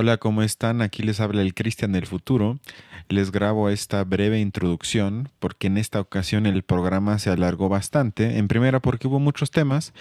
Hola, 0.00 0.18
¿cómo 0.18 0.42
están? 0.42 0.80
Aquí 0.80 1.02
les 1.02 1.18
habla 1.18 1.42
el 1.42 1.54
Cristian 1.54 1.90
del 1.90 2.06
futuro. 2.06 2.60
Les 3.08 3.32
grabo 3.32 3.68
esta 3.68 4.04
breve 4.04 4.38
introducción 4.38 5.28
porque 5.40 5.66
en 5.66 5.76
esta 5.76 6.00
ocasión 6.00 6.46
el 6.46 6.62
programa 6.62 7.18
se 7.18 7.30
alargó 7.30 7.68
bastante. 7.68 8.38
En 8.38 8.46
primera 8.46 8.78
porque 8.78 9.08
hubo 9.08 9.18
muchos 9.18 9.50
temas, 9.50 9.92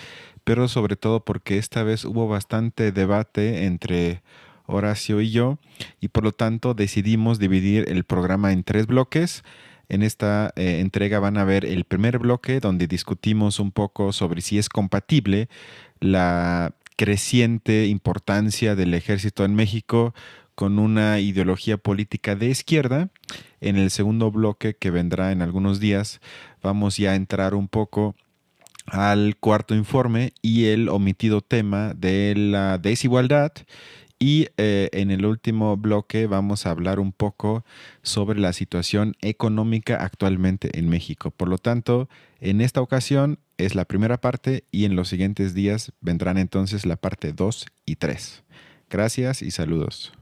pero 0.44 0.68
sobre 0.68 0.98
todo 0.98 1.26
porque 1.26 1.58
esta 1.58 1.82
vez 1.82 2.06
hubo 2.06 2.28
bastante 2.28 2.92
debate 2.92 3.66
entre 3.66 4.22
Horacio 4.68 5.20
y 5.20 5.32
yo 5.32 5.58
y 6.00 6.10
por 6.10 6.24
lo 6.24 6.32
tanto 6.32 6.76
decidimos 6.76 7.40
dividir 7.40 7.90
el 7.90 8.04
programa 8.04 8.54
en 8.54 8.64
tres 8.64 8.86
bloques. 8.86 9.44
En 9.90 10.04
esta 10.04 10.54
eh, 10.56 10.80
entrega 10.80 11.20
van 11.20 11.38
a 11.38 11.44
ver 11.44 11.66
el 11.66 11.86
primer 11.86 12.20
bloque 12.20 12.60
donde 12.60 12.86
discutimos 12.86 13.60
un 13.60 13.72
poco 13.72 14.14
sobre 14.14 14.42
si 14.42 14.60
es 14.60 14.70
compatible 14.70 15.50
la 16.00 16.76
creciente 16.98 17.86
importancia 17.86 18.76
del 18.76 18.94
ejército 18.94 19.46
en 19.46 19.56
México 19.56 20.14
con 20.56 20.80
una 20.80 21.20
ideología 21.20 21.78
política 21.78 22.36
de 22.36 22.48
izquierda. 22.48 23.10
En 23.62 23.78
el 23.78 23.92
segundo 23.92 24.32
bloque 24.32 24.76
que 24.76 24.92
vendrá 24.92 25.32
en 25.32 25.42
algunos 25.42 25.80
días 25.80 26.20
vamos 26.62 26.98
ya 26.98 27.12
a 27.12 27.16
entrar 27.16 27.54
un 27.54 27.68
poco 27.68 28.16
al 28.88 29.38
cuarto 29.40 29.76
informe 29.76 30.34
y 30.42 30.66
el 30.66 30.90
omitido 30.90 31.42
tema 31.42 31.94
de 31.94 32.34
la 32.36 32.78
desigualdad 32.78 33.52
y 34.20 34.48
eh, 34.58 34.90
en 34.94 35.12
el 35.12 35.26
último 35.26 35.78
bloque 35.78 36.26
vamos 36.26 36.66
a 36.66 36.72
hablar 36.72 37.00
un 37.00 37.12
poco 37.12 37.64
sobre 38.02 38.40
la 38.40 38.54
situación 38.54 39.16
económica 39.22 39.98
actualmente 39.98 40.80
en 40.80 40.90
México. 40.90 41.30
Por 41.30 41.50
lo 41.50 41.60
tanto, 41.60 42.10
en 42.40 42.62
esta 42.62 42.82
ocasión 42.82 43.40
es 43.58 43.76
la 43.76 43.86
primera 43.86 44.22
parte 44.22 44.66
y 44.72 44.86
en 44.86 44.96
los 44.96 45.10
siguientes 45.10 45.54
días 45.54 45.92
vendrán 46.00 46.38
entonces 46.38 46.86
la 46.86 46.96
parte 46.96 47.34
2 47.34 47.66
y 47.86 47.96
3. 47.96 48.44
Gracias 48.90 49.42
y 49.42 49.52
saludos. 49.52 50.14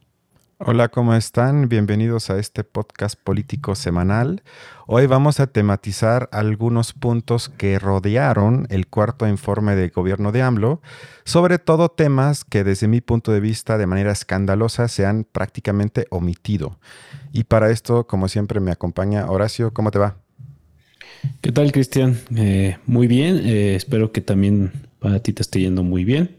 Hola, 0.57 0.87
¿cómo 0.87 1.13
están? 1.13 1.67
Bienvenidos 1.67 2.29
a 2.29 2.39
este 2.39 2.63
podcast 2.63 3.19
político 3.21 3.75
semanal. 3.75 4.41
Hoy 4.87 5.05
vamos 5.05 5.41
a 5.41 5.47
tematizar 5.47 6.29
algunos 6.31 6.93
puntos 6.93 7.49
que 7.49 7.77
rodearon 7.77 8.65
el 8.69 8.87
cuarto 8.87 9.27
informe 9.27 9.75
de 9.75 9.89
gobierno 9.89 10.31
de 10.31 10.41
AMLO, 10.41 10.81
sobre 11.25 11.59
todo 11.59 11.89
temas 11.89 12.45
que 12.45 12.63
desde 12.63 12.87
mi 12.87 13.01
punto 13.01 13.33
de 13.33 13.41
vista 13.41 13.77
de 13.77 13.85
manera 13.85 14.13
escandalosa 14.13 14.87
se 14.87 15.05
han 15.05 15.25
prácticamente 15.25 16.07
omitido. 16.09 16.79
Y 17.33 17.43
para 17.43 17.69
esto, 17.69 18.07
como 18.07 18.29
siempre, 18.29 18.61
me 18.61 18.71
acompaña 18.71 19.29
Horacio. 19.29 19.73
¿Cómo 19.73 19.91
te 19.91 19.99
va? 19.99 20.24
¿Qué 21.41 21.51
tal, 21.51 21.71
Cristian? 21.71 22.19
Eh, 22.35 22.77
muy 22.85 23.07
bien. 23.07 23.41
Eh, 23.45 23.75
espero 23.75 24.11
que 24.11 24.21
también 24.21 24.71
para 24.99 25.19
ti 25.19 25.33
te 25.33 25.41
esté 25.41 25.59
yendo 25.59 25.83
muy 25.83 26.03
bien. 26.03 26.37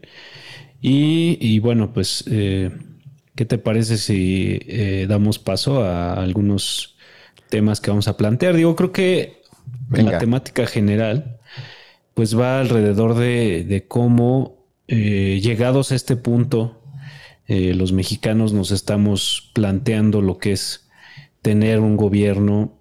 Y, 0.81 1.59
bueno, 1.59 1.93
pues... 1.93 2.23
Eh, 2.27 2.71
¿Qué 3.35 3.45
te 3.45 3.59
parece 3.59 3.97
si 3.99 4.59
damos 5.07 5.37
paso 5.37 5.83
a 5.83 6.13
algunos 6.13 6.97
temas 7.49 7.79
que 7.79 7.91
vamos 7.91 8.07
a 8.07 8.17
plantear? 8.17 8.55
Digo, 8.55 8.75
creo 8.75 8.91
que 8.91 9.43
la 9.91 10.17
temática 10.17 10.65
general, 10.65 11.37
pues 12.15 12.35
va 12.35 12.59
alrededor 12.59 13.13
de, 13.13 13.85
cómo, 13.87 14.65
llegados 14.87 15.91
a 15.91 15.95
este 15.95 16.15
punto, 16.15 16.81
los 17.47 17.91
mexicanos 17.91 18.53
nos 18.53 18.71
estamos 18.71 19.51
planteando 19.53 20.23
lo 20.23 20.39
que 20.39 20.53
es 20.53 20.89
tener 21.43 21.79
un 21.79 21.95
gobierno 21.95 22.76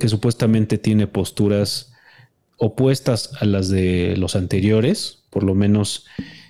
que 0.00 0.08
supuestamente 0.08 0.78
tiene 0.78 1.06
posturas 1.06 1.92
opuestas 2.56 3.30
a 3.40 3.44
las 3.44 3.68
de 3.68 4.16
los 4.16 4.34
anteriores, 4.34 5.22
por 5.30 5.44
lo 5.44 5.54
menos 5.54 6.06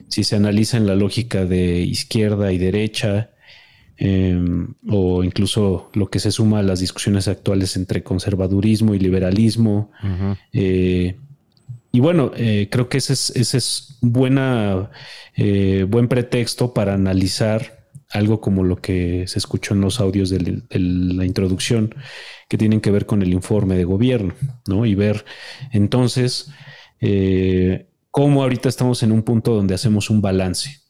si 0.08 0.24
se 0.24 0.36
analiza 0.36 0.78
en 0.78 0.86
la 0.86 0.94
lógica 0.94 1.44
de 1.44 1.80
izquierda 1.82 2.50
y 2.52 2.56
derecha, 2.56 3.30
Em, 4.02 4.72
o 4.88 5.22
incluso 5.22 5.90
lo 5.92 6.08
que 6.08 6.20
se 6.20 6.32
suma 6.32 6.60
a 6.60 6.62
las 6.62 6.80
discusiones 6.80 7.28
actuales 7.28 7.76
entre 7.76 8.02
conservadurismo 8.02 8.94
y 8.94 8.98
liberalismo. 8.98 9.90
Eh, 10.54 11.16
y 11.92 12.00
bueno, 12.00 12.32
eh, 12.34 12.68
creo 12.70 12.88
que 12.88 12.96
ese 12.96 13.12
es, 13.12 13.28
ese 13.36 13.58
es 13.58 13.98
buena, 14.00 14.90
eh, 15.36 15.84
buen 15.86 16.08
pretexto 16.08 16.72
para 16.72 16.94
analizar 16.94 17.79
algo 18.10 18.40
como 18.40 18.64
lo 18.64 18.76
que 18.76 19.26
se 19.26 19.38
escuchó 19.38 19.74
en 19.74 19.80
los 19.80 20.00
audios 20.00 20.30
de, 20.30 20.62
la 20.70 21.24
introducción, 21.24 21.94
que 22.48 22.58
tienen 22.58 22.80
que 22.80 22.90
ver 22.90 23.06
con 23.06 23.22
el 23.22 23.32
informe 23.32 23.76
de 23.76 23.84
gobierno, 23.84 24.34
¿no? 24.66 24.84
Y 24.84 24.94
ver 24.94 25.24
entonces 25.72 26.50
cómo 28.10 28.42
ahorita 28.42 28.68
estamos 28.68 29.02
en 29.02 29.12
un 29.12 29.22
punto 29.22 29.54
donde 29.54 29.74
hacemos 29.74 30.10
un 30.10 30.20
balance. 30.20 30.80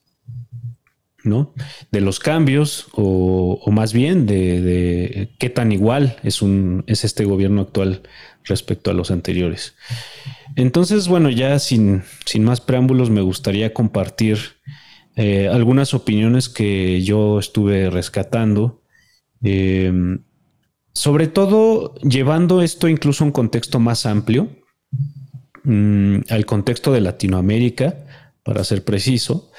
¿no? 1.23 1.53
De 1.91 2.01
los 2.01 2.19
cambios 2.19 2.87
o, 2.93 3.69
más 3.71 3.93
bien 3.93 4.25
de, 4.25 5.29
qué 5.37 5.49
tan 5.51 5.71
igual 5.71 6.17
es, 6.23 6.41
este 7.03 7.25
gobierno 7.25 7.61
actual 7.61 8.01
respecto 8.43 8.89
a 8.89 8.95
los 8.95 9.11
anteriores. 9.11 9.75
Entonces, 10.55 11.07
bueno, 11.07 11.29
ya 11.29 11.59
sin 11.59 12.03
más 12.39 12.59
preámbulos, 12.59 13.11
me 13.11 13.21
gustaría 13.21 13.71
compartir 13.71 14.39
eh, 15.15 15.49
algunas 15.51 15.93
opiniones 15.93 16.49
que 16.49 17.01
yo 17.01 17.39
estuve 17.39 17.89
rescatando, 17.89 18.81
em, 19.41 20.19
sobre 20.93 21.27
todo 21.27 21.95
llevando 21.95 22.61
esto 22.61 22.87
incluso 22.87 23.23
a 23.23 23.27
un 23.27 23.31
contexto 23.31 23.79
más 23.79 24.05
amplio, 24.05 24.49
mm, 25.63 26.21
al 26.29 26.45
contexto 26.45 26.91
de 26.93 27.01
Latinoamérica, 27.01 27.95
para 28.43 28.63
ser 28.63 28.83
preciso, 28.83 29.51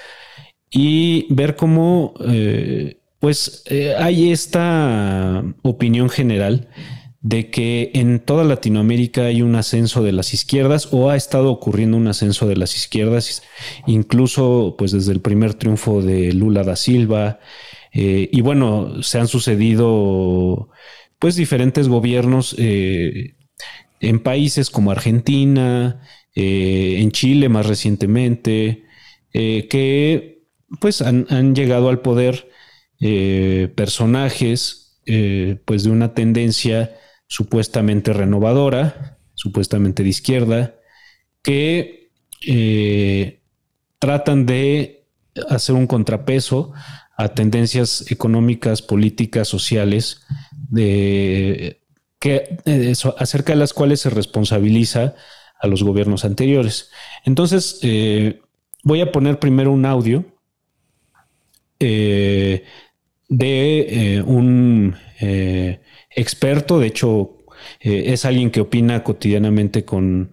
y 0.70 1.26
ver 1.32 1.54
cómo, 1.56 2.14
eh, 2.26 2.98
pues, 3.20 3.62
eh, 3.66 3.94
hay 3.96 4.32
esta 4.32 5.44
opinión 5.62 6.08
general 6.08 6.68
de 7.22 7.50
que 7.50 7.90
en 7.94 8.20
toda 8.20 8.44
Latinoamérica 8.44 9.26
hay 9.26 9.42
un 9.42 9.54
ascenso 9.54 10.02
de 10.02 10.12
las 10.12 10.34
izquierdas 10.34 10.88
o 10.90 11.10
ha 11.10 11.16
estado 11.16 11.50
ocurriendo 11.50 11.96
un 11.96 12.08
ascenso 12.08 12.46
de 12.46 12.56
las 12.56 12.76
izquierdas, 12.76 13.42
incluso 13.86 14.74
pues 14.76 14.92
desde 14.92 15.12
el 15.12 15.20
primer 15.20 15.54
triunfo 15.54 16.02
de 16.02 16.32
Lula 16.32 16.64
da 16.64 16.76
Silva. 16.76 17.38
Eh, 17.92 18.28
y 18.32 18.40
bueno, 18.40 19.02
se 19.02 19.18
han 19.18 19.28
sucedido 19.28 20.70
pues 21.18 21.36
diferentes 21.36 21.88
gobiernos 21.88 22.56
en 22.58 24.20
países 24.24 24.70
como 24.70 24.90
Argentina, 24.90 26.00
en 26.34 27.10
Chile 27.12 27.48
más 27.48 27.66
recientemente, 27.66 28.84
que 29.32 30.32
pues 30.80 31.02
han, 31.02 31.54
llegado 31.54 31.88
al 31.88 32.00
poder 32.00 32.48
eh, 33.00 33.72
personajes 33.74 35.00
eh, 35.06 35.60
pues 35.64 35.84
de 35.84 35.90
una 35.90 36.14
tendencia 36.14 36.96
supuestamente 37.32 38.12
renovadora, 38.12 39.18
supuestamente 39.32 40.02
de 40.02 40.10
izquierda, 40.10 40.74
que 41.42 42.10
eh, 42.46 43.40
tratan 43.98 44.44
de 44.44 45.06
hacer 45.48 45.74
un 45.74 45.86
contrapeso 45.86 46.74
a 47.16 47.28
tendencias 47.30 48.10
económicas, 48.10 48.82
políticas, 48.82 49.48
sociales, 49.48 50.20
de, 50.68 51.80
que, 52.18 52.58
acerca 53.16 53.54
de 53.54 53.58
las 53.58 53.72
cuales 53.72 54.00
se 54.00 54.10
responsabiliza 54.10 55.14
a 55.58 55.66
los 55.68 55.82
gobiernos 55.82 56.26
anteriores. 56.26 56.90
Entonces, 57.24 57.80
voy 58.84 59.00
a 59.00 59.10
poner 59.10 59.38
primero 59.38 59.72
un 59.72 59.86
audio 59.86 60.26
eh, 61.84 62.64
de 63.28 64.16
eh, 64.16 64.22
un 64.22 64.94
eh, 65.20 65.80
experto, 66.16 66.78
de 66.78 66.86
hecho 66.88 67.38
es 67.80 68.24
alguien 68.24 68.50
que 68.50 68.60
opina 68.60 69.04
cotidianamente 69.04 69.84
con 69.84 70.32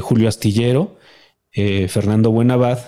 Julio 0.00 0.28
Astillero, 0.28 0.98
Fernando 1.88 2.30
Buenabad, 2.30 2.78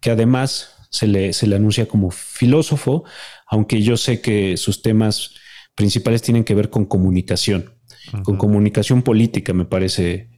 que 0.00 0.10
además 0.10 0.88
se 0.90 1.06
le, 1.06 1.32
se 1.32 1.46
le 1.46 1.56
anuncia 1.56 1.86
como 1.86 2.10
filósofo, 2.10 3.04
aunque 3.46 3.82
yo 3.82 3.96
sé 3.96 4.20
que 4.20 4.56
sus 4.56 4.82
temas 4.82 5.34
principales 5.74 6.22
tienen 6.22 6.44
que 6.44 6.54
ver 6.54 6.70
con 6.70 6.84
comunicación, 6.84 7.74
con 8.24 8.36
comunicación 8.36 9.02
política, 9.02 9.52
me 9.52 9.64
parece 9.64 10.30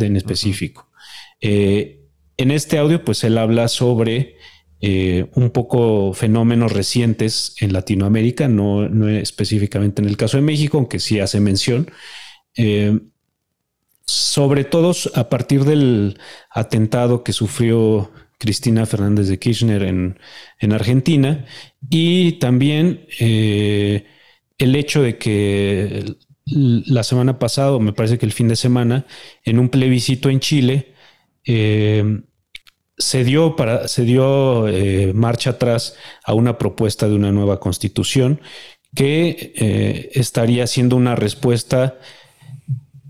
en 0.00 0.16
específico. 0.16 0.90
en 1.40 2.50
este 2.50 2.78
audio, 2.78 3.04
pues 3.04 3.24
él 3.24 3.38
habla 3.38 3.68
sobre 3.68 4.36
eh, 4.84 5.30
un 5.36 5.50
poco 5.50 6.12
fenómenos 6.12 6.72
recientes 6.72 7.54
en 7.60 7.72
Latinoamérica, 7.72 8.48
no, 8.48 9.08
específicamente 9.08 10.02
en 10.02 10.08
el 10.08 10.16
caso 10.16 10.38
de 10.38 10.42
México, 10.42 10.76
aunque 10.76 10.98
sí 10.98 11.20
hace 11.20 11.38
mención. 11.38 11.88
Eh, 12.56 12.98
sobre 14.04 14.64
todo 14.64 14.92
a 15.14 15.28
partir 15.28 15.64
del 15.64 16.18
atentado 16.50 17.22
que 17.22 17.32
sufrió 17.32 18.10
Cristina 18.38 18.84
Fernández 18.84 19.28
de 19.28 19.38
Kirchner 19.38 19.84
en, 19.84 20.18
Argentina 20.72 21.46
y 21.88 22.32
también 22.40 23.06
eh, 23.20 24.04
el 24.58 24.74
hecho 24.74 25.00
de 25.00 25.16
que 25.16 26.16
la 26.44 27.04
semana 27.04 27.38
pasada, 27.38 27.78
me 27.78 27.92
parece 27.92 28.18
que 28.18 28.26
el 28.26 28.32
fin 28.32 28.48
de 28.48 28.56
semana, 28.56 29.06
en 29.44 29.60
un 29.60 29.68
plebiscito 29.68 30.28
en 30.28 30.40
Chile, 30.40 30.92
se 32.98 33.24
dio, 33.24 33.56
para, 33.56 33.88
se 33.88 34.04
dio 34.04 34.68
eh, 34.68 35.12
marcha 35.14 35.50
atrás 35.50 35.94
a 36.24 36.34
una 36.34 36.58
propuesta 36.58 37.08
de 37.08 37.14
una 37.14 37.32
nueva 37.32 37.60
constitución 37.60 38.40
que 38.94 39.52
eh, 39.56 40.10
estaría 40.14 40.66
siendo 40.66 40.96
una 40.96 41.16
respuesta 41.16 41.98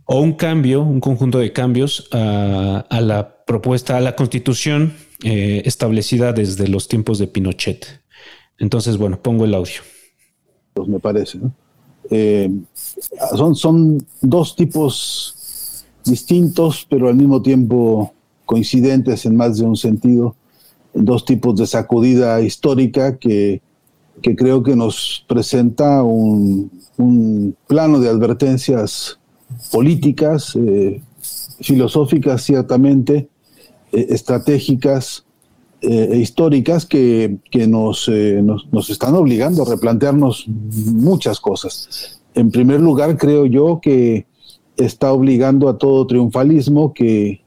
o 0.05 0.21
un 0.21 0.35
cambio, 0.35 0.83
un 0.83 1.01
conjunto 1.01 1.39
de 1.39 1.53
cambios 1.53 2.09
a, 2.13 3.01
la 3.01 3.45
propuesta, 3.45 3.97
a 3.97 4.01
la 4.01 4.15
constitución 4.15 4.95
eh, 5.25 5.63
establecida 5.65 6.33
desde 6.33 6.69
los 6.69 6.87
tiempos 6.87 7.19
de 7.19 7.27
Pinochet. 7.27 7.87
Entonces, 8.59 8.97
bueno, 8.97 9.21
pongo 9.21 9.45
el 9.45 9.55
audio. 9.55 9.83
Pues 10.75 10.89
me 10.89 11.01
parece. 11.01 11.41
son, 13.37 13.55
son 13.57 14.07
dos 14.21 14.55
tipos 14.55 15.85
distintos, 16.05 16.87
pero 16.89 17.09
al 17.09 17.15
mismo 17.15 17.43
tiempo 17.43 18.15
coincidentes 18.47 19.25
en 19.27 19.37
más 19.37 19.59
de 19.59 19.65
un 19.65 19.77
sentido, 19.77 20.37
dos 20.95 21.25
tipos 21.25 21.57
de 21.57 21.67
sacudida 21.67 22.41
histórica 22.41 23.17
que, 23.17 23.63
creo 24.37 24.63
que 24.63 24.77
nos 24.77 25.25
presenta 25.27 26.03
un, 26.03 26.71
plano 27.67 27.99
de 27.99 28.09
advertencias 28.09 29.19
políticas, 29.73 30.55
eh, 30.57 31.01
filosóficas 31.61 32.43
ciertamente, 32.43 33.29
eh, 33.93 34.07
estratégicas 34.11 35.25
eh, 35.81 36.11
e 36.13 36.19
históricas 36.19 36.87
que, 36.87 37.39
nos, 37.67 38.09
nos, 38.09 38.69
nos, 38.71 38.91
están 38.91 39.15
obligando 39.15 39.63
a 39.63 39.71
replantearnos 39.71 40.47
muchas 40.47 41.41
cosas. 41.41 42.21
En 42.35 42.51
primer 42.51 42.81
lugar, 42.81 43.17
creo 43.17 43.47
yo 43.47 43.81
que 43.83 44.27
está 44.77 45.13
obligando 45.13 45.69
a 45.69 45.77
todo 45.77 46.07
triunfalismo 46.07 46.95
que, 46.95 47.42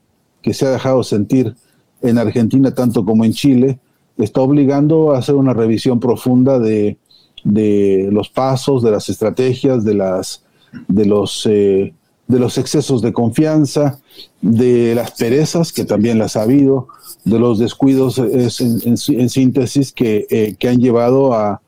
que 0.46 0.54
se 0.54 0.64
ha 0.64 0.70
dejado 0.70 1.02
sentir 1.02 1.56
en 2.02 2.18
Argentina 2.18 2.72
tanto 2.72 3.04
como 3.04 3.24
en 3.24 3.32
Chile, 3.32 3.80
está 4.16 4.42
obligando 4.42 5.10
a 5.10 5.18
hacer 5.18 5.34
una 5.34 5.52
revisión 5.52 5.98
profunda 5.98 6.60
de, 6.60 6.96
los 7.42 8.28
pasos, 8.28 8.80
de 8.84 8.92
las 8.92 9.08
estrategias, 9.08 9.84
de, 9.84 9.94
las, 9.94 10.44
de, 10.86 11.04
los, 11.04 11.46
eh, 11.46 11.92
de 12.28 12.38
los 12.38 12.58
excesos 12.58 13.02
de 13.02 13.12
confianza, 13.12 13.98
de 14.40 14.94
las 14.94 15.10
perezas, 15.10 15.72
que 15.72 15.84
también 15.84 16.16
las 16.20 16.36
ha 16.36 16.42
habido, 16.42 16.86
de 17.24 17.40
los 17.40 17.58
descuidos 17.58 18.18
en, 18.18 19.28
síntesis 19.28 19.90
que, 19.90 20.28
eh, 20.30 20.54
que, 20.56 20.68
han 20.68 20.78
llevado 20.78 21.34
a, 21.34 21.60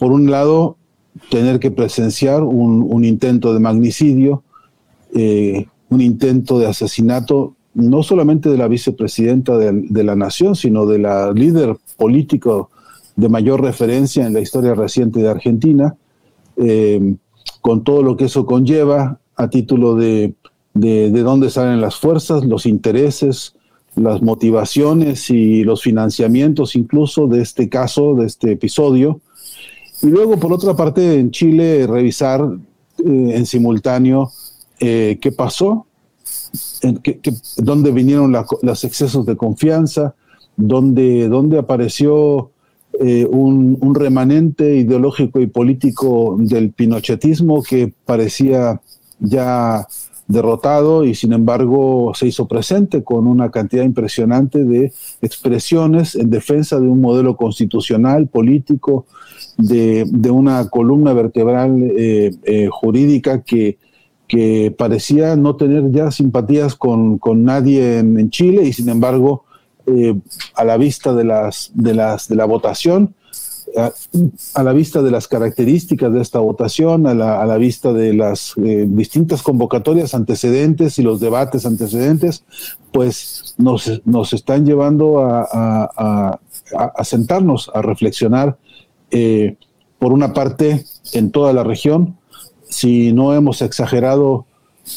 por 0.00 0.10
un 0.10 0.32
lado, 0.32 0.78
tener 1.30 1.60
que 1.60 1.70
presenciar 1.70 2.42
un, 2.42 3.04
intento 3.04 3.54
de 3.54 3.60
magnicidio, 3.60 4.42
eh, 5.14 5.66
un 5.90 6.00
intento 6.00 6.58
de 6.58 6.66
asesinato 6.66 7.54
no 7.78 8.02
solamente 8.02 8.50
de 8.50 8.58
la 8.58 8.66
vicepresidenta 8.66 9.56
de, 9.56 10.04
la 10.04 10.16
nación, 10.16 10.56
sino 10.56 10.84
de 10.84 10.98
la 10.98 11.32
líder 11.32 11.76
político 11.96 12.70
de 13.14 13.28
mayor 13.28 13.62
referencia 13.62 14.26
en 14.26 14.34
la 14.34 14.40
historia 14.40 14.74
reciente 14.74 15.20
de 15.20 15.28
Argentina, 15.28 15.94
eh, 16.56 17.14
con 17.60 17.84
todo 17.84 18.02
lo 18.02 18.16
que 18.16 18.24
eso 18.24 18.46
conlleva 18.46 19.20
a 19.36 19.48
título 19.48 19.94
de, 19.94 20.34
de, 20.74 21.22
dónde 21.22 21.50
salen 21.50 21.80
las 21.80 21.96
fuerzas, 21.96 22.44
los 22.44 22.66
intereses, 22.66 23.54
las 23.94 24.22
motivaciones 24.22 25.30
y 25.30 25.62
los 25.62 25.82
financiamientos 25.82 26.74
incluso 26.74 27.28
de 27.28 27.42
este 27.42 27.68
caso, 27.68 28.14
de 28.14 28.26
este 28.26 28.52
episodio. 28.52 29.20
Y 30.02 30.08
luego, 30.08 30.36
por 30.38 30.52
otra 30.52 30.74
parte, 30.74 31.20
en 31.20 31.30
Chile, 31.30 31.86
revisar 31.86 32.40
eh, 32.98 33.30
en 33.34 33.46
simultáneo 33.46 34.32
eh, 34.80 35.18
qué 35.20 35.30
pasó, 35.30 35.87
que, 37.02 37.20
donde 37.56 37.90
vinieron 37.90 38.34
los 38.62 38.84
excesos 38.84 39.26
de 39.26 39.36
confianza, 39.36 40.14
donde, 40.56 41.28
donde 41.28 41.58
apareció 41.58 42.50
eh, 43.00 43.26
un, 43.26 43.94
remanente 43.94 44.76
ideológico 44.76 45.40
y 45.40 45.46
político 45.46 46.36
del 46.38 46.72
pinochetismo 46.72 47.62
que 47.62 47.92
parecía 48.04 48.80
ya 49.20 49.86
derrotado 50.26 51.04
y 51.04 51.14
sin 51.14 51.32
embargo 51.32 52.12
se 52.14 52.26
hizo 52.26 52.48
presente 52.48 53.04
con 53.04 53.26
una 53.26 53.50
cantidad 53.50 53.84
impresionante 53.84 54.64
de 54.64 54.92
expresiones 55.22 56.16
en 56.16 56.30
defensa 56.30 56.80
de 56.80 56.88
un 56.88 57.00
modelo 57.00 57.36
constitucional, 57.36 58.26
político, 58.26 59.06
de, 59.56 60.04
una 60.30 60.68
columna 60.68 61.12
vertebral 61.12 61.80
eh, 61.96 62.34
eh, 62.42 62.68
jurídica 62.70 63.42
que 63.42 63.78
que 64.28 64.74
parecía 64.76 65.34
no 65.36 65.56
tener 65.56 65.90
ya 65.90 66.10
simpatías 66.10 66.74
con, 66.76 67.18
nadie 67.42 67.98
en, 67.98 68.30
Chile 68.30 68.64
y 68.64 68.72
sin 68.72 68.90
embargo, 68.90 69.44
eh, 69.86 70.14
a 70.54 70.64
la 70.64 70.76
vista 70.76 71.14
de, 71.14 71.24
las, 71.24 71.70
de, 71.74 71.94
las, 71.94 72.28
de 72.28 72.36
la 72.36 72.44
votación, 72.44 73.14
a, 74.54 74.62
la 74.62 74.72
vista 74.72 75.02
de 75.02 75.10
las 75.10 75.28
características 75.28 76.12
de 76.12 76.20
esta 76.20 76.38
votación, 76.38 77.06
a 77.06 77.14
la, 77.14 77.56
vista 77.56 77.92
de 77.92 78.14
las 78.14 78.52
eh, 78.56 78.86
distintas 78.88 79.42
convocatorias 79.42 80.14
antecedentes 80.14 80.98
y 80.98 81.02
los 81.02 81.20
debates 81.20 81.66
antecedentes, 81.66 82.44
pues 82.92 83.54
nos, 83.58 84.02
nos 84.04 84.32
están 84.32 84.64
llevando 84.66 85.20
a, 85.20 86.38
sentarnos, 87.02 87.70
a 87.74 87.82
reflexionar, 87.82 88.58
eh, 89.10 89.56
por 89.98 90.12
una 90.12 90.32
parte, 90.32 90.84
en 91.12 91.30
toda 91.30 91.52
la 91.52 91.64
región, 91.64 92.17
si 92.68 93.12
no 93.12 93.34
hemos 93.34 93.62
exagerado 93.62 94.46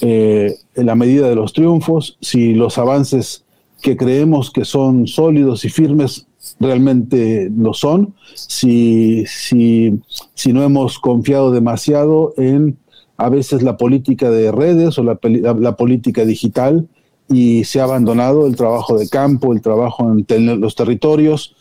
eh, 0.02 0.56
en 0.76 0.86
la 0.86 0.96
medida 0.96 1.28
de 1.28 1.36
los 1.36 1.54
triunfos, 1.54 2.18
si 2.22 2.54
los 2.54 2.78
avances 2.78 3.44
que 3.82 3.98
creemos 3.98 4.52
que 4.52 4.64
son 4.64 5.08
sólidos 5.08 5.66
y 5.66 5.70
firmes 5.70 6.28
realmente 6.60 7.52
lo 7.56 7.74
son, 7.74 8.14
si, 8.34 9.26
si, 9.26 10.00
si 10.34 10.54
no 10.54 10.64
hemos 10.64 11.00
confiado 11.00 11.52
demasiado 11.52 12.34
en 12.38 12.78
a 13.18 13.30
veces 13.30 13.62
la 13.62 13.78
política 13.78 14.32
de 14.32 14.52
redes 14.52 14.98
o 14.98 15.04
la, 15.04 15.20
la, 15.22 15.76
política 15.76 16.26
digital 16.26 16.88
y 17.30 17.64
se 17.66 17.80
ha 17.80 17.84
abandonado 17.84 18.48
el 18.48 18.56
trabajo 18.56 18.98
de 18.98 19.08
campo, 19.10 19.54
el 19.54 19.62
trabajo 19.62 20.12
en 20.28 20.60
los 20.60 20.76
territorios. 20.76 21.56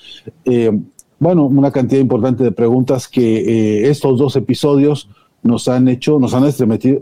Eh, 0.46 0.70
bueno, 1.18 1.44
una 1.44 1.70
cantidad 1.70 2.00
importante 2.00 2.42
de 2.42 2.52
preguntas 2.52 3.08
que 3.08 3.40
eh, 3.40 3.90
estos 3.90 4.18
dos 4.18 4.36
episodios 4.36 5.10
nos 5.42 5.68
han 5.68 5.88
hecho, 5.88 6.18
nos 6.18 6.34
han 6.34 6.44
estremecido, 6.44 7.00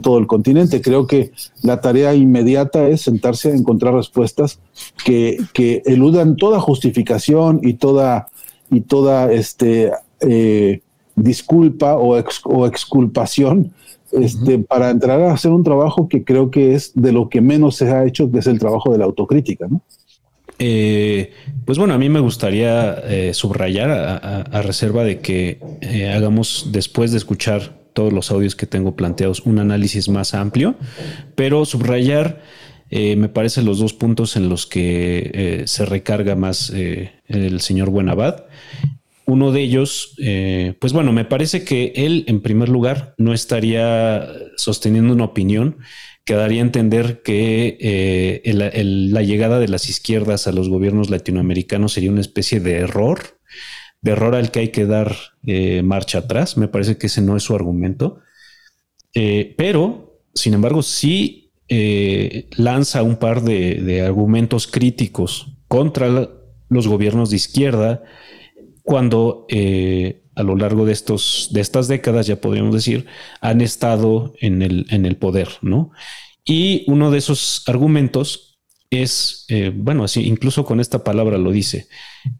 todo 0.00 0.18
el 0.18 0.26
continente. 0.26 0.80
Creo 0.80 1.06
que 1.06 1.32
la 1.62 1.80
tarea 1.80 2.14
inmediata 2.14 2.88
es 2.88 3.02
sentarse 3.02 3.52
a 3.52 3.54
encontrar 3.54 3.94
respuestas 3.94 4.58
que, 5.04 5.38
eludan 5.84 6.36
toda 6.36 6.60
justificación 6.60 7.60
y 7.62 7.74
toda, 7.74 8.28
y 8.70 8.80
toda 8.80 9.30
este, 9.32 9.92
eh, 10.20 10.80
disculpa 11.14 11.96
o, 11.96 12.16
o 12.44 12.66
exculpación 12.66 13.72
este, 14.12 14.58
para 14.58 14.90
entrar 14.90 15.20
a 15.20 15.32
hacer 15.32 15.52
un 15.52 15.62
trabajo 15.62 16.08
que 16.08 16.24
creo 16.24 16.50
que 16.50 16.74
es 16.74 16.92
de 16.94 17.12
lo 17.12 17.28
que 17.28 17.40
menos 17.40 17.76
se 17.76 17.90
ha 17.90 18.04
hecho, 18.04 18.30
que 18.30 18.38
es 18.38 18.46
el 18.46 18.58
trabajo 18.58 18.90
de 18.90 18.98
la 18.98 19.04
autocrítica. 19.04 19.68
¿no? 19.68 19.82
Eh, 20.62 21.32
pues 21.64 21.78
bueno, 21.78 21.94
a 21.94 21.98
mí 21.98 22.10
me 22.10 22.20
gustaría 22.20 22.92
eh, 23.06 23.32
subrayar 23.32 23.90
a, 23.90 24.62
reserva 24.62 25.04
de 25.04 25.20
que 25.20 25.58
eh, 25.80 26.10
hagamos 26.10 26.68
después 26.70 27.12
de 27.12 27.16
escuchar 27.16 27.80
todos 27.94 28.12
los 28.12 28.30
audios 28.30 28.54
que 28.54 28.66
tengo 28.66 28.94
planteados 28.94 29.40
un 29.46 29.58
análisis 29.58 30.10
más 30.10 30.34
amplio, 30.34 30.76
pero 31.34 31.64
subrayar 31.64 32.42
me 32.90 33.28
parece 33.28 33.62
los 33.62 33.78
dos 33.78 33.94
puntos 33.94 34.34
en 34.36 34.48
los 34.48 34.66
que 34.66 35.62
se 35.66 35.86
recarga 35.86 36.34
más 36.34 36.70
el 36.70 37.60
señor 37.60 37.88
Buenabad. 37.90 38.46
Uno 39.26 39.52
de 39.52 39.60
ellos, 39.60 40.16
pues 40.80 40.92
bueno, 40.92 41.12
me 41.12 41.24
parece 41.24 41.62
que 41.62 41.92
él 41.94 42.24
en 42.26 42.40
primer 42.40 42.68
lugar 42.68 43.14
no 43.16 43.32
estaría 43.32 44.26
sosteniendo 44.56 45.12
una 45.12 45.24
opinión 45.24 45.76
que 46.30 46.36
daría 46.36 46.62
a 46.62 46.66
entender 46.66 47.22
que 47.22 47.76
eh, 47.80 48.52
la 48.54 49.22
llegada 49.22 49.58
de 49.58 49.66
las 49.66 49.88
izquierdas 49.88 50.46
a 50.46 50.52
los 50.52 50.68
gobiernos 50.68 51.10
latinoamericanos 51.10 51.94
sería 51.94 52.12
una 52.12 52.20
especie 52.20 52.60
de 52.60 52.74
error, 52.74 53.40
de 54.00 54.12
error 54.12 54.36
al 54.36 54.52
que 54.52 54.60
hay 54.60 54.68
que 54.68 54.86
dar 54.86 55.12
eh, 55.44 55.82
marcha 55.82 56.18
atrás. 56.18 56.56
Me 56.56 56.68
parece 56.68 56.98
que 56.98 57.08
ese 57.08 57.20
no 57.20 57.36
es 57.36 57.42
su 57.42 57.56
argumento. 57.56 58.20
Eh, 59.12 59.56
pero, 59.58 60.22
sin 60.32 60.54
embargo, 60.54 60.84
sí 60.84 61.50
lanza 62.56 63.02
un 63.02 63.16
par 63.16 63.42
de, 63.42 64.00
argumentos 64.06 64.68
críticos 64.68 65.56
contra 65.66 66.30
los 66.68 66.86
gobiernos 66.86 67.30
de 67.30 67.36
izquierda 67.36 68.04
cuando 68.84 69.48
a 70.40 70.42
lo 70.42 70.56
largo 70.56 70.84
de, 70.84 70.92
estos, 70.92 71.50
de 71.52 71.60
estas 71.60 71.88
décadas, 71.88 72.26
ya 72.26 72.40
podríamos 72.40 72.74
decir, 72.74 73.06
han 73.40 73.60
estado 73.60 74.34
en 74.40 74.62
el, 74.62 74.86
en 74.90 75.06
el 75.06 75.16
poder, 75.16 75.48
¿no? 75.62 75.90
Y 76.44 76.84
uno 76.86 77.10
de 77.10 77.18
esos 77.18 77.62
argumentos 77.66 78.58
es, 78.90 79.44
eh, 79.48 79.72
bueno, 79.74 80.04
así 80.04 80.26
incluso 80.26 80.64
con 80.64 80.80
esta 80.80 81.04
palabra 81.04 81.38
lo 81.38 81.52
dice, 81.52 81.86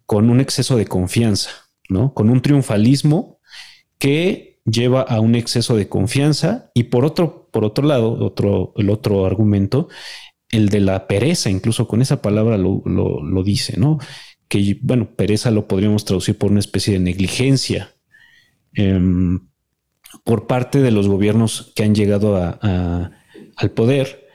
con 0.07 0.31
un 0.31 0.41
exceso 0.41 0.77
de 0.77 0.87
confianza, 0.87 1.51
¿no? 1.89 2.15
Con 2.15 2.31
un 2.31 2.43
triunfalismo 2.43 3.39
que 3.99 4.61
lleva 4.65 5.03
a 5.03 5.21
un 5.21 5.35
exceso 5.35 5.77
de 5.77 5.89
confianza 5.89 6.71
y 6.75 6.85
por 6.85 7.05
otro, 7.05 7.49
por 7.53 7.65
otro 7.65 7.87
lado, 7.87 8.13
otro, 8.25 8.73
el 8.77 8.91
otro 8.91 9.27
argumento 9.27 9.89
el 10.51 10.69
de 10.69 10.81
la 10.81 11.07
pereza, 11.07 11.51
incluso 11.51 11.87
con 11.87 12.03
esa 12.03 12.23
palabra 12.23 12.59
lo, 12.59 13.43
dice, 13.45 13.79
¿no? 13.79 13.99
Que, 14.51 14.77
bueno, 14.83 15.15
pereza 15.17 15.51
lo 15.51 15.67
podríamos 15.67 16.05
traducir 16.05 16.37
por 16.37 16.51
una 16.51 16.61
especie 16.61 16.93
de 16.93 17.01
negligencia 17.01 17.95
em, 18.75 19.49
por 20.25 20.47
parte 20.47 20.81
de 20.81 20.91
los 20.91 21.09
gobiernos 21.09 21.73
que 21.75 21.85
han 21.85 21.95
llegado 21.95 22.37
al 22.37 23.71
poder 23.71 24.29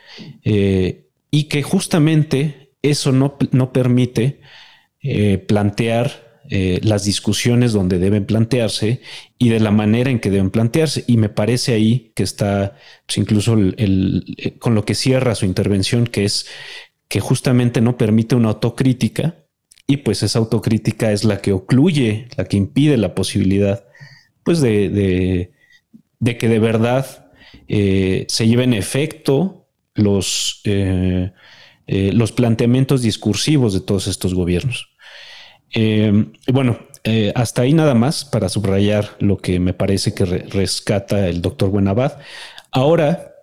eh, 0.44 1.10
y 1.32 1.44
que 1.44 1.62
justamente 1.62 2.72
eso 2.82 3.12
no, 3.12 3.38
no 3.52 3.74
permite 3.74 4.40
eh, 5.02 5.38
plantear 5.38 6.26
eh, 6.50 6.80
las 6.84 7.06
discusiones 7.06 7.74
donde 7.74 7.98
deben 7.98 8.26
plantearse 8.26 9.02
y 9.40 9.50
de 9.50 9.60
la 9.60 9.72
manera 9.72 10.12
en 10.12 10.20
que 10.20 10.30
deben 10.30 10.52
plantearse. 10.52 11.04
Y 11.08 11.18
me 11.18 11.30
parece 11.30 11.74
ahí 11.74 12.12
que 12.16 12.24
está 12.24 12.78
pues, 13.08 13.18
incluso 13.18 13.54
el, 13.54 14.56
con 14.60 14.76
lo 14.76 14.86
que 14.86 14.96
cierra 14.96 15.36
su 15.36 15.46
intervención, 15.46 16.06
que 16.06 16.26
es 16.26 16.48
que 17.08 17.20
justamente 17.20 17.82
no 17.82 17.98
permite 17.98 18.36
una 18.36 18.50
autocrítica 18.50 19.45
y 19.88 19.98
pues 19.98 20.24
esa 20.24 20.40
autocrítica 20.40 21.12
es 21.12 21.24
la 21.24 21.42
que 21.42 21.52
ocluye, 21.52 22.28
la 22.38 22.46
que 22.46 22.58
impide 22.58 22.98
la 22.98 23.14
posibilidad 23.16 23.86
pues 24.44 24.62
de, 24.62 25.52
que 26.24 26.48
de 26.48 26.60
verdad 26.60 27.32
eh, 27.68 28.26
se 28.28 28.48
lleven 28.48 28.74
efecto 28.74 29.68
los, 29.96 30.62
los 31.86 32.32
planteamientos 32.32 33.02
discursivos 33.02 33.74
de 33.74 33.82
todos 33.82 34.08
estos 34.08 34.34
gobiernos. 34.34 34.96
Eh, 35.76 36.32
bueno, 36.52 36.80
eh, 37.04 37.34
hasta 37.36 37.64
ahí 37.64 37.74
nada 37.74 37.94
más 37.94 38.24
para 38.26 38.50
subrayar 38.50 39.10
lo 39.20 39.38
que 39.38 39.60
me 39.60 39.74
parece 39.74 40.14
que 40.14 40.26
rescata 40.26 41.28
el 41.28 41.42
doctor 41.42 41.70
Buenabad. 41.70 42.18
Ahora 42.72 43.34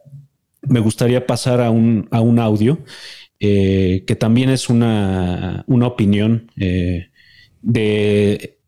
me 0.63 0.81
gustaría 0.81 1.27
pasar 1.27 1.61
a 1.61 1.71
un, 1.71 2.09
a 2.11 2.21
un 2.21 2.39
audio 2.39 2.79
eh, 3.45 4.05
que 4.07 4.15
también 4.15 4.51
es 4.51 4.69
una, 4.71 5.65
una 5.67 5.89
opinión 5.89 6.51
de 6.55 7.11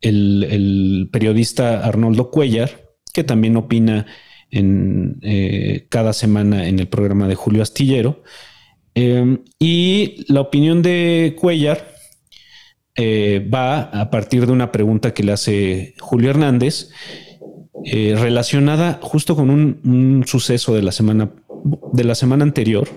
el, 0.00 1.08
periodista 1.12 1.86
Arnoldo 1.86 2.30
Cuellar, 2.30 2.90
que 3.12 3.22
también 3.22 3.56
opina 3.56 4.06
en, 4.50 5.20
cada 5.88 6.12
semana 6.12 6.66
en 6.66 6.80
el 6.80 6.88
programa 6.88 7.28
de 7.28 7.36
Julio 7.36 7.62
Astillero. 7.62 8.24
y 9.58 10.24
la 10.28 10.40
opinión 10.40 10.82
de 10.82 11.36
Cuellar 11.40 11.94
eh, 12.96 13.48
va 13.52 13.80
a 13.82 14.08
partir 14.10 14.46
de 14.46 14.52
una 14.52 14.70
pregunta 14.70 15.14
que 15.14 15.24
le 15.24 15.32
hace 15.32 15.94
Julio 15.98 16.30
Hernández, 16.30 16.90
eh, 17.84 18.14
relacionada 18.16 19.00
justo 19.02 19.34
con 19.34 19.50
un, 19.50 20.24
suceso 20.26 20.74
de 20.74 20.82
la 20.82 20.92
semana 20.92 21.30
de 21.92 22.04
la 22.04 22.14
semana 22.14 22.44
anterior, 22.44 22.88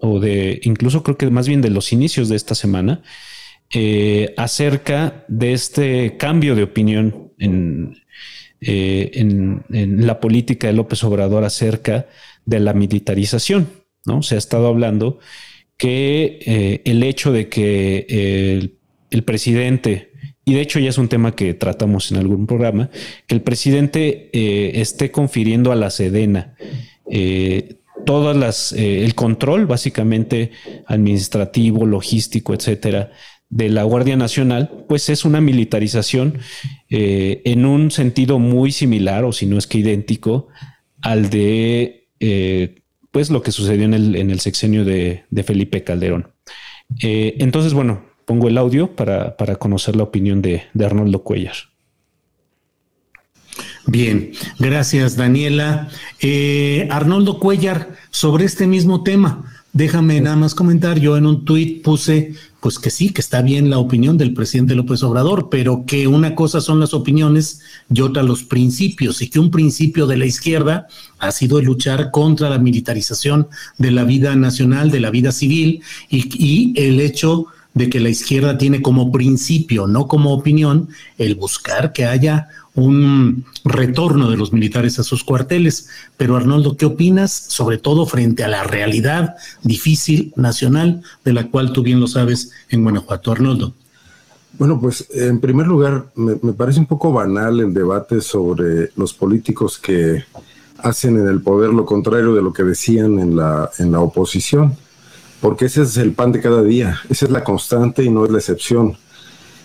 o 0.00 0.20
de 0.20 0.60
incluso 0.64 1.02
creo 1.02 1.16
que 1.16 1.30
más 1.30 1.48
bien 1.48 1.60
de 1.60 1.70
los 1.70 1.92
inicios 1.92 2.28
de 2.28 2.36
esta 2.36 2.54
semana, 2.54 3.02
eh, 3.72 4.34
acerca 4.36 5.24
de 5.28 5.52
este 5.52 6.16
cambio 6.16 6.54
de 6.54 6.64
opinión 6.64 7.32
en, 7.38 7.96
en, 8.60 10.06
la 10.06 10.20
política 10.20 10.66
de 10.66 10.72
López 10.72 11.04
Obrador 11.04 11.44
acerca 11.44 12.06
de 12.44 12.60
la 12.60 12.72
militarización. 12.72 13.68
¿no? 14.04 14.22
Se 14.22 14.34
ha 14.34 14.38
estado 14.38 14.66
hablando 14.66 15.20
que 15.76 16.82
el 16.84 17.02
hecho 17.02 17.32
de 17.32 17.48
que 17.48 18.06
el 18.58 18.80
el 19.10 19.24
presidente, 19.24 20.12
y 20.44 20.54
de 20.54 20.60
hecho 20.60 20.78
ya 20.78 20.88
es 20.88 20.98
un 20.98 21.08
tema 21.08 21.34
que 21.34 21.54
tratamos 21.54 22.10
en 22.10 22.18
algún 22.18 22.46
programa, 22.46 22.90
que 23.26 23.34
el 23.34 23.42
presidente 23.42 24.30
eh, 24.32 24.72
esté 24.76 25.10
confiriendo 25.10 25.72
a 25.72 25.76
la 25.76 25.90
Sedena 25.90 26.54
eh, 27.10 27.76
todas 28.04 28.36
las, 28.36 28.72
eh, 28.72 29.04
el 29.04 29.14
control 29.14 29.66
básicamente 29.66 30.52
administrativo, 30.86 31.86
logístico, 31.86 32.54
etcétera, 32.54 33.12
de 33.48 33.68
la 33.68 33.82
Guardia 33.82 34.16
Nacional, 34.16 34.84
pues 34.88 35.08
es 35.08 35.24
una 35.24 35.40
militarización 35.40 36.38
en 36.88 37.64
un 37.64 37.90
sentido 37.90 38.38
muy 38.38 38.70
similar, 38.70 39.24
o 39.24 39.32
si 39.32 39.46
no 39.46 39.58
es 39.58 39.66
que 39.66 39.78
idéntico, 39.78 40.46
al 41.02 41.30
de 41.30 42.06
pues 43.10 43.30
lo 43.30 43.42
que 43.42 43.50
sucedió 43.50 43.86
en 43.86 43.94
el, 43.94 44.14
en 44.14 44.30
el 44.30 44.38
sexenio 44.38 44.84
de, 44.84 45.24
de 45.30 45.42
Felipe 45.42 45.82
Calderón. 45.82 46.28
entonces, 47.00 47.72
bueno, 47.72 48.04
pongo 48.30 48.46
el 48.46 48.58
audio 48.58 48.94
para, 48.94 49.34
conocer 49.58 49.96
la 49.96 50.04
opinión 50.04 50.40
de, 50.40 50.62
Arnoldo 50.80 51.24
Cuellar. 51.24 51.56
Bien, 53.86 54.32
gracias 54.58 55.16
Daniela. 55.16 55.88
Eh, 56.20 56.86
Arnoldo 56.90 57.38
Cuellar, 57.38 57.96
sobre 58.10 58.44
este 58.44 58.66
mismo 58.66 59.02
tema, 59.02 59.44
déjame 59.72 60.20
nada 60.20 60.36
más 60.36 60.54
comentar, 60.54 60.98
yo 60.98 61.16
en 61.16 61.26
un 61.26 61.44
tuit 61.44 61.82
puse, 61.82 62.34
pues 62.60 62.78
que 62.78 62.90
sí, 62.90 63.10
que 63.10 63.20
está 63.20 63.40
bien 63.40 63.70
la 63.70 63.78
opinión 63.78 64.18
del 64.18 64.34
presidente 64.34 64.74
López 64.74 65.02
Obrador, 65.02 65.48
pero 65.50 65.84
que 65.86 66.06
una 66.06 66.34
cosa 66.34 66.60
son 66.60 66.78
las 66.78 66.92
opiniones 66.92 67.62
y 67.92 68.02
otra 68.02 68.22
los 68.22 68.44
principios, 68.44 69.22
y 69.22 69.30
que 69.30 69.40
un 69.40 69.50
principio 69.50 70.06
de 70.06 70.18
la 70.18 70.26
izquierda 70.26 70.86
ha 71.18 71.32
sido 71.32 71.60
luchar 71.62 72.10
contra 72.10 72.50
la 72.50 72.58
militarización 72.58 73.48
de 73.78 73.90
la 73.92 74.04
vida 74.04 74.36
nacional, 74.36 74.90
de 74.90 75.00
la 75.00 75.10
vida 75.10 75.32
civil, 75.32 75.82
y, 76.10 76.28
y 76.36 76.72
el 76.76 77.00
hecho 77.00 77.46
de 77.72 77.88
que 77.88 78.00
la 78.00 78.08
izquierda 78.08 78.58
tiene 78.58 78.82
como 78.82 79.12
principio, 79.12 79.86
no 79.86 80.08
como 80.08 80.34
opinión, 80.34 80.88
el 81.18 81.36
buscar 81.36 81.92
que 81.92 82.04
haya 82.04 82.48
un 82.74 83.44
retorno 83.64 84.30
de 84.30 84.36
los 84.36 84.52
militares 84.52 84.98
a 84.98 85.02
sus 85.02 85.24
cuarteles. 85.24 85.88
Pero 86.16 86.36
Arnoldo, 86.36 86.76
¿qué 86.76 86.86
opinas, 86.86 87.32
sobre 87.32 87.78
todo 87.78 88.06
frente 88.06 88.44
a 88.44 88.48
la 88.48 88.64
realidad 88.64 89.36
difícil 89.62 90.32
nacional 90.36 91.02
de 91.24 91.32
la 91.32 91.48
cual 91.48 91.72
tú 91.72 91.82
bien 91.82 92.00
lo 92.00 92.06
sabes 92.06 92.52
en 92.68 92.82
Guanajuato, 92.82 93.32
Arnoldo? 93.32 93.74
Bueno, 94.58 94.80
pues 94.80 95.06
en 95.14 95.40
primer 95.40 95.66
lugar, 95.66 96.06
me, 96.14 96.34
parece 96.52 96.80
un 96.80 96.86
poco 96.86 97.12
banal 97.12 97.60
el 97.60 97.72
debate 97.72 98.20
sobre 98.20 98.90
los 98.96 99.14
políticos 99.14 99.78
que 99.78 100.24
hacen 100.78 101.18
en 101.18 101.28
el 101.28 101.40
poder 101.40 101.70
lo 101.70 101.84
contrario 101.84 102.34
de 102.34 102.42
lo 102.42 102.52
que 102.52 102.62
decían 102.62 103.18
en 103.18 103.36
la, 103.36 103.70
en 103.78 103.92
la 103.92 104.00
oposición 104.00 104.76
porque 105.40 105.66
ese 105.66 105.82
es 105.82 105.96
el 105.96 106.12
pan 106.12 106.32
de 106.32 106.40
cada 106.40 106.62
día, 106.62 107.00
esa 107.08 107.24
es 107.24 107.30
la 107.32 107.42
constante 107.42 108.04
y 108.04 108.10
no 108.10 108.24
es 108.24 108.30
la 108.30 108.38
excepción. 108.38 108.96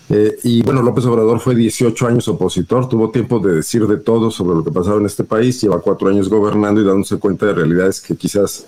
Eh, 0.09 0.37
y 0.43 0.61
bueno, 0.61 0.83
López 0.83 1.05
Obrador 1.05 1.39
fue 1.39 1.55
18 1.55 2.07
años 2.07 2.27
opositor, 2.27 2.87
tuvo 2.87 3.09
tiempo 3.09 3.39
de 3.39 3.55
decir 3.55 3.87
de 3.87 3.97
todo 3.97 4.29
sobre 4.29 4.55
lo 4.55 4.63
que 4.63 4.71
pasaba 4.71 4.99
en 4.99 5.07
este 5.07 5.23
país, 5.23 5.59
lleva 5.61 5.81
cuatro 5.81 6.09
años 6.09 6.29
gobernando 6.29 6.79
y 6.81 6.85
dándose 6.85 7.17
cuenta 7.17 7.47
de 7.47 7.53
realidades 7.53 8.01
que 8.01 8.15
quizás 8.15 8.67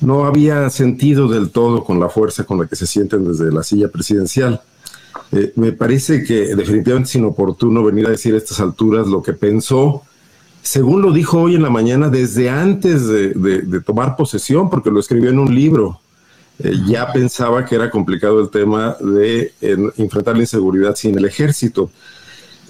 no 0.00 0.24
había 0.24 0.68
sentido 0.70 1.28
del 1.28 1.50
todo 1.50 1.84
con 1.84 2.00
la 2.00 2.08
fuerza 2.08 2.44
con 2.44 2.58
la 2.58 2.66
que 2.66 2.76
se 2.76 2.86
sienten 2.86 3.28
desde 3.28 3.52
la 3.52 3.62
silla 3.62 3.88
presidencial. 3.88 4.62
Eh, 5.32 5.52
me 5.56 5.72
parece 5.72 6.24
que 6.24 6.54
definitivamente 6.54 7.10
es 7.10 7.14
inoportuno 7.16 7.84
venir 7.84 8.06
a 8.06 8.10
decir 8.10 8.34
a 8.34 8.38
estas 8.38 8.60
alturas 8.60 9.06
lo 9.08 9.22
que 9.22 9.34
pensó, 9.34 10.02
según 10.62 11.02
lo 11.02 11.12
dijo 11.12 11.40
hoy 11.42 11.54
en 11.54 11.62
la 11.62 11.70
mañana, 11.70 12.08
desde 12.08 12.48
antes 12.48 13.06
de 13.06 13.80
tomar 13.84 14.16
posesión, 14.16 14.68
porque 14.68 14.90
lo 14.90 14.98
escribió 14.98 15.30
en 15.30 15.38
un 15.38 15.54
libro. 15.54 16.00
Eh, 16.58 16.72
ya 16.86 17.12
pensaba 17.12 17.64
que 17.64 17.74
era 17.74 17.90
complicado 17.90 18.40
el 18.40 18.50
tema 18.50 18.96
de 19.00 19.52
enfrentar 19.96 20.36
la 20.36 20.42
inseguridad 20.42 20.94
sin 20.94 21.16
el 21.18 21.24
ejército. 21.24 21.90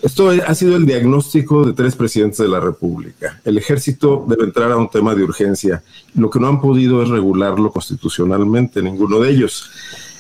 Esto 0.03 0.29
ha 0.29 0.55
sido 0.55 0.77
el 0.77 0.85
diagnóstico 0.85 1.65
de 1.65 1.73
tres 1.73 1.97
presidentes 1.97 2.39
de 2.39 2.49
la 2.49 2.61
República. 2.61 3.41
El 3.45 3.57
ejército 3.57 4.25
debe 4.29 4.45
entrar 4.45 4.71
a 4.71 4.77
un 4.77 4.91
tema 4.91 5.15
de 5.15 5.25
urgencia. 5.25 5.83
Lo 6.15 6.29
que 6.29 6.39
no 6.39 6.49
han 6.49 6.61
podido 6.61 7.03
es 7.03 7.09
regularlo 7.09 7.73
constitucionalmente, 7.73 8.83
ninguno 8.83 9.21
de 9.21 9.31
ellos, 9.31 9.71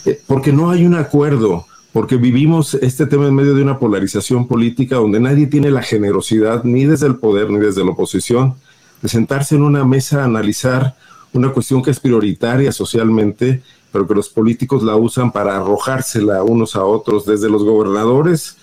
eh, 0.07 0.21
porque 0.27 0.53
no 0.53 0.71
hay 0.71 0.87
un 0.87 0.95
acuerdo, 0.95 1.67
porque 1.93 2.17
vivimos 2.17 2.75
este 2.75 3.07
tema 3.07 3.29
en 3.29 3.35
medio 3.35 3.55
de 3.55 3.63
una 3.63 3.79
polarización 3.79 4.49
política 4.49 4.97
donde 4.97 5.21
nadie 5.21 5.47
tiene 5.47 5.71
la 5.71 5.83
generosidad, 5.83 6.65
ni 6.65 6.85
desde 6.85 7.07
el 7.07 7.17
poder 7.17 7.51
ni 7.51 7.59
desde 7.59 7.85
la 7.85 7.91
oposición, 7.91 8.55
de 9.03 9.09
sentarse 9.09 9.55
en 9.57 9.63
una 9.63 9.85
mesa 9.85 10.23
a 10.23 10.25
analizar 10.25 10.97
una 11.37 11.53
cuestión 11.53 11.83
que 11.83 11.91
es 11.91 12.01
prioritaria 12.01 12.73
socialmente, 12.73 13.63
pero 13.93 14.07
que 14.07 14.15
los 14.15 14.29
políticos 14.29 14.83
la 14.83 14.97
usan 14.97 15.31
para 15.31 15.57
arrojársela 15.57 16.43
unos 16.43 16.77
a 16.77 16.85
otros, 16.85 17.25
desde 17.27 17.49
los 17.49 17.65
gobernadores 17.65 18.57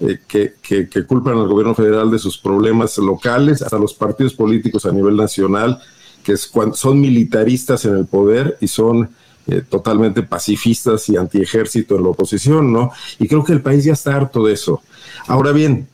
eh, 0.00 0.18
que, 0.28 0.54
que, 0.60 1.06
culpan 1.06 1.38
al 1.38 1.48
gobierno 1.48 1.74
federal 1.74 2.10
de 2.10 2.18
sus 2.18 2.36
problemas 2.36 2.98
locales, 2.98 3.62
hasta 3.62 3.78
los 3.78 3.94
partidos 3.94 4.34
políticos 4.34 4.84
a 4.84 4.92
nivel 4.92 5.16
nacional, 5.16 5.80
que 6.22 6.36
son 6.36 7.00
militaristas 7.00 7.84
en 7.84 7.96
el 7.96 8.06
poder 8.06 8.58
y 8.60 8.68
son 8.68 9.08
eh, 9.46 9.62
totalmente 9.68 10.22
pacifistas 10.22 11.08
y 11.08 11.16
antiejército 11.16 11.96
en 11.96 12.02
la 12.02 12.08
oposición, 12.08 12.72
¿no? 12.72 12.90
Y 13.18 13.28
creo 13.28 13.44
que 13.44 13.52
el 13.52 13.62
país 13.62 13.84
ya 13.84 13.92
está 13.92 14.16
harto 14.16 14.44
de 14.44 14.52
eso. 14.52 14.82
Ahora 15.28 15.52
bien, 15.52 15.86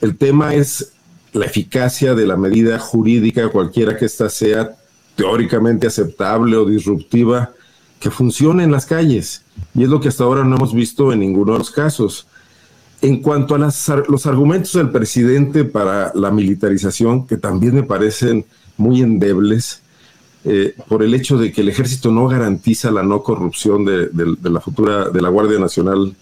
el 0.00 0.16
tema 0.16 0.54
es 0.54 0.92
la 1.32 1.46
eficacia 1.46 2.14
de 2.14 2.26
la 2.26 2.36
medida 2.36 2.78
jurídica, 2.78 3.48
cualquiera 3.48 3.96
que 3.96 4.06
ésta 4.06 4.28
sea, 4.28 4.76
teóricamente 5.16 5.86
aceptable 5.86 6.56
o 6.56 6.64
disruptiva 6.64 7.52
que 7.98 8.10
funcione 8.10 8.62
en 8.62 8.70
las 8.70 8.86
calles. 8.86 9.42
Y 9.74 9.82
es 9.82 9.88
lo 9.88 10.00
que 10.00 10.08
hasta 10.08 10.24
ahora 10.24 10.44
no 10.44 10.56
hemos 10.56 10.74
visto 10.74 11.12
en 11.12 11.20
ninguno 11.20 11.54
de 11.54 11.58
los 11.58 11.70
casos. 11.70 12.26
En 13.02 13.20
cuanto 13.20 13.54
a 13.54 13.58
los 13.58 14.26
argumentos 14.26 14.72
del 14.74 14.90
presidente 14.90 15.64
para 15.64 16.12
la 16.14 16.30
militarización, 16.30 17.26
que 17.26 17.36
también 17.36 17.74
me 17.74 17.82
parecen 17.82 18.44
muy 18.76 19.02
endebles, 19.02 19.82
eh, 20.44 20.76
por 20.88 21.02
el 21.02 21.12
hecho 21.12 21.38
de 21.38 21.50
que 21.50 21.62
el 21.62 21.68
ejército 21.68 22.12
no 22.12 22.28
garantiza 22.28 22.92
la 22.92 23.02
no 23.02 23.22
corrupción 23.22 23.84
de, 23.84 24.08
la 24.42 24.60
futura, 24.60 25.10
de 25.10 25.20
la 25.20 25.28
Guardia 25.28 25.58
Nacional 25.58 26.14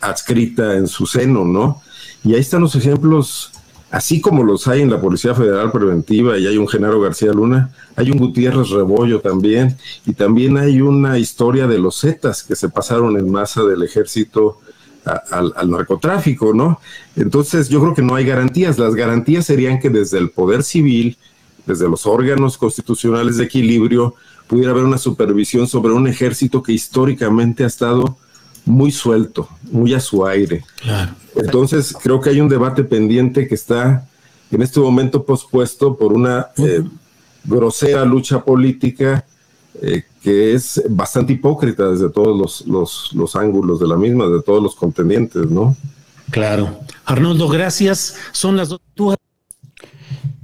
adscrita 0.00 0.74
en 0.74 0.88
su 0.88 1.06
seno, 1.06 1.44
¿no? 1.44 1.80
Y 2.24 2.34
ahí 2.34 2.40
están 2.40 2.62
los 2.62 2.74
ejemplos, 2.74 3.52
así 3.90 4.20
como 4.20 4.42
los 4.42 4.68
hay 4.68 4.82
en 4.82 4.90
la 4.90 5.00
Policía 5.00 5.34
Federal 5.34 5.72
Preventiva 5.72 6.38
y 6.38 6.46
hay 6.46 6.56
un 6.56 6.68
Genaro 6.68 7.00
García 7.00 7.32
Luna, 7.32 7.70
hay 7.96 8.10
un 8.10 8.18
Gutiérrez 8.18 8.70
Rebollo 8.70 9.20
también, 9.20 9.76
y 10.06 10.12
también 10.12 10.56
hay 10.56 10.80
una 10.80 11.18
historia 11.18 11.66
de 11.66 11.78
los 11.78 12.00
Zetas 12.00 12.42
que 12.42 12.56
se 12.56 12.68
pasaron 12.68 13.16
en 13.16 13.30
masa 13.30 13.62
del 13.64 13.82
ejército 13.82 14.60
al, 15.30 15.52
al, 15.56 15.70
narcotráfico, 15.70 16.52
¿no? 16.52 16.80
Entonces 17.16 17.68
yo 17.68 17.80
creo 17.80 17.94
que 17.94 18.02
no 18.02 18.14
hay 18.14 18.26
garantías. 18.26 18.78
Las 18.78 18.94
garantías 18.94 19.46
serían 19.46 19.80
que 19.80 19.88
desde 19.88 20.18
el 20.18 20.30
Poder 20.30 20.62
Civil 20.62 21.16
desde 21.68 21.88
los 21.88 22.06
órganos 22.06 22.56
constitucionales 22.56 23.36
de 23.36 23.44
equilibrio, 23.44 24.14
pudiera 24.46 24.70
haber 24.70 24.84
una 24.84 24.96
supervisión 24.96 25.68
sobre 25.68 25.92
un 25.92 26.08
ejército 26.08 26.62
que 26.62 26.72
históricamente 26.72 27.62
ha 27.62 27.66
estado 27.66 28.16
muy 28.68 28.92
suelto, 28.92 29.48
muy 29.70 29.94
a 29.94 30.00
su 30.00 30.26
aire. 30.26 30.62
Entonces, 31.34 31.94
creo 32.00 32.20
que 32.20 32.30
hay 32.30 32.40
un 32.40 32.48
debate 32.48 32.84
pendiente 32.84 33.48
que 33.48 33.54
está 33.54 34.06
en 34.50 34.62
este 34.62 34.80
momento 34.80 35.24
pospuesto 35.24 35.96
por 35.96 36.12
una 36.12 36.48
eh, 36.58 36.82
grosera 37.44 38.04
lucha 38.04 38.44
política 38.44 39.24
eh, 39.80 40.02
que 40.22 40.54
es 40.54 40.82
bastante 40.88 41.32
hipócrita 41.34 41.88
desde 41.90 42.10
todos 42.10 42.66
los, 42.66 43.12
los, 43.12 43.36
ángulos 43.36 43.78
de 43.78 43.86
la 43.86 43.96
misma, 43.96 44.26
de 44.26 44.42
todos 44.42 44.62
los 44.62 44.74
contendientes, 44.74 45.48
¿no? 45.48 45.76
Claro. 46.30 46.80
Arnoldo, 47.04 47.48
gracias. 47.48 48.16
Son 48.32 48.56
las 48.56 48.68
dos. 48.68 48.80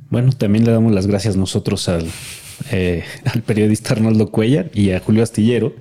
Bueno, 0.08 0.32
también 0.32 0.64
le 0.64 0.70
damos 0.70 0.92
las 0.92 1.06
gracias 1.06 1.36
nosotros 1.36 1.88
al, 1.88 2.08
eh, 2.70 3.04
al 3.24 3.42
periodista 3.42 3.94
Arnoldo 3.94 4.30
Cuellar 4.30 4.70
y 4.72 4.92
a 4.92 5.00
Julio 5.00 5.22
Astillero. 5.22 5.72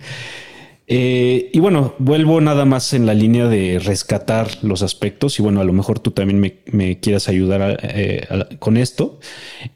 Eh, 0.88 1.50
y 1.54 1.60
bueno, 1.60 1.96
vuelvo 1.98 2.42
nada 2.42 2.66
más 2.66 2.94
en 2.94 3.06
la 3.06 3.14
línea 3.14 3.48
de 3.48 3.80
rescatar 3.80 4.50
los 4.64 4.82
aspectos 4.82 5.40
y 5.40 5.42
bueno, 5.42 5.62
a 5.62 5.64
lo 5.64 5.72
mejor 5.72 6.00
tú 6.00 6.12
también 6.12 6.40
me, 6.40 7.00
quieras 7.00 7.30
ayudar 7.30 7.80
eh, 7.82 8.28
con 8.60 8.78
esto. 8.78 9.20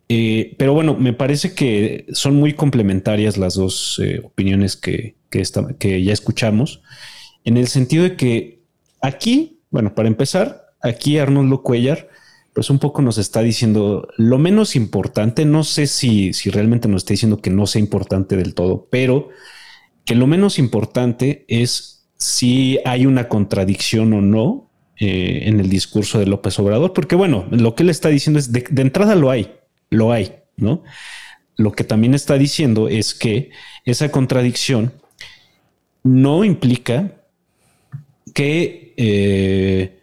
pero 0.07 0.73
bueno, 0.73 0.95
me 0.95 1.13
parece 1.13 1.53
que 1.53 2.05
son 2.11 2.35
muy 2.35 2.53
complementarias 2.53 3.37
las 3.37 3.55
dos 3.55 4.01
opiniones 4.23 4.75
que, 4.75 5.15
que, 5.29 5.43
que 5.79 6.03
ya 6.03 6.13
escuchamos, 6.13 6.81
en 7.45 7.57
el 7.57 7.67
sentido 7.67 8.03
de 8.03 8.15
que 8.17 8.63
aquí, 9.01 9.61
bueno, 9.69 9.95
para 9.95 10.09
empezar, 10.09 10.67
aquí 10.81 11.17
Arnoldo 11.17 11.63
Cuellar 11.63 12.09
pues 12.57 12.71
un 12.71 12.79
poco 12.79 13.03
nos 13.03 13.19
está 13.19 13.43
diciendo 13.43 14.07
lo 14.17 14.39
menos 14.39 14.75
importante, 14.75 15.45
no 15.45 15.63
sé 15.63 15.85
si, 15.85 16.33
si 16.33 16.49
realmente 16.49 16.87
nos 16.87 17.03
está 17.03 17.13
diciendo 17.13 17.39
que 17.39 17.51
no 17.51 17.67
sea 17.67 17.79
importante 17.79 18.35
del 18.35 18.55
todo, 18.55 18.87
pero 18.89 19.29
que 20.07 20.15
lo 20.15 20.25
menos 20.25 20.57
importante 20.57 21.45
es 21.49 22.09
si 22.15 22.79
hay 22.85 23.05
una 23.05 23.27
contradicción 23.27 24.13
o 24.13 24.21
no 24.21 24.71
eh, 24.99 25.41
en 25.43 25.59
el 25.59 25.69
discurso 25.69 26.17
de 26.17 26.25
López 26.25 26.57
Obrador, 26.57 26.93
porque 26.93 27.15
bueno, 27.15 27.45
lo 27.51 27.75
que 27.75 27.83
él 27.83 27.89
está 27.89 28.07
diciendo 28.07 28.39
es 28.39 28.53
de, 28.53 28.65
de 28.67 28.81
entrada 28.81 29.15
lo 29.15 29.29
hay, 29.29 29.51
lo 29.89 30.13
hay, 30.13 30.33
¿no? 30.55 30.81
Lo 31.57 31.73
que 31.73 31.83
también 31.83 32.13
está 32.13 32.37
diciendo 32.37 32.87
es 32.87 33.13
que 33.13 33.51
esa 33.83 34.09
contradicción 34.09 34.93
no 36.03 36.45
implica 36.45 37.25
que, 38.33 38.93
eh, 38.95 39.99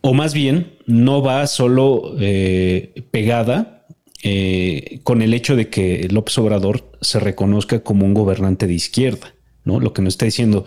o 0.00 0.14
más 0.14 0.32
bien, 0.32 0.78
no 0.86 1.20
va 1.22 1.46
solo 1.46 2.14
eh, 2.18 3.04
pegada 3.10 3.77
eh, 4.22 5.00
con 5.04 5.22
el 5.22 5.32
hecho 5.34 5.54
de 5.54 5.68
que 5.68 6.08
López 6.10 6.36
Obrador 6.38 6.90
se 7.00 7.20
reconozca 7.20 7.80
como 7.80 8.04
un 8.04 8.14
gobernante 8.14 8.66
de 8.66 8.74
izquierda, 8.74 9.34
¿no? 9.64 9.80
Lo 9.80 9.92
que 9.92 10.02
nos 10.02 10.14
está 10.14 10.24
diciendo, 10.24 10.64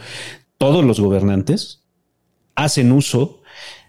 todos 0.57 0.85
los 0.85 0.99
gobernantes 0.99 1.83
hacen 2.55 2.91
uso 2.91 3.41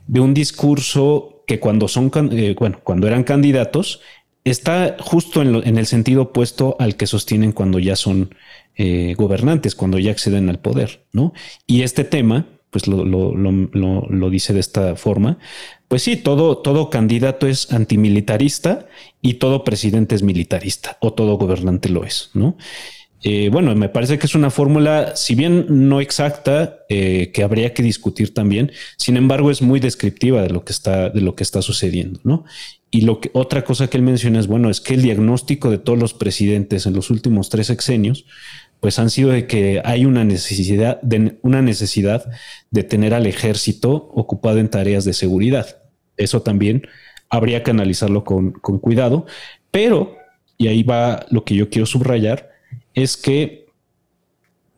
de 0.07 0.21
un 0.21 0.35
discurso 0.35 1.45
que 1.47 1.61
cuando 1.61 1.87
son, 1.88 2.11
eh, 2.33 2.57
bueno, 2.59 2.81
cuando 2.83 3.07
eran 3.07 3.25
candidatos, 3.25 4.01
está 4.44 4.96
justo 4.98 5.42
en, 5.42 5.79
el 5.79 5.87
sentido 5.87 6.22
opuesto 6.22 6.77
al 6.81 6.96
que 6.96 7.07
sostienen 7.07 7.53
cuando 7.53 7.79
ya 7.79 7.94
son 7.94 8.35
gobernantes, 9.16 9.75
cuando 9.75 9.98
ya 9.98 10.11
acceden 10.11 10.48
al 10.48 10.59
poder, 10.59 11.05
¿no? 11.12 11.35
Y 11.66 11.83
este 11.83 12.05
tema, 12.05 12.46
pues 12.72 12.87
lo, 12.87 13.04
lo, 13.04 14.30
dice 14.30 14.54
de 14.54 14.61
esta 14.61 14.96
forma, 14.96 15.38
pues 15.88 16.02
sí, 16.02 16.16
todo, 16.16 16.56
todo 16.56 16.88
candidato 16.88 17.46
es 17.46 17.70
antimilitarista 17.70 18.87
y 19.20 19.35
todo 19.35 19.62
presidente 19.62 20.14
es 20.14 20.22
militarista 20.22 20.96
o 21.02 21.12
todo 21.12 21.37
gobernante 21.37 21.90
lo 21.90 22.04
es, 22.04 22.30
¿no? 22.32 22.56
Eh, 23.24 23.50
bueno, 23.52 23.74
me 23.76 23.90
parece 23.90 24.18
que 24.18 24.26
es 24.26 24.35
una 24.35 24.50
fórmula, 24.50 25.14
si 25.14 25.35
bien 25.35 25.66
no 25.68 26.00
exacta, 26.00 26.78
eh, 26.88 27.30
que 27.32 27.42
habría 27.42 27.74
que 27.74 27.82
discutir 27.82 28.35
también. 28.35 28.72
Sin 28.96 29.16
embargo, 29.16 29.50
es 29.50 29.62
muy 29.62 29.78
descriptiva 29.78 30.42
de 30.42 30.48
lo 30.48 30.64
que 30.64 30.72
está, 30.72 31.11
de 31.11 31.20
lo 31.20 31.37
que 31.37 31.44
está 31.44 31.62
sucediendo, 31.62 32.20
¿no? 32.24 32.44
Y 32.90 33.02
lo 33.02 33.20
que 33.20 33.30
otra 33.32 33.64
cosa 33.64 33.88
que 33.88 33.96
él 33.96 34.02
menciona 34.02 34.40
es 34.40 34.48
bueno, 34.48 34.70
es 34.70 34.80
que 34.80 34.94
el 34.94 35.02
diagnóstico 35.02 35.70
de 35.70 35.78
todos 35.78 35.98
los 35.98 36.14
presidentes 36.14 36.85
en 36.87 36.94
los 36.94 37.11
últimos 37.11 37.48
tres 37.48 37.68
sexenios, 37.68 38.24
pues 38.83 38.99
han 38.99 39.11
sido 39.11 39.31
de 39.31 39.47
que 39.47 39.81
hay 39.85 40.05
una 40.07 40.25
necesidad 40.25 41.01
de 41.03 41.38
una 41.42 41.62
necesidad 41.62 42.29
de 42.73 42.83
tener 42.83 43.14
al 43.14 43.29
ejército 43.29 44.11
ocupado 44.12 44.59
en 44.59 44.68
tareas 44.68 45.05
de 45.05 45.12
seguridad. 45.12 45.77
Eso 46.16 46.42
también 46.42 46.88
habría 47.31 47.62
que 47.62 47.71
analizarlo 47.71 48.25
con, 48.25 48.51
cuidado, 48.51 49.25
pero, 49.71 50.16
y 50.59 50.66
ahí 50.66 50.83
va 50.83 51.27
lo 51.31 51.45
que 51.45 51.55
yo 51.55 51.71
quiero 51.71 51.87
subrayar, 51.87 52.51
es 52.92 53.16
que 53.16 53.66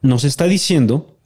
nos 0.03 0.25
está 0.25 0.49
diciendo 0.49 1.17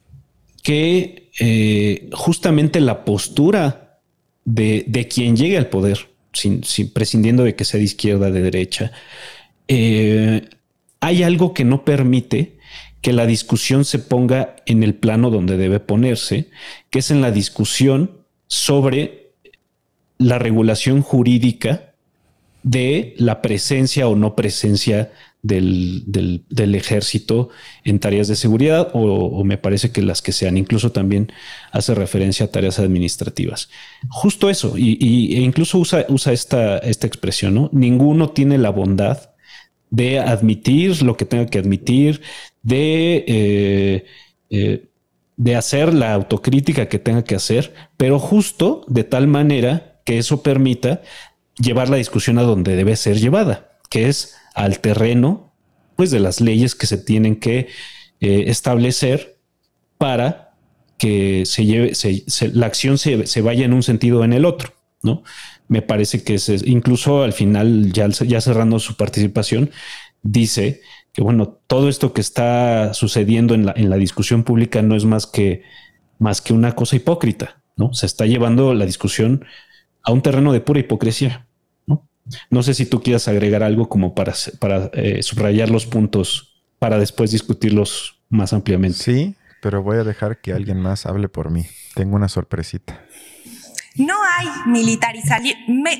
que 0.62 1.30
eh, 1.40 2.08
justamente 2.12 2.78
la 2.78 3.04
postura 3.04 3.98
de, 4.44 5.08
quien 5.12 5.36
llegue 5.36 5.58
al 5.58 5.66
poder, 5.66 6.10
sin, 6.32 6.62
prescindiendo 6.92 7.42
de 7.42 7.56
que 7.56 7.64
sea 7.64 7.78
de 7.78 7.84
izquierda, 7.84 8.30
de 8.30 8.40
derecha, 8.40 8.92
eh, 9.66 10.48
hay 11.00 11.24
algo 11.24 11.52
que 11.54 11.64
no 11.64 11.84
permite 11.84 12.57
que 13.00 13.12
la 13.12 13.26
discusión 13.26 13.84
se 13.84 13.98
ponga 13.98 14.56
en 14.66 14.82
el 14.82 14.94
plano 14.94 15.30
donde 15.30 15.56
debe 15.56 15.80
ponerse, 15.80 16.50
que 16.90 17.00
es 17.00 17.10
en 17.10 17.20
la 17.20 17.30
discusión 17.30 18.18
sobre 18.46 19.32
la 20.18 20.38
regulación 20.38 21.02
jurídica 21.02 21.94
de 22.62 23.14
la 23.18 23.40
presencia 23.40 24.08
o 24.08 24.16
no 24.16 24.34
presencia 24.34 25.12
del, 25.42 26.74
ejército 26.74 27.50
en 27.84 28.00
tareas 28.00 28.28
de 28.28 28.36
seguridad 28.36 28.90
o, 28.92 29.44
me 29.44 29.58
parece 29.58 29.92
que 29.92 30.02
las 30.02 30.20
que 30.20 30.32
sean, 30.32 30.58
incluso 30.58 30.90
también 30.90 31.32
hace 31.70 31.94
referencia 31.94 32.46
a 32.46 32.50
tareas 32.50 32.78
administrativas. 32.78 33.70
Justo 34.08 34.50
eso, 34.50 34.74
y, 34.76 35.36
e 35.36 35.40
incluso 35.40 35.78
usa, 35.78 36.04
usa 36.08 36.32
esta, 36.32 36.78
esta 36.78 37.06
expresión, 37.06 37.54
¿no? 37.54 37.70
Ninguno 37.72 38.30
tiene 38.30 38.58
la 38.58 38.70
bondad 38.70 39.30
de 39.90 40.18
admitir 40.18 41.02
lo 41.02 41.16
que 41.16 41.24
tenga 41.24 41.46
que 41.46 41.58
admitir, 41.58 42.20
de, 42.68 43.24
eh, 43.26 44.04
eh, 44.50 44.88
de 45.36 45.56
hacer 45.56 45.94
la 45.94 46.12
autocrítica 46.12 46.88
que 46.88 46.98
tenga 46.98 47.24
que 47.24 47.34
hacer, 47.34 47.72
pero 47.96 48.18
justo 48.18 48.84
de 48.88 49.04
tal 49.04 49.26
manera 49.26 50.00
que 50.04 50.18
eso 50.18 50.42
permita 50.42 51.00
llevar 51.58 51.88
la 51.88 51.96
discusión 51.96 52.38
a 52.38 52.42
donde 52.42 52.76
debe 52.76 52.94
ser 52.96 53.18
llevada, 53.18 53.78
que 53.88 54.08
es 54.08 54.36
al 54.54 54.80
terreno 54.80 55.54
pues, 55.96 56.10
de 56.10 56.20
las 56.20 56.40
leyes 56.42 56.74
que 56.74 56.86
se 56.86 56.98
tienen 56.98 57.36
que 57.36 57.68
eh, 58.20 58.44
establecer 58.48 59.38
para 59.96 60.54
que 60.98 61.46
se 61.46 61.64
lleve, 61.64 61.92
la 62.52 62.66
acción 62.66 62.98
se, 62.98 63.40
vaya 63.40 63.64
en 63.64 63.72
un 63.72 63.82
sentido 63.82 64.20
o 64.20 64.24
en 64.24 64.32
el 64.32 64.44
otro, 64.44 64.74
¿no? 65.02 65.22
Me 65.68 65.80
parece 65.80 66.22
que 66.22 66.34
es, 66.34 66.48
incluso 66.66 67.22
al 67.22 67.32
final, 67.32 67.92
ya, 67.92 68.08
ya 68.08 68.40
cerrando 68.40 68.78
su 68.78 68.96
participación, 68.96 69.70
dice 70.22 70.80
que 71.12 71.22
bueno, 71.22 71.48
todo 71.66 71.88
esto 71.88 72.12
que 72.12 72.20
está 72.20 72.94
sucediendo 72.94 73.54
en 73.54 73.66
la, 73.66 73.72
en 73.76 73.90
la 73.90 73.96
discusión 73.96 74.44
pública 74.44 74.82
no 74.82 74.94
es 74.94 75.04
más 75.04 75.26
que, 75.26 75.62
más 76.18 76.40
que 76.40 76.52
una 76.52 76.74
cosa 76.74 76.96
hipócrita, 76.96 77.62
¿no? 77.76 77.92
Se 77.94 78.06
está 78.06 78.26
llevando 78.26 78.74
la 78.74 78.86
discusión 78.86 79.44
a 80.02 80.12
un 80.12 80.22
terreno 80.22 80.52
de 80.52 80.60
pura 80.60 80.80
hipocresía. 80.80 81.46
No, 81.86 82.08
no 82.50 82.62
sé 82.62 82.74
si 82.74 82.86
tú 82.86 83.02
quieras 83.02 83.28
agregar 83.28 83.62
algo 83.62 83.88
como 83.88 84.14
para, 84.14 84.34
para 84.58 84.90
eh, 84.94 85.22
subrayar 85.22 85.70
los 85.70 85.86
puntos 85.86 86.62
para 86.78 86.98
después 86.98 87.30
discutirlos 87.30 88.20
más 88.28 88.52
ampliamente. 88.52 88.98
Sí, 88.98 89.34
pero 89.60 89.82
voy 89.82 89.98
a 89.98 90.04
dejar 90.04 90.40
que 90.40 90.52
alguien 90.52 90.80
más 90.80 91.06
hable 91.06 91.28
por 91.28 91.50
mí. 91.50 91.66
Tengo 91.94 92.16
una 92.16 92.28
sorpresita. 92.28 93.04
No 93.96 94.14
hay 94.22 94.46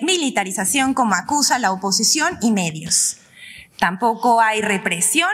militarización 0.03 0.95
como 0.95 1.15
acusa 1.17 1.59
la 1.59 1.73
oposición 1.73 2.39
y 2.41 2.53
medios. 2.53 3.17
Tampoco 3.79 4.41
hay 4.41 4.61
represión 4.61 5.31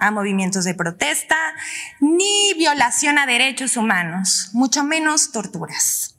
a 0.00 0.10
movimientos 0.10 0.64
de 0.64 0.74
protesta, 0.74 1.36
ni 2.00 2.54
violación 2.56 3.18
a 3.18 3.26
derechos 3.26 3.76
humanos, 3.76 4.50
mucho 4.52 4.84
menos 4.84 5.32
torturas. 5.32 6.14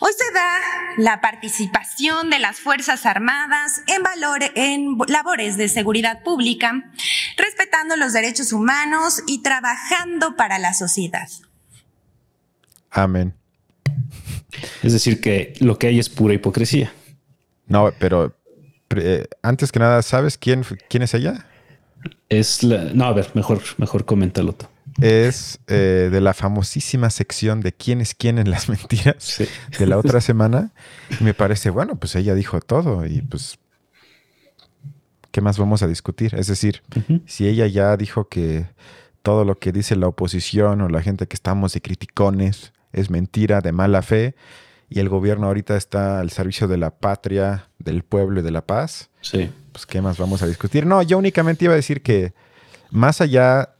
Hoy 0.00 0.12
se 0.16 0.32
da 0.34 0.58
la 0.98 1.20
participación 1.20 2.28
de 2.30 2.38
las 2.38 2.58
Fuerzas 2.58 3.06
Armadas 3.06 3.82
en, 3.86 4.02
en 4.54 4.98
labores 5.08 5.56
de 5.56 5.68
seguridad 5.68 6.22
pública, 6.22 6.90
respetando 7.36 7.96
los 7.96 8.12
derechos 8.12 8.52
humanos 8.52 9.22
y 9.26 9.42
trabajando 9.42 10.36
para 10.36 10.58
la 10.58 10.74
sociedad. 10.74 11.28
Amén. 12.90 13.34
Es 14.82 14.92
decir, 14.92 15.20
que 15.20 15.54
lo 15.60 15.78
que 15.78 15.88
hay 15.88 15.98
es 15.98 16.08
pura 16.08 16.34
hipocresía. 16.34 16.92
No, 17.66 17.92
pero 17.98 18.38
eh, 18.96 19.26
antes 19.42 19.72
que 19.72 19.78
nada, 19.78 20.02
¿sabes 20.02 20.38
quién, 20.38 20.64
quién 20.88 21.02
es 21.02 21.14
ella? 21.14 21.46
Es 22.28 22.62
la. 22.62 22.84
No, 22.92 23.06
a 23.06 23.12
ver, 23.12 23.30
mejor, 23.34 23.60
mejor 23.78 24.04
coméntalo 24.04 24.52
tú 24.52 24.66
es 25.00 25.60
eh, 25.66 26.08
de 26.10 26.20
la 26.20 26.32
famosísima 26.32 27.10
sección 27.10 27.60
de 27.60 27.72
quién 27.72 28.00
es 28.00 28.14
quién 28.14 28.38
en 28.38 28.50
las 28.50 28.68
mentiras 28.70 29.42
de 29.78 29.86
la 29.86 29.98
otra 29.98 30.20
semana. 30.20 30.72
Y 31.20 31.24
me 31.24 31.34
parece, 31.34 31.70
bueno, 31.70 31.96
pues 31.96 32.14
ella 32.16 32.34
dijo 32.34 32.60
todo 32.60 33.06
y 33.06 33.22
pues, 33.22 33.58
¿qué 35.30 35.40
más 35.40 35.58
vamos 35.58 35.82
a 35.82 35.88
discutir? 35.88 36.34
Es 36.34 36.46
decir, 36.46 36.82
si 37.26 37.46
ella 37.46 37.66
ya 37.66 37.96
dijo 37.96 38.28
que 38.28 38.66
todo 39.22 39.44
lo 39.44 39.58
que 39.58 39.72
dice 39.72 39.96
la 39.96 40.08
oposición 40.08 40.80
o 40.80 40.88
la 40.88 41.02
gente 41.02 41.26
que 41.26 41.34
estamos 41.34 41.72
de 41.72 41.80
criticones 41.80 42.72
es 42.92 43.10
mentira, 43.10 43.60
de 43.60 43.72
mala 43.72 44.02
fe, 44.02 44.34
y 44.88 45.00
el 45.00 45.08
gobierno 45.08 45.46
ahorita 45.46 45.76
está 45.76 46.20
al 46.20 46.30
servicio 46.30 46.68
de 46.68 46.76
la 46.76 46.90
patria, 46.90 47.68
del 47.78 48.02
pueblo 48.02 48.40
y 48.40 48.42
de 48.42 48.50
la 48.50 48.66
paz, 48.66 49.10
sí. 49.20 49.50
pues 49.72 49.86
¿qué 49.86 50.00
más 50.00 50.18
vamos 50.18 50.42
a 50.42 50.46
discutir? 50.46 50.86
No, 50.86 51.02
yo 51.02 51.18
únicamente 51.18 51.64
iba 51.64 51.74
a 51.74 51.76
decir 51.76 52.02
que 52.02 52.34
más 52.90 53.20
allá 53.20 53.76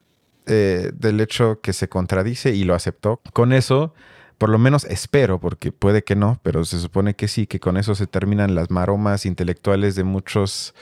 eh, 0.48 0.92
del 0.94 1.20
hecho 1.20 1.60
que 1.60 1.72
se 1.72 1.88
contradice 1.88 2.54
y 2.54 2.62
lo 2.62 2.76
aceptó. 2.76 3.20
Con 3.32 3.52
eso, 3.52 3.94
por 4.38 4.48
lo 4.48 4.58
menos 4.58 4.84
espero, 4.84 5.40
porque 5.40 5.72
puede 5.72 6.04
que 6.04 6.14
no, 6.14 6.38
pero 6.44 6.64
se 6.64 6.78
supone 6.78 7.14
que 7.14 7.26
sí, 7.26 7.48
que 7.48 7.58
con 7.58 7.76
eso 7.76 7.96
se 7.96 8.06
terminan 8.06 8.54
las 8.54 8.70
maromas 8.70 9.26
intelectuales 9.26 9.96
de 9.96 10.04
muchos 10.04 10.72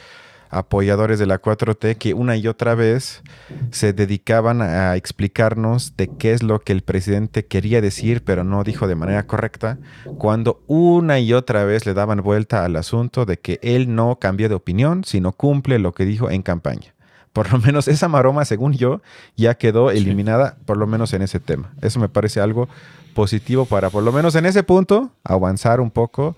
apoyadores 0.59 1.19
de 1.19 1.27
la 1.27 1.41
4T 1.41 1.97
que 1.97 2.15
una 2.15 2.37
y 2.37 2.47
otra 2.49 2.75
vez 2.75 3.23
se 3.71 3.93
dedicaban 3.93 4.63
a 4.63 4.97
explicarnos 4.97 5.97
de 5.97 6.09
qué 6.09 6.33
es 6.33 6.43
lo 6.43 6.61
que 6.61 6.73
el 6.73 6.83
presidente 6.83 7.47
quería 7.47 7.81
decir, 7.81 8.25
pero 8.25 8.45
no 8.45 8.65
dijo 8.65 8.87
de 8.87 8.95
manera 8.95 9.27
correcta, 9.27 9.79
cuando 10.19 10.63
una 10.67 11.19
y 11.21 11.33
otra 11.33 11.65
vez 11.65 11.87
le 11.87 11.95
daban 11.95 12.23
vuelta 12.23 12.65
al 12.65 12.77
asunto 12.77 13.27
de 13.27 13.39
que 13.39 13.59
él 13.63 13.95
no 13.95 14.19
cambia 14.19 14.49
de 14.49 14.55
opinión, 14.55 15.05
sino 15.05 15.33
cumple 15.33 15.79
lo 15.79 15.93
que 15.93 16.05
dijo 16.05 16.31
en 16.31 16.43
campaña 16.43 16.95
por 17.35 17.53
lo 17.53 17.59
menos 17.59 17.89
esa 17.89 18.09
maroma, 18.09 18.45
según 18.45 18.75
yo, 18.75 19.03
ya 19.37 19.57
quedó 19.57 19.91
eliminada, 19.91 20.57
por 20.67 20.77
lo 20.77 20.87
menos 20.87 21.13
en 21.15 21.21
ese 21.21 21.41
tema. 21.41 21.73
Eso 21.83 21.99
me 21.99 22.09
parece 22.09 22.41
algo 22.41 22.69
positivo 23.13 23.67
para, 23.67 23.91
por 23.91 24.05
lo 24.05 24.13
menos 24.13 24.37
en 24.37 24.47
ese 24.47 24.63
punto, 24.63 25.11
avanzar 25.25 25.81
un 25.81 25.91
poco 25.91 26.37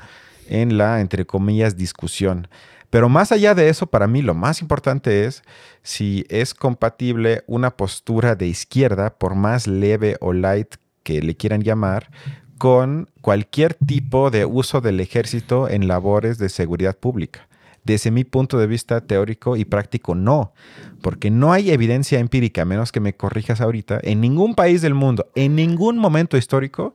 en 0.49 0.79
la, 0.79 1.03
entre 1.03 1.27
comillas, 1.27 1.77
discusión. 1.77 2.49
Pero 2.97 3.11
más 3.11 3.31
allá 3.31 3.55
de 3.55 3.69
eso, 3.69 3.89
para 3.89 4.07
mí 4.07 4.23
lo 4.23 4.33
más 4.33 4.63
importante 4.63 5.27
es 5.27 5.43
si 5.83 6.25
es 6.31 6.55
compatible 6.55 7.45
una 7.47 7.77
postura 7.77 8.37
de 8.37 8.47
izquierda, 8.47 9.19
por 9.19 9.35
más 9.35 9.67
leve 9.67 10.17
o 10.23 10.33
light 10.33 10.77
que 11.03 11.21
le 11.21 11.37
quieran 11.37 11.61
llamar, 11.61 12.11
con 12.57 13.11
cualquier 13.21 13.75
tipo 13.75 14.31
de 14.31 14.47
uso 14.47 14.81
del 14.81 14.99
ejército 15.01 15.69
en 15.69 15.89
labores 15.89 16.39
de 16.39 16.49
seguridad 16.49 16.97
pública. 16.97 17.47
Desde 17.85 18.11
mi 18.11 18.25
punto 18.25 18.57
de 18.57 18.67
vista 18.67 19.03
teórico 19.03 19.59
y 19.59 19.67
práctico, 19.67 20.15
no, 20.15 20.55
porque 21.03 21.31
no 21.31 21.53
hay 21.53 21.73
evidencia 21.73 22.19
empírica, 22.19 22.65
menos 22.65 22.93
que 22.93 23.01
me 23.01 23.15
corrijas 23.15 23.61
ahorita, 23.61 24.01
en 24.05 24.23
ningún 24.23 24.55
país 24.55 24.81
del 24.81 24.95
mundo, 24.95 25.31
en 25.35 25.55
ningún 25.55 25.99
momento 25.99 26.39
histórico, 26.39 26.95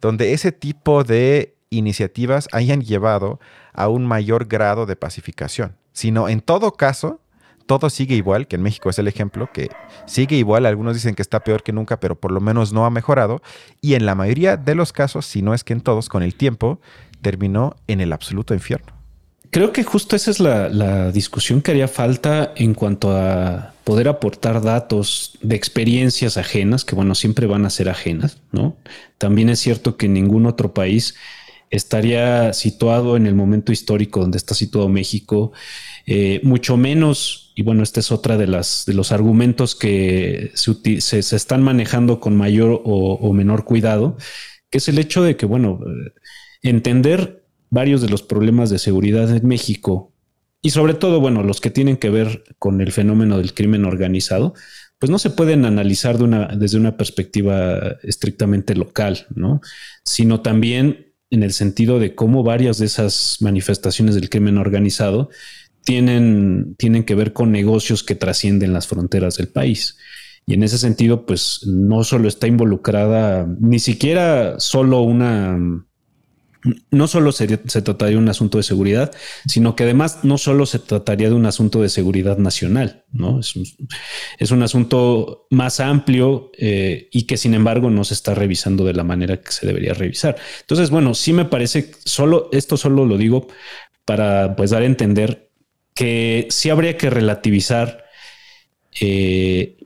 donde 0.00 0.32
ese 0.32 0.50
tipo 0.50 1.04
de 1.04 1.55
iniciativas 1.70 2.48
hayan 2.52 2.82
llevado 2.82 3.40
a 3.72 3.88
un 3.88 4.06
mayor 4.06 4.46
grado 4.46 4.86
de 4.86 4.96
pacificación, 4.96 5.76
sino 5.92 6.28
en 6.28 6.40
todo 6.40 6.72
caso, 6.72 7.20
todo 7.66 7.90
sigue 7.90 8.14
igual, 8.14 8.46
que 8.46 8.56
en 8.56 8.62
México 8.62 8.88
es 8.90 8.98
el 8.98 9.08
ejemplo, 9.08 9.50
que 9.52 9.70
sigue 10.06 10.36
igual, 10.36 10.66
algunos 10.66 10.94
dicen 10.94 11.14
que 11.14 11.22
está 11.22 11.40
peor 11.40 11.62
que 11.62 11.72
nunca, 11.72 11.98
pero 11.98 12.18
por 12.18 12.32
lo 12.32 12.40
menos 12.40 12.72
no 12.72 12.86
ha 12.86 12.90
mejorado, 12.90 13.42
y 13.80 13.94
en 13.94 14.06
la 14.06 14.14
mayoría 14.14 14.56
de 14.56 14.74
los 14.74 14.92
casos, 14.92 15.26
si 15.26 15.42
no 15.42 15.52
es 15.52 15.64
que 15.64 15.72
en 15.72 15.80
todos, 15.80 16.08
con 16.08 16.22
el 16.22 16.34
tiempo, 16.34 16.80
terminó 17.22 17.74
en 17.88 18.00
el 18.00 18.12
absoluto 18.12 18.54
infierno. 18.54 18.96
Creo 19.50 19.72
que 19.72 19.84
justo 19.84 20.16
esa 20.16 20.30
es 20.30 20.40
la, 20.40 21.10
discusión 21.12 21.62
que 21.62 21.70
haría 21.70 21.88
falta 21.88 22.52
en 22.56 22.74
cuanto 22.74 23.16
a 23.16 23.72
poder 23.84 24.08
aportar 24.08 24.60
datos 24.60 25.38
de 25.40 25.56
experiencias 25.56 26.36
ajenas, 26.36 26.84
que 26.84 26.94
bueno, 26.94 27.14
siempre 27.14 27.46
van 27.46 27.64
a 27.64 27.70
ser 27.70 27.88
ajenas, 27.88 28.38
¿no? 28.52 28.76
También 29.18 29.48
es 29.48 29.60
cierto 29.60 29.96
que 29.96 30.08
ningún 30.08 30.46
otro 30.46 30.74
país 30.74 31.14
estaría 31.70 32.52
situado 32.52 33.16
en 33.16 33.26
el 33.26 33.34
momento 33.34 33.72
histórico 33.72 34.20
donde 34.20 34.38
está 34.38 34.54
situado 34.54 34.88
México, 34.88 35.52
eh, 36.06 36.40
mucho 36.42 36.76
menos, 36.76 37.52
y 37.56 37.62
bueno, 37.62 37.82
esta 37.82 38.00
es 38.00 38.12
otra 38.12 38.36
de 38.36 38.46
las 38.46 38.84
de 38.86 38.94
los 38.94 39.12
argumentos 39.12 39.74
que 39.74 40.52
se, 40.54 41.00
se, 41.00 41.36
están 41.36 41.62
manejando 41.62 42.20
con 42.20 42.36
mayor 42.36 42.82
o, 42.84 43.32
menor 43.32 43.64
cuidado, 43.64 44.16
que 44.70 44.78
es 44.78 44.88
el 44.88 44.98
hecho 44.98 45.22
de 45.22 45.36
que, 45.36 45.46
bueno, 45.46 45.80
eh, 45.82 46.12
entender 46.62 47.44
varios 47.70 48.00
de 48.00 48.08
los 48.08 48.22
problemas 48.22 48.70
de 48.70 48.78
seguridad 48.78 49.34
en 49.34 49.46
México 49.46 50.12
y 50.62 50.70
sobre 50.70 50.94
todo, 50.94 51.20
bueno, 51.20 51.42
los 51.42 51.60
que 51.60 51.70
tienen 51.70 51.96
que 51.96 52.10
ver 52.10 52.42
con 52.58 52.80
el 52.80 52.92
fenómeno 52.92 53.38
del 53.38 53.54
crimen 53.54 53.84
organizado, 53.84 54.54
pues 54.98 55.10
no 55.10 55.18
se 55.18 55.30
pueden 55.30 55.64
analizar 55.64 56.18
desde 56.18 56.78
una 56.78 56.96
perspectiva 56.96 57.96
estrictamente 58.02 58.74
local, 58.74 59.26
¿no? 59.34 59.60
Sino 60.04 60.40
también 60.40 61.05
en 61.30 61.42
el 61.42 61.52
sentido 61.52 61.98
de 61.98 62.14
cómo 62.14 62.42
varias 62.42 62.78
de 62.78 62.86
esas 62.86 63.38
manifestaciones 63.40 64.14
del 64.14 64.30
crimen 64.30 64.58
organizado 64.58 65.30
tienen, 65.84 66.74
tienen 66.78 67.04
que 67.04 67.14
ver 67.14 67.32
con 67.32 67.52
negocios 67.52 68.02
que 68.02 68.14
trascienden 68.14 68.72
las 68.72 68.86
fronteras 68.86 69.36
del 69.36 69.48
país. 69.48 69.96
Y 70.46 70.54
en 70.54 70.62
ese 70.62 70.78
sentido, 70.78 71.26
pues 71.26 71.62
no 71.66 72.04
solo 72.04 72.28
está 72.28 72.46
involucrada, 72.46 73.46
ni 73.60 73.78
siquiera 73.78 74.60
solo 74.60 75.00
una 75.02 75.58
no 76.90 77.06
solo 77.06 77.32
se, 77.32 77.46
trataría 77.58 78.16
de 78.16 78.22
un 78.22 78.28
asunto 78.28 78.58
de 78.58 78.64
seguridad, 78.64 79.12
sino 79.46 79.76
que 79.76 79.84
además 79.84 80.20
no 80.24 80.38
solo 80.38 80.66
se 80.66 80.78
trataría 80.78 81.28
de 81.28 81.34
un 81.34 81.46
asunto 81.46 81.80
de 81.80 81.88
seguridad 81.88 82.38
nacional, 82.38 83.04
¿no? 83.12 83.40
Es 83.40 84.50
un, 84.50 84.62
asunto 84.62 85.46
más 85.50 85.80
amplio 85.80 86.50
eh, 86.58 87.08
y 87.12 87.24
que 87.24 87.36
sin 87.36 87.54
embargo 87.54 87.90
no 87.90 88.04
se 88.04 88.14
está 88.14 88.34
revisando 88.34 88.84
de 88.84 88.94
la 88.94 89.04
manera 89.04 89.40
que 89.40 89.52
se 89.52 89.66
debería 89.66 89.94
revisar. 89.94 90.36
Entonces, 90.60 90.90
bueno, 90.90 91.14
sí 91.14 91.32
me 91.32 91.44
parece, 91.44 91.92
solo, 92.04 92.48
esto 92.52 92.76
solo 92.76 93.04
lo 93.04 93.16
digo 93.16 93.48
para 94.04 94.56
pues 94.56 94.70
dar 94.70 94.82
a 94.82 94.86
entender 94.86 95.50
que 95.94 96.46
sí 96.50 96.70
habría 96.70 96.96
que 96.96 97.10
relativizar 97.10 98.04
eh, 99.00 99.76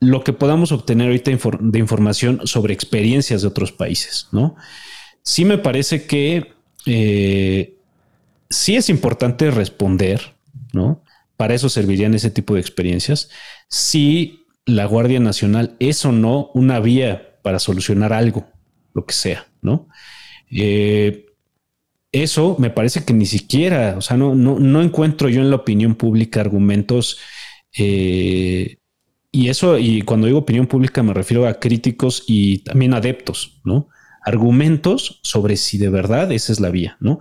lo 0.00 0.24
que 0.24 0.32
podamos 0.32 0.72
obtener 0.72 1.08
ahorita 1.08 1.30
de 1.60 1.78
información 1.78 2.46
sobre 2.46 2.72
experiencias 2.72 3.42
de 3.42 3.48
otros 3.48 3.72
países, 3.72 4.28
¿no? 4.32 4.56
Sí 5.22 5.44
me 5.44 5.58
parece 5.58 6.06
que 6.06 6.52
eh, 6.86 7.76
sí 8.48 8.76
es 8.76 8.88
importante 8.88 9.50
responder, 9.50 10.34
¿no? 10.72 11.02
Para 11.36 11.54
eso 11.54 11.68
servirían 11.68 12.14
ese 12.14 12.30
tipo 12.30 12.54
de 12.54 12.60
experiencias. 12.60 13.30
Si 13.68 14.44
la 14.66 14.84
Guardia 14.84 15.20
Nacional 15.20 15.76
es 15.78 16.04
o 16.04 16.12
no 16.12 16.50
una 16.54 16.80
vía 16.80 17.38
para 17.42 17.58
solucionar 17.58 18.12
algo, 18.12 18.46
lo 18.92 19.06
que 19.06 19.14
sea, 19.14 19.46
¿no? 19.62 19.88
Eh, 20.50 21.26
eso 22.12 22.56
me 22.58 22.70
parece 22.70 23.04
que 23.04 23.12
ni 23.12 23.26
siquiera, 23.26 23.94
o 23.96 24.00
sea, 24.00 24.16
no, 24.16 24.34
no, 24.34 24.82
encuentro 24.82 25.28
yo 25.28 25.40
en 25.40 25.50
la 25.50 25.56
opinión 25.56 25.94
pública 25.94 26.40
argumentos 26.40 27.18
eh, 27.78 28.78
y 29.30 29.48
eso, 29.48 29.78
y 29.78 30.02
cuando 30.02 30.26
digo 30.26 30.40
opinión 30.40 30.66
pública 30.66 31.04
me 31.04 31.14
refiero 31.14 31.46
a 31.46 31.60
críticos 31.60 32.24
y 32.26 32.58
también 32.58 32.94
adeptos, 32.94 33.60
¿no? 33.64 33.88
Argumentos 34.22 35.20
sobre 35.22 35.56
si 35.56 35.78
de 35.78 35.88
verdad 35.88 36.30
esa 36.32 36.52
es 36.52 36.60
la 36.60 36.70
vía, 36.70 36.96
¿no? 37.00 37.20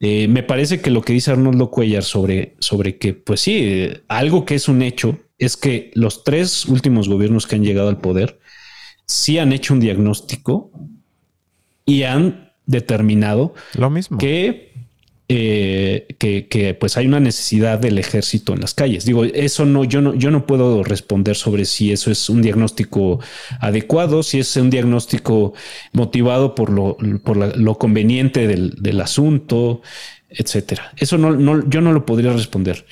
Eh, 0.00 0.28
me 0.28 0.42
parece 0.42 0.80
que 0.80 0.90
lo 0.90 1.02
que 1.02 1.12
dice 1.12 1.32
Arnoldo 1.32 1.70
Cuellar 1.70 2.04
sobre, 2.04 2.54
sobre 2.60 2.98
que, 2.98 3.14
pues 3.14 3.40
sí, 3.40 3.58
eh, 3.60 4.02
algo 4.06 4.44
que 4.44 4.54
es 4.54 4.68
un 4.68 4.82
hecho 4.82 5.18
es 5.38 5.56
que 5.56 5.90
los 5.94 6.22
tres 6.22 6.66
últimos 6.66 7.08
gobiernos 7.08 7.46
que 7.46 7.56
han 7.56 7.64
llegado 7.64 7.88
al 7.88 8.00
poder 8.00 8.38
sí 9.06 9.38
han 9.38 9.52
hecho 9.52 9.74
un 9.74 9.80
diagnóstico 9.80 10.70
y 11.84 12.04
han 12.04 12.52
determinado 12.66 13.54
lo 13.74 13.88
mismo 13.88 14.18
que 14.18 14.67
eh, 15.30 16.06
que, 16.18 16.74
pues 16.80 16.96
hay 16.96 17.06
una 17.06 17.20
necesidad 17.20 17.78
del 17.78 17.98
ejército 17.98 18.54
en 18.54 18.62
las 18.62 18.72
calles. 18.72 19.04
Digo, 19.04 19.24
eso 19.24 19.66
no 19.66 19.84
yo, 19.84 20.00
no, 20.00 20.14
yo 20.14 20.30
no 20.30 20.46
puedo 20.46 20.82
responder 20.82 21.36
sobre 21.36 21.66
si 21.66 21.92
eso 21.92 22.10
es 22.10 22.30
un 22.30 22.40
diagnóstico 22.40 23.20
adecuado, 23.60 24.22
si 24.22 24.38
es 24.38 24.56
un 24.56 24.70
diagnóstico 24.70 25.52
motivado 25.92 26.54
por 26.54 26.70
lo, 26.70 26.96
por 27.22 27.58
lo 27.58 27.74
conveniente 27.76 28.46
del, 28.46 29.00
asunto, 29.02 29.82
etcétera. 30.30 30.94
Eso 30.96 31.18
no, 31.18 31.32
no, 31.32 31.68
yo 31.68 31.82
no 31.82 31.92
lo 31.92 32.06
podría 32.06 32.32
responder. 32.32 32.86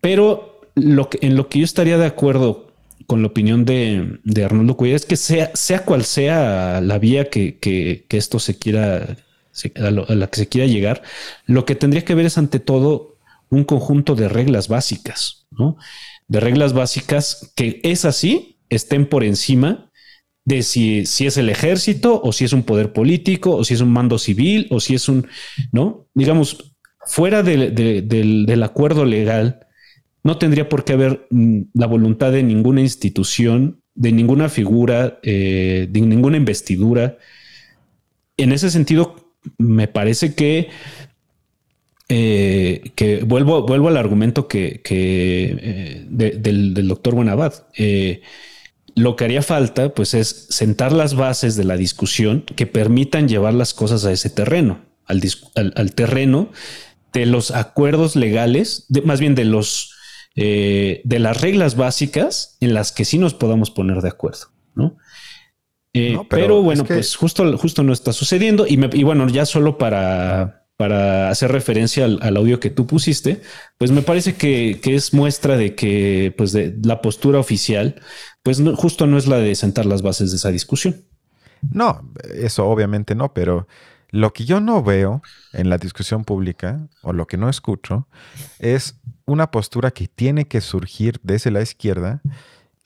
Pero 0.00 0.60
lo 0.74 1.08
que, 1.08 1.18
en 1.22 1.36
lo 1.36 1.48
que 1.48 1.60
yo 1.60 1.64
estaría 1.64 1.98
de 1.98 2.06
acuerdo 2.06 2.72
con 3.06 3.22
la 3.22 3.28
opinión 3.28 3.64
de, 3.64 4.18
Arnoldo 4.44 4.76
Cuellar 4.76 4.96
es 4.96 5.06
que 5.06 5.14
sea, 5.14 5.52
sea 5.54 5.84
cual 5.84 6.04
sea 6.04 6.80
la 6.80 6.98
vía 6.98 7.30
que, 7.30 7.58
que 7.58 8.04
esto 8.10 8.40
se 8.40 8.58
quiera 8.58 9.16
a, 9.76 9.90
la 9.90 10.26
que 10.28 10.40
se 10.40 10.48
quiera 10.48 10.66
llegar, 10.66 11.02
lo 11.46 11.64
que 11.64 11.74
tendría 11.74 12.04
que 12.04 12.14
ver 12.14 12.26
es 12.26 12.38
ante 12.38 12.60
todo 12.60 13.16
un 13.48 13.64
conjunto 13.64 14.14
de 14.14 14.28
reglas 14.28 14.68
básicas, 14.68 15.46
¿no? 15.50 15.76
De 16.28 16.40
reglas 16.40 16.72
básicas 16.72 17.52
que 17.54 17.80
es 17.84 18.04
así, 18.04 18.58
estén 18.68 19.06
por 19.06 19.22
encima 19.22 19.90
de 20.44 20.62
si, 20.62 21.06
si 21.06 21.26
es 21.26 21.36
el 21.36 21.48
ejército 21.48 22.20
o 22.22 22.32
si 22.32 22.44
es 22.44 22.52
un 22.52 22.62
poder 22.62 22.92
político 22.92 23.56
o 23.56 23.64
si 23.64 23.74
es 23.74 23.80
un 23.80 23.92
mando 23.92 24.18
civil 24.18 24.68
o 24.70 24.80
si 24.80 24.94
es 24.94 25.08
un, 25.08 25.26
¿no? 25.72 26.06
Digamos, 26.14 26.76
fuera 27.06 27.42
del, 27.42 28.62
acuerdo 28.62 29.04
legal, 29.04 29.66
no 30.22 30.38
tendría 30.38 30.68
por 30.68 30.84
qué 30.84 30.94
haber 30.94 31.26
mm, 31.30 31.62
la 31.74 31.86
voluntad 31.86 32.32
de 32.32 32.42
ninguna 32.42 32.80
institución, 32.80 33.80
de 33.94 34.12
ninguna 34.12 34.48
figura, 34.48 35.18
eh, 35.22 35.88
de 35.90 36.00
ninguna 36.00 36.36
investidura. 36.36 37.18
En 38.36 38.52
ese 38.52 38.70
sentido, 38.70 39.25
me 39.58 39.88
parece 39.88 40.34
que, 40.34 40.68
eh, 42.08 42.92
que 42.94 43.22
vuelvo, 43.24 43.66
vuelvo 43.66 43.88
al 43.88 43.96
argumento 43.96 44.48
que, 44.48 44.82
eh, 44.88 46.06
del, 46.08 46.88
doctor 46.88 47.14
Buenabad. 47.14 47.54
lo 48.94 49.16
que 49.16 49.24
haría 49.24 49.42
falta, 49.42 49.90
pues, 49.90 50.14
es 50.14 50.46
sentar 50.50 50.92
las 50.92 51.14
bases 51.14 51.56
de 51.56 51.64
la 51.64 51.76
discusión 51.76 52.44
que 52.56 52.66
permitan 52.66 53.28
llevar 53.28 53.54
las 53.54 53.74
cosas 53.74 54.04
a 54.04 54.12
ese 54.12 54.30
terreno, 54.30 54.80
al, 55.04 55.20
al 55.74 55.94
terreno 55.94 56.50
de 57.12 57.26
los 57.26 57.50
acuerdos 57.50 58.16
legales, 58.16 58.86
más 59.04 59.20
bien 59.20 59.34
de 59.34 59.44
los 59.44 59.96
eh, 60.38 61.00
de 61.04 61.18
las 61.18 61.40
reglas 61.40 61.76
básicas 61.76 62.58
en 62.60 62.74
las 62.74 62.92
que 62.92 63.06
sí 63.06 63.16
nos 63.16 63.32
podamos 63.32 63.70
poner 63.70 64.02
de 64.02 64.10
acuerdo, 64.10 64.48
¿no? 64.74 64.98
Eh, 65.96 66.18
pero, 66.28 66.62
bueno, 66.62 66.84
pues 66.84 67.16
justo, 67.16 67.56
justo 67.56 67.82
no 67.82 67.92
está 67.92 68.12
sucediendo. 68.12 68.66
Y, 68.66 68.76
bueno, 69.04 69.28
ya 69.28 69.46
solo 69.46 69.78
para, 69.78 70.66
para 70.76 71.30
hacer 71.30 71.52
referencia 71.52 72.04
al, 72.04 72.36
audio 72.36 72.60
que 72.60 72.70
tú 72.70 72.86
pusiste, 72.86 73.40
pues 73.78 73.90
me 73.90 74.02
parece 74.02 74.34
que, 74.34 74.78
es 74.84 75.14
muestra 75.14 75.56
de 75.56 75.74
que 75.74 76.34
pues 76.36 76.52
de 76.52 76.76
la 76.82 77.00
postura 77.00 77.38
oficial, 77.38 77.96
pues 78.42 78.62
justo 78.76 79.06
no 79.06 79.16
es 79.16 79.26
la 79.26 79.38
de 79.38 79.54
sentar 79.54 79.86
las 79.86 80.02
bases 80.02 80.30
de 80.30 80.36
esa 80.36 80.50
discusión. 80.50 80.96
No, 81.72 82.12
eso 82.34 82.66
obviamente 82.66 83.14
no, 83.14 83.32
pero 83.32 83.66
lo 84.10 84.32
que 84.32 84.44
yo 84.44 84.60
no 84.60 84.82
veo 84.82 85.22
en 85.52 85.70
la 85.70 85.78
discusión 85.78 86.24
pública, 86.24 86.86
o 87.02 87.12
lo 87.12 87.26
que 87.26 87.38
no 87.38 87.48
escucho, 87.48 88.06
es 88.58 89.00
una 89.24 89.50
postura 89.50 89.90
que 89.90 90.08
tiene 90.08 90.46
que 90.46 90.60
surgir 90.60 91.20
desde 91.22 91.50
la 91.50 91.62
izquierda 91.62 92.20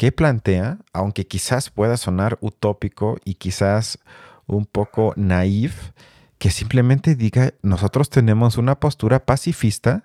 que 0.01 0.13
plantea, 0.13 0.79
aunque 0.95 1.27
quizás 1.27 1.69
pueda 1.69 1.99
sonar 1.99 2.39
utópico 2.41 3.19
y 3.23 3.35
quizás 3.35 3.99
un 4.47 4.65
poco 4.65 5.13
naif, 5.15 5.91
que 6.39 6.51
simplemente 6.51 7.15
diga, 7.17 7.53
nosotros 7.61 8.09
tenemos 8.09 8.57
una 8.57 8.81
postura 8.81 9.27
pacifista 9.27 10.05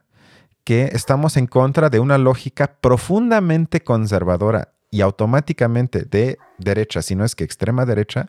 que 0.65 0.89
estamos 0.91 1.37
en 1.37 1.47
contra 1.47 1.89
de 1.89 2.01
una 2.01 2.17
lógica 2.17 2.75
profundamente 2.81 3.85
conservadora 3.85 4.73
y 4.91 4.99
automáticamente 4.99 6.03
de 6.03 6.39
derecha, 6.57 7.01
si 7.01 7.15
no 7.15 7.23
es 7.23 7.33
que 7.33 7.45
extrema 7.45 7.85
derecha, 7.85 8.27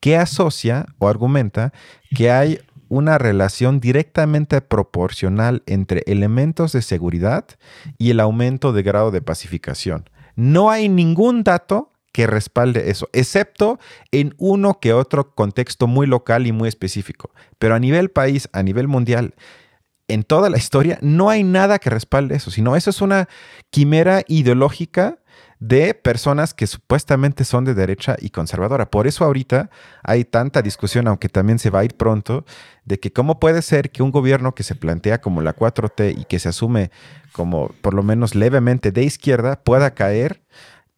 que 0.00 0.18
asocia 0.18 0.84
o 0.98 1.08
argumenta 1.08 1.72
que 2.14 2.30
hay 2.30 2.60
una 2.90 3.16
relación 3.16 3.80
directamente 3.80 4.60
proporcional 4.60 5.62
entre 5.64 6.02
elementos 6.06 6.72
de 6.72 6.82
seguridad 6.82 7.46
y 7.96 8.10
el 8.10 8.20
aumento 8.20 8.74
de 8.74 8.82
grado 8.82 9.10
de 9.12 9.22
pacificación. 9.22 10.10
No 10.36 10.70
hay 10.70 10.88
ningún 10.88 11.42
dato 11.42 11.92
que 12.12 12.26
respalde 12.26 12.90
eso, 12.90 13.10
excepto 13.12 13.78
en 14.10 14.34
uno 14.38 14.80
que 14.80 14.94
otro 14.94 15.34
contexto 15.34 15.86
muy 15.86 16.06
local 16.06 16.46
y 16.46 16.52
muy 16.52 16.68
específico. 16.68 17.30
Pero 17.58 17.74
a 17.74 17.78
nivel 17.78 18.10
país, 18.10 18.48
a 18.52 18.62
nivel 18.62 18.88
mundial, 18.88 19.34
en 20.08 20.22
toda 20.22 20.48
la 20.48 20.56
historia, 20.56 20.98
no 21.02 21.28
hay 21.28 21.42
nada 21.42 21.78
que 21.78 21.90
respalde 21.90 22.36
eso, 22.36 22.50
sino 22.50 22.76
eso 22.76 22.90
es 22.90 23.02
una 23.02 23.28
quimera 23.70 24.22
ideológica 24.28 25.18
de 25.58 25.94
personas 25.94 26.52
que 26.52 26.66
supuestamente 26.66 27.44
son 27.44 27.64
de 27.64 27.74
derecha 27.74 28.16
y 28.18 28.30
conservadora. 28.30 28.90
Por 28.90 29.06
eso 29.06 29.24
ahorita 29.24 29.70
hay 30.02 30.24
tanta 30.24 30.62
discusión, 30.62 31.08
aunque 31.08 31.28
también 31.28 31.58
se 31.58 31.70
va 31.70 31.80
a 31.80 31.84
ir 31.84 31.94
pronto, 31.94 32.44
de 32.84 33.00
que 33.00 33.12
cómo 33.12 33.40
puede 33.40 33.62
ser 33.62 33.90
que 33.90 34.02
un 34.02 34.10
gobierno 34.10 34.54
que 34.54 34.62
se 34.62 34.74
plantea 34.74 35.20
como 35.20 35.40
la 35.40 35.56
4T 35.56 36.18
y 36.18 36.24
que 36.24 36.38
se 36.38 36.48
asume 36.48 36.90
como 37.32 37.68
por 37.80 37.94
lo 37.94 38.02
menos 38.02 38.34
levemente 38.34 38.92
de 38.92 39.04
izquierda 39.04 39.56
pueda 39.62 39.92
caer 39.92 40.42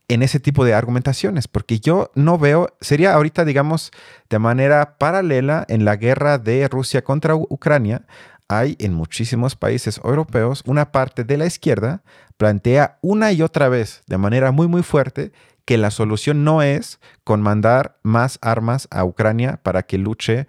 en 0.09 0.23
ese 0.23 0.41
tipo 0.41 0.65
de 0.65 0.73
argumentaciones, 0.73 1.49
porque 1.49 1.81
yo 1.81 2.11
no 2.15 2.39
veo, 2.39 2.75
sería 2.81 3.13
ahorita, 3.13 3.45
digamos, 3.45 3.91
de 4.31 4.39
manera 4.39 4.97
paralela 4.97 5.67
en 5.69 5.85
la 5.85 5.97
guerra 5.97 6.39
de 6.39 6.67
Rusia 6.67 7.05
contra 7.05 7.35
Ucrania, 7.35 8.07
hay 8.49 8.77
en 8.81 8.95
muchísimos 8.95 9.55
países 9.55 10.01
europeos 10.03 10.63
una 10.65 10.91
parte 10.91 11.25
de 11.25 11.37
la 11.37 11.45
izquierda 11.45 12.03
plantea 12.39 12.99
una 13.03 13.33
y 13.33 13.43
otra 13.43 13.69
vez 13.69 14.03
de 14.07 14.17
manera 14.17 14.51
muy 14.53 14.69
muy 14.69 14.83
fuerte 14.83 15.33
que 15.67 15.77
la 15.77 15.91
solución 15.91 16.45
no 16.45 16.63
es 16.63 16.99
con 17.25 17.43
mandar 17.43 17.99
más 18.03 18.39
armas 18.41 18.89
a 18.91 19.05
Ucrania 19.05 19.61
para 19.63 19.83
que 19.83 19.99
luche 19.99 20.47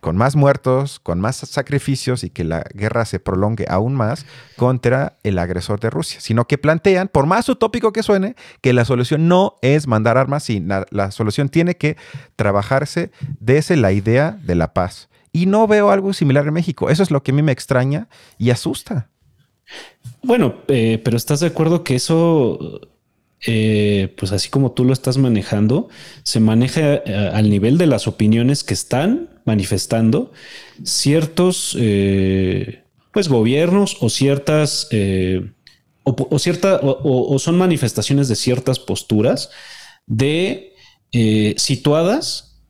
con 0.00 0.16
más 0.16 0.36
muertos, 0.36 1.00
con 1.00 1.20
más 1.20 1.36
sacrificios 1.38 2.22
y 2.22 2.30
que 2.30 2.44
la 2.44 2.64
guerra 2.72 3.04
se 3.04 3.18
prolongue 3.18 3.66
aún 3.68 3.96
más 3.96 4.26
contra 4.56 5.18
el 5.24 5.40
agresor 5.40 5.80
de 5.80 5.90
Rusia, 5.90 6.20
sino 6.20 6.46
que 6.46 6.56
plantean, 6.56 7.08
por 7.08 7.26
más 7.26 7.48
utópico 7.48 7.92
que 7.92 8.04
suene, 8.04 8.36
que 8.60 8.72
la 8.72 8.84
solución 8.84 9.26
no 9.26 9.56
es 9.60 9.88
mandar 9.88 10.16
armas, 10.16 10.48
y 10.50 10.60
la 10.60 11.10
solución 11.10 11.48
tiene 11.48 11.76
que 11.76 11.96
trabajarse 12.36 13.10
desde 13.40 13.76
la 13.76 13.90
idea 13.90 14.38
de 14.42 14.54
la 14.54 14.72
paz. 14.72 15.08
Y 15.32 15.46
no 15.46 15.66
veo 15.66 15.90
algo 15.90 16.12
similar 16.12 16.46
en 16.46 16.54
México. 16.54 16.90
Eso 16.90 17.02
es 17.02 17.10
lo 17.10 17.22
que 17.22 17.32
a 17.32 17.34
mí 17.34 17.42
me 17.42 17.52
extraña 17.52 18.08
y 18.38 18.50
asusta. 18.50 19.08
Bueno, 20.28 20.56
eh, 20.68 21.00
pero 21.02 21.16
¿estás 21.16 21.40
de 21.40 21.46
acuerdo 21.46 21.84
que 21.84 21.94
eso, 21.94 22.82
eh, 23.46 24.14
pues 24.18 24.30
así 24.30 24.50
como 24.50 24.72
tú 24.72 24.84
lo 24.84 24.92
estás 24.92 25.16
manejando, 25.16 25.88
se 26.22 26.38
maneja 26.38 26.96
eh, 26.96 27.30
al 27.32 27.48
nivel 27.48 27.78
de 27.78 27.86
las 27.86 28.06
opiniones 28.06 28.62
que 28.62 28.74
están 28.74 29.40
manifestando 29.46 30.30
ciertos, 30.84 31.74
pues 33.10 33.28
gobiernos 33.30 33.96
o 34.00 34.10
ciertas, 34.10 34.90
o, 36.02 36.38
cierta, 36.38 36.78
o, 36.82 37.38
son 37.38 37.56
manifestaciones 37.56 38.28
de 38.28 38.36
ciertas 38.36 38.78
posturas 38.78 39.48
de 40.06 40.74
situadas 41.56 42.60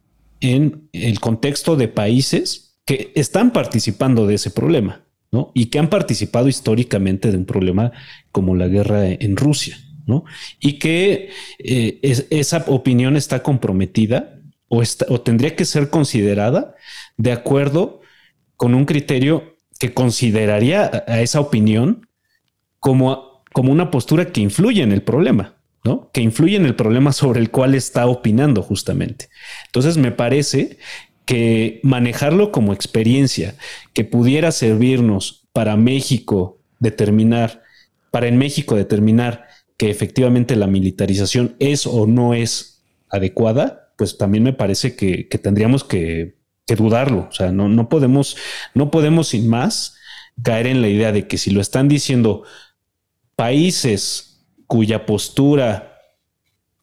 en 0.40 0.88
el 0.92 1.18
contexto 1.18 1.74
de 1.74 1.88
países 1.88 2.78
que 2.84 3.10
están 3.16 3.52
participando 3.52 4.28
de 4.28 4.36
ese 4.36 4.52
problema. 4.52 5.07
¿No? 5.30 5.52
Y 5.54 5.66
que 5.66 5.78
han 5.78 5.90
participado 5.90 6.48
históricamente 6.48 7.30
de 7.30 7.36
un 7.36 7.44
problema 7.44 7.92
como 8.32 8.54
la 8.54 8.68
guerra 8.68 9.08
en 9.08 9.36
Rusia, 9.36 9.78
¿no? 10.06 10.24
Y 10.60 10.78
que 10.78 11.30
eh, 11.58 11.98
esa 12.30 12.64
opinión 12.68 13.16
está 13.16 13.42
comprometida 13.42 14.40
o, 14.68 14.82
o 15.08 15.20
tendría 15.20 15.56
que 15.56 15.64
ser 15.64 15.90
considerada 15.90 16.74
de 17.16 17.32
acuerdo 17.32 18.00
con 18.56 18.74
un 18.74 18.84
criterio 18.84 19.56
que 19.78 19.94
consideraría 19.94 21.04
a 21.06 21.20
esa 21.20 21.40
opinión 21.40 22.08
como, 22.80 23.44
como 23.52 23.72
una 23.72 23.90
postura 23.90 24.32
que 24.32 24.40
influye 24.40 24.82
en 24.82 24.92
el 24.92 25.02
problema, 25.02 25.56
¿no? 25.84 26.10
Que 26.12 26.20
influye 26.20 26.56
en 26.56 26.66
el 26.66 26.74
problema 26.74 27.12
sobre 27.12 27.40
el 27.40 27.50
cual 27.50 27.74
está 27.74 28.06
opinando 28.06 28.62
justamente. 28.62 29.28
Entonces 29.66 29.96
me 29.96 30.10
parece 30.10 30.78
que 31.28 31.78
manejarlo 31.82 32.52
como 32.52 32.72
experiencia 32.72 33.54
que 33.92 34.02
pudiera 34.02 34.50
servirnos 34.50 35.46
para 35.52 35.76
México 35.76 36.58
determinar, 36.78 37.62
para 38.10 38.28
en 38.28 38.38
México 38.38 38.76
determinar 38.76 39.46
que 39.76 39.90
efectivamente 39.90 40.56
la 40.56 40.66
militarización 40.66 41.54
es 41.58 41.86
o 41.86 42.06
no 42.06 42.32
es 42.32 42.82
adecuada, 43.10 43.92
pues 43.98 44.16
también 44.16 44.42
me 44.42 44.54
parece 44.54 44.96
que, 44.96 45.24
tendríamos 45.24 45.84
que, 45.84 46.38
dudarlo. 46.66 47.28
O 47.28 47.32
sea, 47.32 47.52
no, 47.52 47.68
no, 47.68 47.90
podemos, 47.90 48.38
no 48.72 48.90
podemos 48.90 49.28
sin 49.28 49.50
más 49.50 49.96
caer 50.42 50.66
en 50.66 50.80
la 50.80 50.88
idea 50.88 51.12
de 51.12 51.26
que 51.26 51.36
si 51.36 51.50
lo 51.50 51.60
están 51.60 51.88
diciendo 51.88 52.44
países 53.36 54.46
cuya 54.66 55.04
postura 55.04 55.97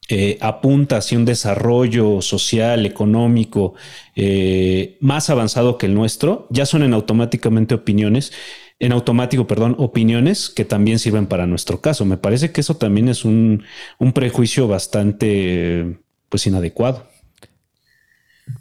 eh, 0.07 0.37
apunta 0.41 0.97
hacia 0.97 1.17
un 1.17 1.25
desarrollo 1.25 2.21
social, 2.21 2.85
económico 2.85 3.73
eh, 4.15 4.97
más 5.01 5.29
avanzado 5.29 5.77
que 5.77 5.87
el 5.87 5.95
nuestro, 5.95 6.47
ya 6.49 6.65
son 6.65 6.83
en 6.83 6.93
automáticamente 6.93 7.73
opiniones, 7.73 8.31
en 8.79 8.91
automático, 8.91 9.47
perdón, 9.47 9.75
opiniones 9.79 10.49
que 10.49 10.65
también 10.65 10.99
sirven 10.99 11.27
para 11.27 11.47
nuestro 11.47 11.81
caso. 11.81 12.05
Me 12.05 12.17
parece 12.17 12.51
que 12.51 12.61
eso 12.61 12.75
también 12.75 13.09
es 13.09 13.25
un, 13.25 13.63
un 13.97 14.13
prejuicio 14.13 14.67
bastante, 14.67 15.97
pues, 16.29 16.45
inadecuado. 16.45 17.07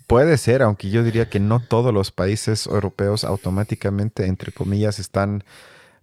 Puede 0.06 0.38
ser, 0.38 0.62
aunque 0.62 0.88
yo 0.88 1.02
diría 1.02 1.28
que 1.28 1.40
no 1.40 1.60
todos 1.60 1.92
los 1.92 2.10
países 2.10 2.66
europeos 2.66 3.24
automáticamente, 3.24 4.26
entre 4.26 4.52
comillas, 4.52 4.98
están 4.98 5.44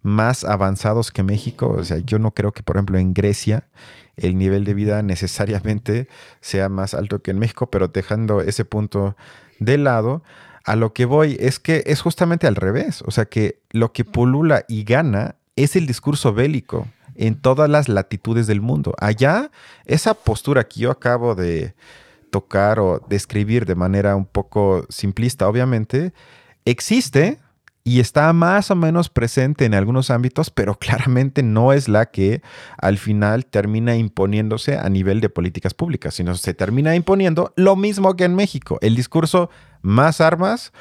más 0.02 0.44
avanzados 0.44 1.10
que 1.10 1.22
México. 1.22 1.68
O 1.78 1.84
sea, 1.84 1.98
yo 1.98 2.18
no 2.18 2.32
creo 2.32 2.52
que, 2.52 2.62
por 2.62 2.76
ejemplo, 2.76 2.98
en 2.98 3.14
Grecia 3.14 3.68
el 4.16 4.36
nivel 4.36 4.64
de 4.64 4.74
vida 4.74 5.02
necesariamente 5.02 6.08
sea 6.40 6.68
más 6.68 6.92
alto 6.94 7.22
que 7.22 7.30
en 7.30 7.38
México, 7.38 7.70
pero 7.70 7.88
dejando 7.88 8.40
ese 8.42 8.64
punto 8.64 9.16
de 9.58 9.78
lado, 9.78 10.22
A 10.64 10.76
lo 10.76 10.92
que 10.92 11.06
voy 11.06 11.36
es 11.40 11.58
que 11.58 11.82
es 11.86 12.00
justamente 12.02 12.46
al 12.46 12.54
revés. 12.54 13.02
O 13.06 13.10
sea 13.10 13.24
que 13.24 13.58
lo 13.70 13.92
que 13.92 14.04
pulula 14.04 14.64
y 14.68 14.84
gana 14.84 15.34
es 15.56 15.74
el 15.76 15.86
discurso 15.86 16.32
bélico 16.32 16.86
en 17.14 17.34
todas 17.34 17.68
las 17.68 17.88
latitudes 17.88 18.46
del 18.46 18.60
mundo. 18.60 18.94
Allá, 18.98 19.50
esa 19.86 20.14
postura 20.14 20.64
que 20.64 20.80
yo 20.80 20.90
acabo 20.90 21.34
de 21.34 21.74
tocar 22.30 22.78
o 22.78 23.04
describir 23.08 23.66
de 23.66 23.74
manera 23.74 24.16
un 24.16 24.24
poco 24.24 24.86
simplista, 24.88 25.48
obviamente, 25.48 26.12
existe 26.64 27.38
y 27.84 28.00
está 28.00 28.32
más 28.32 28.70
o 28.70 28.76
menos 28.76 29.08
presente 29.08 29.64
en 29.64 29.74
algunos 29.74 30.10
ámbitos, 30.10 30.50
pero 30.50 30.76
claramente 30.78 31.42
no 31.42 31.72
es 31.72 31.88
la 31.88 32.06
que 32.06 32.42
al 32.78 32.98
final 32.98 33.46
termina 33.46 33.96
imponiéndose 33.96 34.76
a 34.76 34.88
nivel 34.88 35.20
de 35.20 35.28
políticas 35.28 35.74
públicas, 35.74 36.14
sino 36.14 36.34
se 36.34 36.54
termina 36.54 36.94
imponiendo 36.94 37.52
lo 37.56 37.74
mismo 37.76 38.14
que 38.14 38.24
en 38.24 38.34
México, 38.34 38.78
el 38.82 38.94
discurso 38.94 39.50
más 39.82 40.20
armas, 40.20 40.72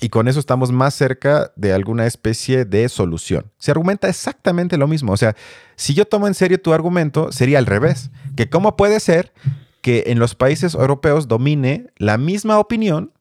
y 0.00 0.08
con 0.08 0.26
eso 0.26 0.40
estamos 0.40 0.72
más 0.72 0.94
cerca 0.94 1.52
de 1.54 1.72
alguna 1.72 2.06
especie 2.06 2.64
de 2.64 2.88
solución. 2.88 3.52
Se 3.58 3.70
argumenta 3.70 4.08
exactamente 4.08 4.76
lo 4.76 4.88
mismo. 4.88 5.12
O 5.12 5.16
sea, 5.16 5.36
si 5.76 5.94
yo 5.94 6.06
tomo 6.06 6.26
en 6.26 6.34
serio 6.34 6.60
tu 6.60 6.72
argumento, 6.72 7.30
sería 7.30 7.58
al 7.58 7.66
revés. 7.66 8.10
Que 8.34 8.48
cómo 8.48 8.76
puede 8.76 8.98
ser 8.98 9.32
que 9.80 10.04
en 10.08 10.18
los 10.18 10.34
países 10.34 10.74
europeos 10.74 11.28
domine 11.28 11.92
la 11.98 12.18
misma 12.18 12.58
opinión 12.58 13.12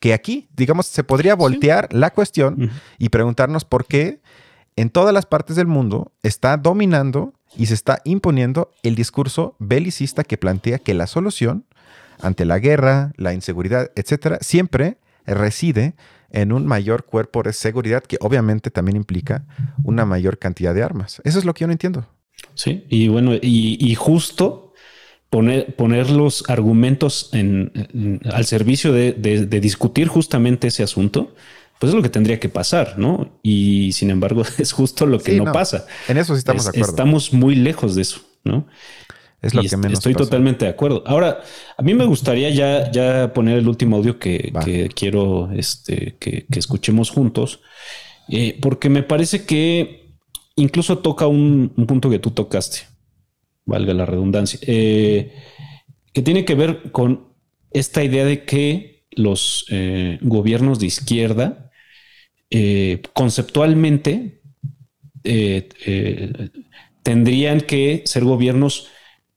que 0.00 0.12
aquí. 0.12 0.48
Digamos, 0.56 0.86
se 0.86 1.04
podría 1.04 1.34
voltear 1.34 1.92
la 1.92 2.10
cuestión 2.10 2.70
y 2.98 3.10
preguntarnos 3.10 3.64
por 3.64 3.86
qué 3.86 4.20
en 4.76 4.90
todas 4.90 5.14
las 5.14 5.26
partes 5.26 5.56
del 5.56 5.66
mundo 5.66 6.12
está 6.22 6.56
dominando 6.56 7.34
y 7.56 7.66
se 7.66 7.74
está 7.74 8.00
imponiendo 8.04 8.72
el 8.82 8.94
discurso 8.94 9.56
belicista 9.58 10.24
que 10.24 10.38
plantea 10.38 10.78
que 10.78 10.94
la 10.94 11.06
solución 11.06 11.66
ante 12.20 12.44
la 12.44 12.58
guerra, 12.58 13.12
la 13.16 13.32
inseguridad, 13.32 13.90
etcétera, 13.94 14.38
siempre 14.40 14.98
reside 15.26 15.94
en 16.30 16.52
un 16.52 16.66
mayor 16.66 17.04
cuerpo 17.04 17.42
de 17.42 17.52
seguridad 17.52 18.02
que 18.02 18.16
obviamente 18.20 18.70
también 18.70 18.96
implica 18.96 19.44
una 19.82 20.04
mayor 20.04 20.38
cantidad 20.38 20.74
de 20.74 20.82
armas. 20.82 21.20
Eso 21.24 21.38
es 21.38 21.44
lo 21.44 21.54
que 21.54 21.62
yo 21.62 21.66
no 21.66 21.72
entiendo. 21.72 22.06
Sí, 22.54 22.84
y 22.88 23.08
bueno, 23.08 23.32
y, 23.40 23.94
justo 23.94 24.69
poner, 25.30 25.74
poner 25.76 26.10
los 26.10 26.44
argumentos 26.48 27.30
en, 27.32 28.20
al 28.30 28.44
servicio 28.44 28.92
de, 28.92 29.12
discutir 29.60 30.08
justamente 30.08 30.68
ese 30.68 30.82
asunto, 30.82 31.34
pues 31.78 31.90
es 31.90 31.96
lo 31.96 32.02
que 32.02 32.10
tendría 32.10 32.38
que 32.38 32.48
pasar, 32.48 32.98
¿no? 32.98 33.30
Y 33.42 33.92
sin 33.92 34.10
embargo, 34.10 34.42
es 34.58 34.72
justo 34.72 35.06
lo 35.06 35.18
que 35.20 35.36
no, 35.36 35.50
pasa. 35.52 35.86
En 36.08 36.18
eso 36.18 36.34
sí 36.34 36.40
estamos 36.40 36.64
de 36.64 36.70
acuerdo. 36.70 36.90
Estamos 36.90 37.32
muy 37.32 37.54
lejos 37.54 37.94
de 37.94 38.02
eso, 38.02 38.20
¿no? 38.44 38.66
Es 39.40 39.54
lo 39.54 39.62
que 39.62 39.76
menos. 39.76 39.98
Estoy 39.98 40.14
totalmente 40.14 40.66
de 40.66 40.70
acuerdo. 40.70 41.02
Ahora, 41.06 41.40
a 41.76 41.82
mí 41.82 41.94
me 41.94 42.04
gustaría 42.04 42.50
ya, 42.50 42.90
ya 42.90 43.32
poner 43.32 43.56
el 43.58 43.68
último 43.68 43.96
audio 43.96 44.18
que, 44.18 44.52
quiero 44.94 45.50
este, 45.52 46.16
que, 46.18 46.44
escuchemos 46.50 47.10
juntos, 47.10 47.60
eh, 48.28 48.58
porque 48.60 48.90
me 48.90 49.02
parece 49.02 49.46
que 49.46 50.12
incluso 50.56 50.98
toca 50.98 51.26
un, 51.26 51.72
punto 51.88 52.10
que 52.10 52.18
tú 52.18 52.30
tocaste, 52.30 52.80
valga 53.64 53.94
la 53.94 54.06
redundancia, 54.06 54.58
eh, 54.62 55.34
que 56.12 56.22
tiene 56.22 56.44
que 56.44 56.54
ver 56.54 56.90
con 56.92 57.28
esta 57.72 58.02
idea 58.02 58.24
de 58.24 58.44
que 58.44 59.06
los 59.12 59.66
eh, 59.70 60.18
gobiernos 60.22 60.78
de 60.78 60.86
izquierda 60.86 61.70
conceptualmente 63.12 64.40
tendrían 67.02 67.60
que 67.60 68.02
ser 68.06 68.24
gobiernos 68.24 68.88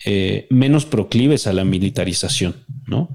eh, 0.06 0.48
menos 0.50 0.86
proclives 0.86 1.48
a 1.48 1.54
la 1.54 1.64
militarización, 1.64 2.66
¿no? 2.88 3.10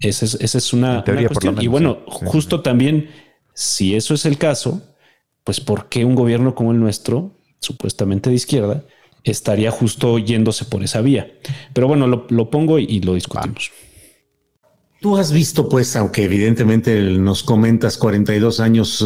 Esa 0.00 0.26
es, 0.26 0.72
una, 0.72 1.04
cuestión. 1.04 1.60
y 1.60 1.68
bueno, 1.68 2.02
justo 2.06 2.60
también, 2.60 3.10
si 3.54 3.94
eso 3.94 4.14
es 4.14 4.26
el 4.26 4.36
caso, 4.36 4.82
pues 5.44 5.60
¿por 5.60 5.88
qué 5.88 6.04
un 6.04 6.14
gobierno 6.14 6.54
como 6.54 6.72
el 6.72 6.80
nuestro, 6.80 7.36
supuestamente 7.60 8.30
de 8.30 8.36
izquierda, 8.36 8.84
estaría 9.24 9.70
justo 9.70 10.18
yéndose 10.18 10.64
por 10.64 10.82
esa 10.82 11.00
vía? 11.00 11.30
Pero 11.72 11.88
bueno, 11.88 12.06
lo, 12.06 12.50
pongo 12.50 12.78
y, 12.78 13.00
lo 13.00 13.14
discutimos. 13.14 13.70
Tú 15.00 15.16
has 15.16 15.30
visto, 15.30 15.68
pues, 15.68 15.94
aunque 15.94 16.24
evidentemente 16.24 17.00
nos 17.00 17.44
comentas 17.44 17.98
42 17.98 18.58
años 18.58 19.04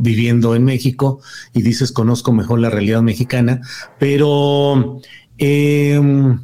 viviendo 0.00 0.54
en 0.54 0.64
México 0.64 1.20
y 1.52 1.62
dices 1.62 1.90
conozco 1.90 2.32
mejor 2.32 2.60
la 2.60 2.70
realidad 2.70 3.02
mexicana, 3.02 3.60
pero 3.98 5.00
Em, 5.44 6.38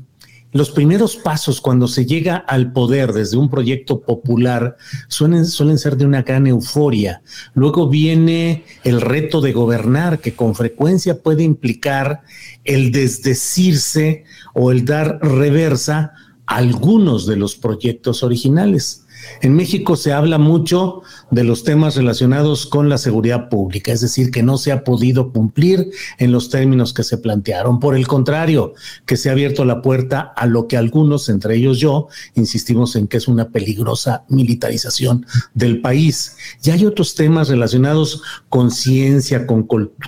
los 0.58 0.72
primeros 0.72 1.14
pasos 1.14 1.60
cuando 1.60 1.86
se 1.86 2.04
llega 2.04 2.34
al 2.36 2.72
poder 2.72 3.12
desde 3.12 3.36
un 3.36 3.48
proyecto 3.48 4.00
popular 4.00 4.76
suelen, 5.06 5.46
suelen, 5.46 5.78
ser 5.78 5.96
de 5.96 6.04
una 6.04 6.22
gran 6.22 6.48
euforia. 6.48 7.22
Luego 7.54 7.88
viene 7.88 8.64
el 8.82 9.00
reto 9.00 9.40
de 9.40 9.52
gobernar, 9.52 10.18
que 10.18 10.34
con 10.34 10.56
frecuencia 10.56 11.22
puede 11.22 11.44
implicar 11.44 12.22
el 12.64 12.90
desdecirse 12.90 14.24
o 14.52 14.72
el 14.72 14.84
dar 14.84 15.20
reversa 15.22 16.14
a 16.46 16.56
algunos 16.56 17.24
de 17.28 17.36
los 17.36 17.54
proyectos 17.54 18.24
originales. 18.24 19.06
En 19.42 19.54
México 19.54 19.94
se 19.94 20.12
habla 20.12 20.38
mucho 20.38 21.02
de 21.30 21.44
los 21.44 21.64
temas 21.64 21.96
relacionados 21.96 22.66
con 22.66 22.88
la 22.88 22.98
seguridad 22.98 23.48
pública, 23.48 23.92
es 23.92 24.00
decir, 24.00 24.30
que 24.30 24.42
no 24.42 24.56
se 24.56 24.72
ha 24.72 24.84
podido 24.84 25.32
cumplir 25.32 25.90
en 26.18 26.32
los 26.32 26.48
términos 26.48 26.94
que 26.94 27.04
se 27.04 27.18
plantearon. 27.18 27.80
Por 27.80 27.96
el 27.96 28.06
contrario, 28.06 28.74
que 29.04 29.16
se 29.16 29.28
ha 29.28 29.32
abierto 29.32 29.64
la 29.64 29.82
puerta 29.82 30.20
a 30.20 30.46
lo 30.46 30.66
que 30.68 30.76
algunos, 30.76 31.28
entre 31.28 31.56
ellos 31.56 31.78
yo, 31.78 32.08
insistimos 32.34 32.96
en 32.96 33.08
que 33.08 33.18
es 33.18 33.28
una 33.28 33.50
peligrosa 33.50 34.24
militarización 34.28 35.26
del 35.54 35.80
país. 35.80 36.36
Y 36.62 36.70
hay 36.70 36.86
otros 36.86 37.14
temas 37.14 37.48
relacionados 37.48 38.22
con 38.48 38.70
ciencia, 38.70 39.46
con 39.46 39.64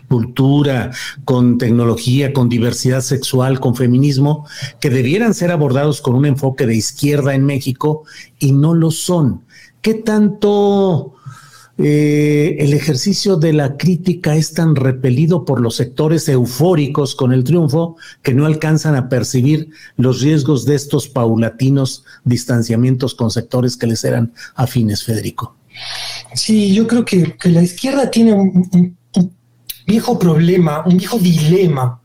cultura, 0.08 0.90
con 1.24 1.58
tecnología, 1.58 2.32
con 2.32 2.48
diversidad 2.48 3.02
sexual, 3.02 3.60
con 3.60 3.76
feminismo, 3.76 4.46
que 4.80 4.90
debieran 4.90 5.34
ser 5.34 5.50
abordados 5.50 6.00
con 6.00 6.14
un 6.14 6.26
enfoque 6.26 6.66
de 6.66 6.76
izquierda 6.76 7.34
en 7.34 7.44
México 7.44 8.04
y 8.38 8.52
no 8.52 8.74
lo 8.74 8.90
son. 8.90 9.44
¿Qué 9.80 9.94
tanto 9.94 11.14
eh, 11.78 12.56
el 12.58 12.74
ejercicio 12.74 13.36
de 13.36 13.54
la 13.54 13.78
crítica 13.78 14.36
es 14.36 14.52
tan 14.52 14.76
repelido 14.76 15.46
por 15.46 15.62
los 15.62 15.76
sectores 15.76 16.28
eufóricos 16.28 17.14
con 17.14 17.32
el 17.32 17.42
triunfo 17.42 17.96
que 18.22 18.34
no 18.34 18.44
alcanzan 18.44 18.96
a 18.96 19.08
percibir 19.08 19.70
los 19.96 20.20
riesgos 20.20 20.66
de 20.66 20.74
estos 20.74 21.08
paulatinos 21.08 22.04
distanciamientos 22.24 23.14
con 23.14 23.30
sectores 23.30 23.78
que 23.78 23.86
les 23.86 24.04
eran 24.04 24.34
afines, 24.54 25.04
Federico? 25.04 25.56
Sí, 26.34 26.74
yo 26.74 26.86
creo 26.86 27.04
que, 27.06 27.34
la 27.44 27.62
izquierda 27.62 28.10
tiene 28.10 28.34
un 28.34 28.96
viejo 29.86 30.18
problema, 30.18 30.84
un 30.84 30.98
viejo 30.98 31.18
dilema, 31.18 31.98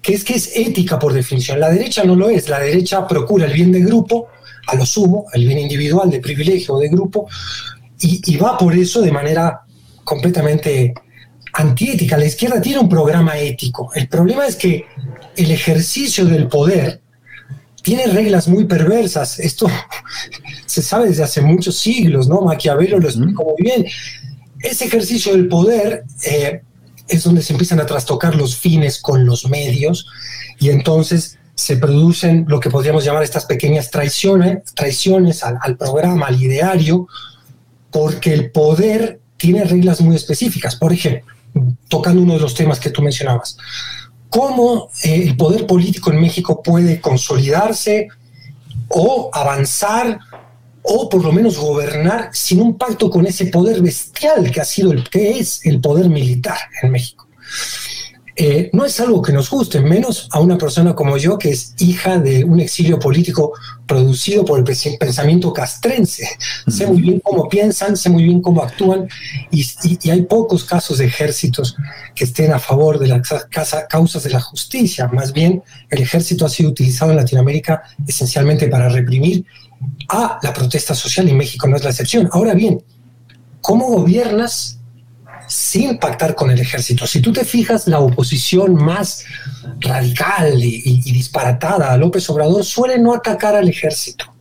que 0.00 0.14
es 0.14 0.22
que 0.22 0.34
es 0.34 0.56
ética 0.56 1.00
por 1.00 1.12
definición. 1.12 1.58
La 1.58 1.70
derecha 1.70 2.04
no 2.04 2.14
lo 2.14 2.28
es, 2.28 2.48
la 2.48 2.60
derecha 2.60 3.08
procura 3.08 3.46
el 3.46 3.54
bien 3.54 3.72
del 3.72 3.86
grupo 3.86 4.28
a 4.68 4.76
lo 4.76 4.84
sumo, 4.84 5.26
el 5.32 5.46
bien 5.46 5.58
individual, 5.58 6.10
de 6.10 6.20
privilegio 6.20 6.74
o 6.74 6.78
de 6.78 6.88
grupo, 6.88 7.26
y, 8.00 8.36
va 8.36 8.56
por 8.56 8.74
eso 8.76 9.00
de 9.00 9.10
manera 9.10 9.62
completamente 10.04 10.94
antiética. 11.54 12.16
La 12.16 12.26
izquierda 12.26 12.60
tiene 12.60 12.78
un 12.78 12.88
programa 12.88 13.36
ético. 13.38 13.90
El 13.94 14.08
problema 14.08 14.46
es 14.46 14.54
que 14.54 14.84
el 15.36 15.50
ejercicio 15.50 16.24
del 16.26 16.46
poder 16.46 17.00
tiene 17.82 18.06
reglas 18.06 18.46
muy 18.46 18.66
perversas. 18.66 19.40
Esto 19.40 19.68
se 20.66 20.82
sabe 20.82 21.08
desde 21.08 21.24
hace 21.24 21.40
muchos 21.40 21.78
siglos, 21.78 22.28
¿no? 22.28 22.42
Maquiavelo 22.42 23.00
lo 23.00 23.08
explicó 23.08 23.44
muy 23.44 23.62
bien. 23.62 23.86
Ese 24.60 24.84
ejercicio 24.84 25.32
del 25.32 25.48
poder 25.48 26.04
eh, 26.24 26.60
es 27.08 27.24
donde 27.24 27.42
se 27.42 27.54
empiezan 27.54 27.80
a 27.80 27.86
trastocar 27.86 28.36
los 28.36 28.56
fines 28.56 29.00
con 29.00 29.24
los 29.24 29.48
medios 29.48 30.06
y 30.60 30.70
entonces 30.70 31.37
se 31.58 31.76
producen 31.76 32.44
lo 32.46 32.60
que 32.60 32.70
podríamos 32.70 33.04
llamar 33.04 33.24
estas 33.24 33.44
pequeñas 33.44 33.90
traiciones, 33.90 34.62
traiciones 34.74 35.42
al, 35.42 35.76
programa, 35.76 36.26
al 36.26 36.40
ideario, 36.40 37.08
porque 37.90 38.32
el 38.32 38.52
poder 38.52 39.18
tiene 39.36 39.64
reglas 39.64 40.00
muy 40.00 40.14
específicas. 40.14 40.76
Por 40.76 40.92
ejemplo, 40.92 41.26
tocando 41.88 42.22
uno 42.22 42.34
de 42.34 42.38
los 42.38 42.54
temas 42.54 42.78
que 42.78 42.90
tú 42.90 43.02
mencionabas, 43.02 43.56
¿cómo 44.30 44.88
eh, 45.02 45.24
el 45.24 45.36
poder 45.36 45.66
político 45.66 46.12
en 46.12 46.20
México 46.20 46.62
puede 46.62 47.00
consolidarse 47.00 48.06
o 48.88 49.28
avanzar 49.32 50.20
o 50.82 51.08
por 51.08 51.24
lo 51.24 51.32
menos 51.32 51.58
gobernar 51.58 52.30
sin 52.32 52.62
un 52.62 52.78
pacto 52.78 53.10
con 53.10 53.26
ese 53.26 53.46
poder 53.46 53.82
bestial 53.82 54.52
que 54.52 54.60
ha 54.60 54.64
sido 54.64 54.92
el 54.92 55.10
que 55.10 55.40
es 55.40 55.66
el 55.66 55.80
poder 55.80 56.08
militar 56.08 56.58
en 56.82 56.92
México? 56.92 57.26
Eh, 58.40 58.70
no 58.72 58.84
es 58.84 59.00
algo 59.00 59.20
que 59.20 59.32
nos 59.32 59.50
guste, 59.50 59.80
menos 59.80 60.28
a 60.30 60.38
una 60.38 60.56
persona 60.56 60.94
como 60.94 61.16
yo, 61.16 61.36
que 61.36 61.50
es 61.50 61.74
hija 61.78 62.18
de 62.18 62.44
un 62.44 62.60
exilio 62.60 62.96
político 62.96 63.52
producido 63.84 64.44
por 64.44 64.60
el 64.60 64.64
pensamiento 64.64 65.52
castrense. 65.52 66.28
Sé 66.68 66.86
muy 66.86 67.00
bien 67.00 67.18
cómo 67.18 67.48
piensan, 67.48 67.96
sé 67.96 68.10
muy 68.10 68.22
bien 68.22 68.40
cómo 68.40 68.62
actúan, 68.62 69.08
y, 69.50 69.66
hay 70.08 70.22
pocos 70.22 70.62
casos 70.62 70.98
de 70.98 71.06
ejércitos 71.06 71.74
que 72.14 72.22
estén 72.22 72.52
a 72.52 72.60
favor 72.60 73.00
de 73.00 73.08
las 73.08 73.28
causas 73.90 74.22
de 74.22 74.30
la 74.30 74.40
justicia. 74.40 75.08
Más 75.08 75.32
bien, 75.32 75.60
el 75.90 76.00
ejército 76.00 76.46
ha 76.46 76.48
sido 76.48 76.70
utilizado 76.70 77.10
en 77.10 77.16
Latinoamérica 77.16 77.82
esencialmente 78.06 78.68
para 78.68 78.88
reprimir 78.88 79.44
a 80.10 80.38
la 80.40 80.52
protesta 80.52 80.94
social 80.94 81.28
y 81.28 81.32
México 81.32 81.66
no 81.66 81.74
es 81.74 81.82
la 81.82 81.90
excepción. 81.90 82.28
Ahora 82.30 82.54
bien, 82.54 82.84
¿cómo 83.60 83.88
gobiernas 83.88 84.77
sin 85.48 85.98
pactar 85.98 86.34
con 86.34 86.50
el 86.50 86.60
ejército? 86.60 87.06
Si 87.06 87.20
tú 87.20 87.32
te 87.32 87.44
fijas, 87.44 87.88
la 87.88 88.00
oposición 88.00 88.74
más 88.74 89.24
radical 89.80 90.62
y, 90.62 91.00
disparatada 91.12 91.92
a 91.92 91.96
López 91.96 92.28
Obrador 92.30 92.64
suele 92.64 92.98
no 92.98 93.14
atacar 93.14 93.56
al 93.56 93.68
ejército, 93.68 94.32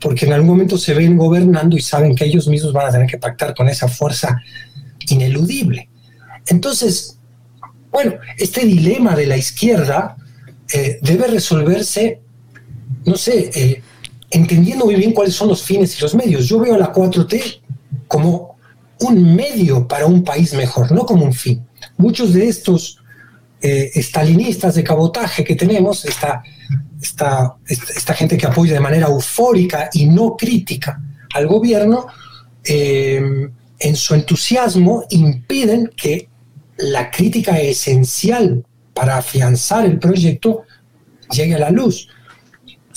porque 0.00 0.26
en 0.26 0.32
algún 0.32 0.50
momento 0.50 0.76
se 0.76 0.94
ven 0.94 1.16
gobernando 1.16 1.76
y 1.76 1.80
saben 1.80 2.14
que 2.14 2.24
ellos 2.24 2.48
mismos 2.48 2.72
van 2.72 2.88
a 2.88 2.92
tener 2.92 3.06
que 3.06 3.18
pactar 3.18 3.54
con 3.54 3.68
esa 3.68 3.88
fuerza 3.88 4.42
ineludible. 5.08 5.88
Entonces, 6.46 7.18
bueno, 7.90 8.14
este 8.36 8.64
dilema 8.66 9.16
de 9.16 9.26
la 9.26 9.36
izquierda 9.36 10.16
eh, 10.72 10.98
debe 11.02 11.26
resolverse, 11.26 12.20
no 13.04 13.16
sé, 13.16 13.50
eh, 13.54 13.82
entendiendo 14.30 14.84
muy 14.84 14.94
bien 14.94 15.12
cuáles 15.12 15.34
son 15.34 15.48
los 15.48 15.62
fines 15.62 15.98
y 15.98 16.02
los 16.02 16.14
medios. 16.14 16.46
Yo 16.46 16.60
veo 16.60 16.74
a 16.74 16.78
la 16.78 16.92
4T 16.92 17.60
como 18.06 18.49
un 19.00 19.34
medio 19.34 19.86
para 19.86 20.06
un 20.06 20.22
país 20.24 20.54
mejor, 20.54 20.92
no 20.92 21.04
como 21.04 21.24
un 21.24 21.32
fin. 21.32 21.64
Muchos 21.96 22.32
de 22.32 22.48
estos 22.48 22.98
eh, 23.60 23.90
estalinistas 23.94 24.74
de 24.74 24.84
cabotaje 24.84 25.44
que 25.44 25.54
tenemos, 25.54 26.04
esta, 26.04 26.42
esta, 27.00 27.56
esta, 27.66 28.14
gente 28.14 28.36
que 28.36 28.46
apoya 28.46 28.74
de 28.74 28.80
manera 28.80 29.06
eufórica 29.08 29.90
y 29.92 30.06
no 30.06 30.36
crítica 30.36 31.00
al 31.34 31.46
gobierno, 31.46 32.06
en 32.62 33.96
su 33.96 34.14
entusiasmo 34.14 35.04
impiden 35.08 35.90
que 35.96 36.28
la 36.76 37.10
crítica 37.10 37.58
esencial 37.58 38.64
para 38.94 39.16
afianzar 39.16 39.86
el 39.86 39.98
proyecto 39.98 40.62
llegue 41.30 41.54
a 41.54 41.58
la 41.58 41.70
luz. 41.70 42.08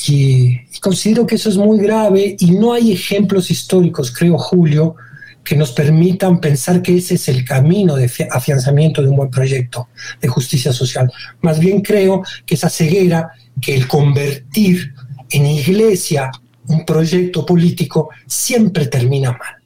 Y, 0.08 0.60
considero 0.82 1.26
que 1.26 1.36
eso 1.36 1.50
es 1.50 1.56
muy 1.56 1.80
grave 1.80 2.36
y 2.38 2.52
no 2.52 2.74
hay 2.74 2.92
ejemplos 2.92 3.50
históricos, 3.50 4.12
creo, 4.12 4.38
Julio, 4.38 4.96
que 5.44 5.56
nos 5.56 5.72
permitan 5.72 6.40
pensar 6.40 6.82
que 6.82 6.98
ese 6.98 7.16
es 7.16 7.28
el 7.28 7.44
camino 7.44 7.96
de 7.96 8.10
afianzamiento 8.32 9.02
de 9.02 9.10
un 9.10 9.18
buen 9.18 9.30
proyecto 9.30 9.90
de 10.22 10.28
justicia 10.28 10.72
social. 10.72 11.12
Más 11.42 11.60
bien 11.60 11.82
creo 11.82 12.24
que 12.46 12.56
esa 12.56 12.70
ceguera, 12.70 13.32
que 13.62 13.76
el 13.76 13.88
convertir 13.88 14.94
en 15.30 15.46
iglesia 15.46 16.32
un 16.68 16.86
proyecto 16.86 17.46
político 17.46 18.10
siempre 18.26 18.88
termina 18.88 19.32
mal. 19.32 19.62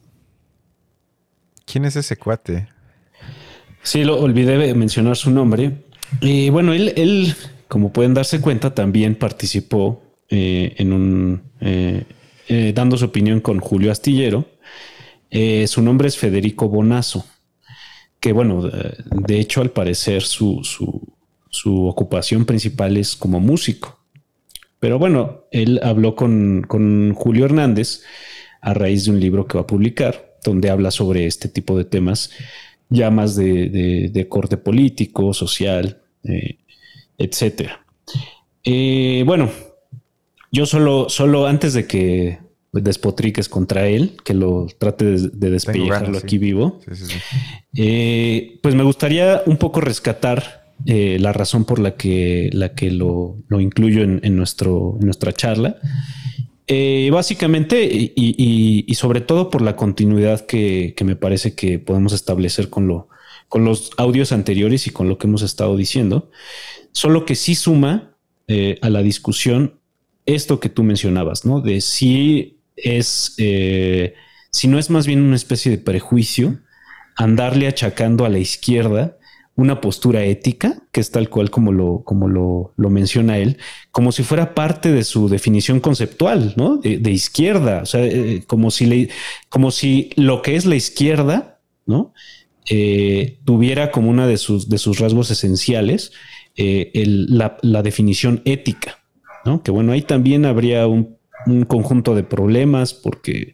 ¿Quién 1.66 1.86
es 1.86 1.96
ese 1.96 2.18
cuate? 2.18 2.68
Sí, 3.84 4.04
lo 4.04 4.20
olvidé 4.20 4.74
mencionar 4.74 5.16
su 5.16 5.30
nombre. 5.30 5.84
Y 6.22 6.50
bueno, 6.50 6.74
él, 6.74 6.94
él 6.96 7.36
como 7.68 7.92
pueden 7.92 8.14
darse 8.14 8.40
cuenta, 8.42 8.74
también 8.74 9.16
participó 9.16 10.02
eh, 10.30 10.74
en 10.78 10.94
un 10.94 11.42
eh, 11.62 12.04
eh, 12.48 12.72
dando 12.74 12.98
su 12.98 13.06
opinión 13.06 13.42
con 13.42 13.60
Julio 13.60 13.92
Astillero. 13.92 14.46
Su 15.32 15.82
nombre 15.82 16.08
es 16.08 16.18
Federico 16.18 16.70
Bonazo, 16.70 17.26
que 18.20 18.32
bueno, 18.32 18.62
de 18.62 19.40
hecho, 19.40 19.62
al 19.62 19.72
parecer 19.72 20.24
su, 20.24 20.62
su, 20.64 21.88
ocupación 21.88 22.46
principal 22.46 22.98
es 22.98 23.16
como 23.16 23.40
músico. 23.40 24.00
Pero 24.80 25.00
bueno, 25.00 25.46
él 25.52 25.80
habló 25.84 26.16
con, 26.16 26.64
con 26.68 27.14
Julio 27.14 27.46
Hernández 27.46 28.04
a 28.62 28.74
raíz 28.74 29.06
de 29.06 29.12
un 29.12 29.20
libro 29.20 29.48
que 29.48 29.58
va 29.58 29.64
a 29.64 29.68
publicar 29.68 30.38
donde 30.44 30.70
habla 30.70 30.92
sobre 30.92 31.26
este 31.26 31.50
tipo 31.50 31.78
de 31.78 31.86
temas 31.86 32.32
ya 32.90 33.12
más 33.12 33.36
de, 33.36 34.28
corte 34.30 34.58
político, 34.58 35.34
social, 35.34 36.02
eh, 36.24 36.58
etcétera. 37.18 37.86
Eh, 38.64 39.24
bueno, 39.26 39.52
yo 40.52 40.66
solo, 40.66 41.10
solo 41.10 41.48
antes 41.48 41.74
de 41.74 41.88
que 41.88 42.40
despotriques 42.72 43.50
contra 43.50 43.88
él, 43.88 44.18
que 44.24 44.34
lo 44.34 44.68
trate 44.78 45.06
de, 45.06 45.30
de 45.30 46.18
aquí 46.18 46.38
vivo, 46.38 46.80
eh, 47.76 48.60
pues 48.62 48.76
me 48.76 48.84
gustaría 48.84 49.42
un 49.46 49.58
poco 49.58 49.82
rescatar 49.82 50.68
la 50.86 51.34
razón 51.34 51.66
por 51.66 51.80
la 51.80 51.96
que, 51.96 52.52
la 52.54 52.76
que 52.76 52.92
lo, 52.92 53.38
incluyo 53.50 54.04
en, 54.04 54.36
nuestro, 54.36 54.98
en 55.00 55.06
nuestra 55.06 55.34
charla. 55.34 55.78
Eh, 56.70 57.10
básicamente, 57.14 57.88
y, 57.90 58.94
sobre 58.96 59.22
todo 59.22 59.50
por 59.50 59.62
la 59.62 59.78
continuidad 59.78 60.46
que, 60.46 60.94
me 61.06 61.16
parece 61.16 61.56
que 61.56 61.80
podemos 61.80 62.12
establecer 62.12 62.70
con, 62.70 62.88
lo, 62.88 63.08
con 63.48 63.64
los 63.64 63.92
audios 63.96 64.34
anteriores 64.34 64.86
y 64.86 64.90
con 64.90 65.08
lo 65.08 65.18
que 65.18 65.28
hemos 65.28 65.44
estado 65.44 65.78
diciendo, 65.78 66.30
solo 66.92 67.26
que 67.26 67.36
sí 67.36 67.56
suma 67.56 68.18
eh, 68.50 68.78
a 68.82 68.90
la 68.90 69.02
discusión 69.02 69.80
esto 70.26 70.60
que 70.60 70.68
tú 70.68 70.84
mencionabas, 70.84 71.46
¿no? 71.46 71.62
De 71.62 71.80
si 71.80 72.57
es, 72.78 73.34
eh, 73.38 74.14
si 74.52 74.68
no 74.68 74.80
es 74.80 74.90
más 74.90 75.06
bien 75.06 75.22
una 75.22 75.36
especie 75.36 75.72
de 75.72 75.78
prejuicio 75.78 76.60
andarle 77.16 77.68
achacando 77.68 78.26
a 78.26 78.30
la 78.30 78.38
izquierda 78.38 79.18
una 79.58 79.82
postura 79.82 80.24
ética, 80.24 80.84
que 80.92 81.02
es 81.02 81.10
tal 81.10 81.30
cual 81.30 81.50
como 81.50 81.72
lo, 81.72 82.04
como 82.06 82.28
lo, 82.28 82.74
menciona 82.78 83.40
él, 83.40 83.58
como 83.92 84.12
si 84.12 84.22
fuera 84.22 84.54
parte 84.54 84.92
de 84.92 85.04
su 85.04 85.30
definición 85.30 85.80
conceptual, 85.80 86.54
¿no? 86.58 86.78
De, 86.78 87.12
izquierda, 87.12 87.82
o 87.82 87.86
sea, 87.88 88.06
eh, 88.06 88.44
como, 88.46 88.70
si 88.70 89.10
como 89.50 89.72
si 89.72 90.12
lo 90.16 90.44
que 90.44 90.56
es 90.56 90.68
la 90.68 90.76
izquierda, 90.76 91.60
¿no? 91.88 92.14
Eh, 92.70 93.40
tuviera 93.46 93.90
como 93.90 94.12
una 94.12 94.28
de 94.28 94.38
sus, 94.38 94.70
de 94.70 94.78
sus 94.78 95.00
rasgos 95.00 95.32
esenciales 95.32 96.12
eh, 96.56 96.92
la, 97.06 97.82
definición 97.82 98.44
ética, 98.46 99.00
¿no? 99.44 99.64
Que 99.64 99.72
bueno, 99.72 99.92
ahí 99.92 100.04
también 100.04 100.46
habría 100.46 100.86
un, 100.86 101.17
un 101.48 101.66
conjunto 101.66 102.16
de 102.16 102.24
problemas 102.24 102.94
porque, 102.94 103.54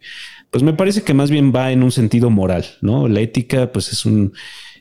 pues 0.50 0.62
me 0.62 0.74
parece 0.74 1.02
que 1.02 1.14
más 1.14 1.30
bien 1.30 1.52
va 1.54 1.72
en 1.72 1.82
un 1.82 1.92
sentido 1.92 2.30
moral, 2.30 2.66
¿no? 2.80 3.08
La 3.08 3.20
ética, 3.20 3.72
pues 3.72 3.92
es 3.92 4.04
un 4.04 4.32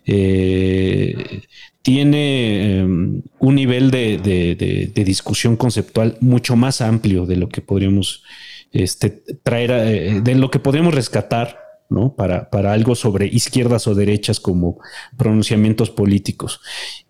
eh, 0.06 1.44
tiene 1.82 2.80
em, 2.80 3.22
un 3.40 3.56
nivel 3.56 3.92
de, 3.92 4.92
discusión 4.96 5.58
conceptual 5.58 6.18
mucho 6.22 6.56
más 6.56 6.82
amplio 6.82 7.26
de 7.26 7.36
lo 7.36 7.50
que 7.50 7.62
podríamos 7.62 8.24
este, 8.72 9.10
traer, 9.44 9.72
eh, 9.72 10.22
de 10.22 10.36
lo 10.36 10.50
que 10.50 10.60
podríamos 10.60 10.94
rescatar 10.94 11.60
¿no? 11.90 12.16
Para, 12.16 12.50
para, 12.50 12.74
algo 12.74 12.96
sobre 12.96 13.28
izquierdas 13.28 13.86
o 13.88 13.94
derechas 13.94 14.40
como 14.40 14.80
pronunciamientos 15.16 15.92
políticos. 15.92 16.62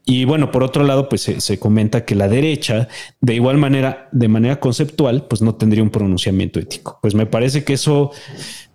Y 0.06 0.26
bueno, 0.26 0.52
por 0.52 0.64
otro 0.64 0.84
lado, 0.84 1.08
pues 1.08 1.22
se, 1.22 1.60
comenta 1.60 2.04
que 2.04 2.14
la 2.16 2.28
derecha, 2.28 2.90
de 3.22 3.36
igual 3.36 3.58
manera, 3.58 4.10
de 4.12 4.28
manera 4.28 4.60
conceptual, 4.60 5.28
pues 5.30 5.42
no 5.42 5.56
tendría 5.56 5.82
un 5.82 5.92
pronunciamiento 5.92 6.60
ético. 6.60 7.00
Pues 7.02 7.16
me 7.16 7.26
parece 7.26 7.64
que 7.64 7.74
eso, 7.74 8.12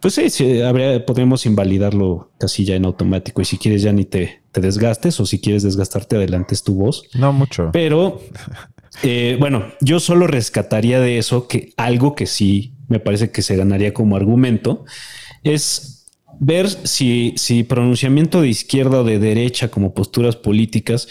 pues 0.00 0.14
sí, 0.14 0.62
habría, 0.62 1.04
podríamos 1.04 1.44
invalidarlo 1.44 2.30
casi 2.38 2.64
ya 2.64 2.76
en 2.76 2.86
automático. 2.86 3.42
Y 3.42 3.44
si 3.44 3.58
quieres 3.58 3.82
ya 3.82 3.92
ni 3.92 4.06
te, 4.06 4.40
te 4.52 4.62
desgastes 4.62 5.20
o 5.20 5.26
si 5.26 5.38
quieres 5.38 5.62
desgastarte, 5.64 6.16
adelante 6.16 6.54
es 6.54 6.62
tu 6.62 6.74
voz. 6.74 7.04
No 7.12 7.32
mucho. 7.34 7.70
Pero 7.74 8.22
eh, 9.02 9.36
bueno, 9.38 9.66
yo 9.82 10.00
solo 10.00 10.26
rescataría 10.26 10.98
de 10.98 11.18
eso 11.18 11.46
que 11.46 11.74
algo 11.76 12.14
que 12.14 12.26
sí 12.26 12.72
me 12.88 13.00
parece 13.00 13.30
que 13.30 13.42
se 13.42 13.54
ganaría 13.54 13.92
como 13.92 14.16
argumento 14.16 14.86
es 15.44 15.97
ver 16.40 16.68
si, 16.68 17.34
si 17.36 17.64
pronunciamiento 17.64 18.40
de 18.40 18.48
izquierda 18.48 19.00
o 19.00 19.04
de 19.04 19.18
derecha 19.18 19.70
como 19.70 19.94
posturas 19.94 20.36
políticas, 20.36 21.08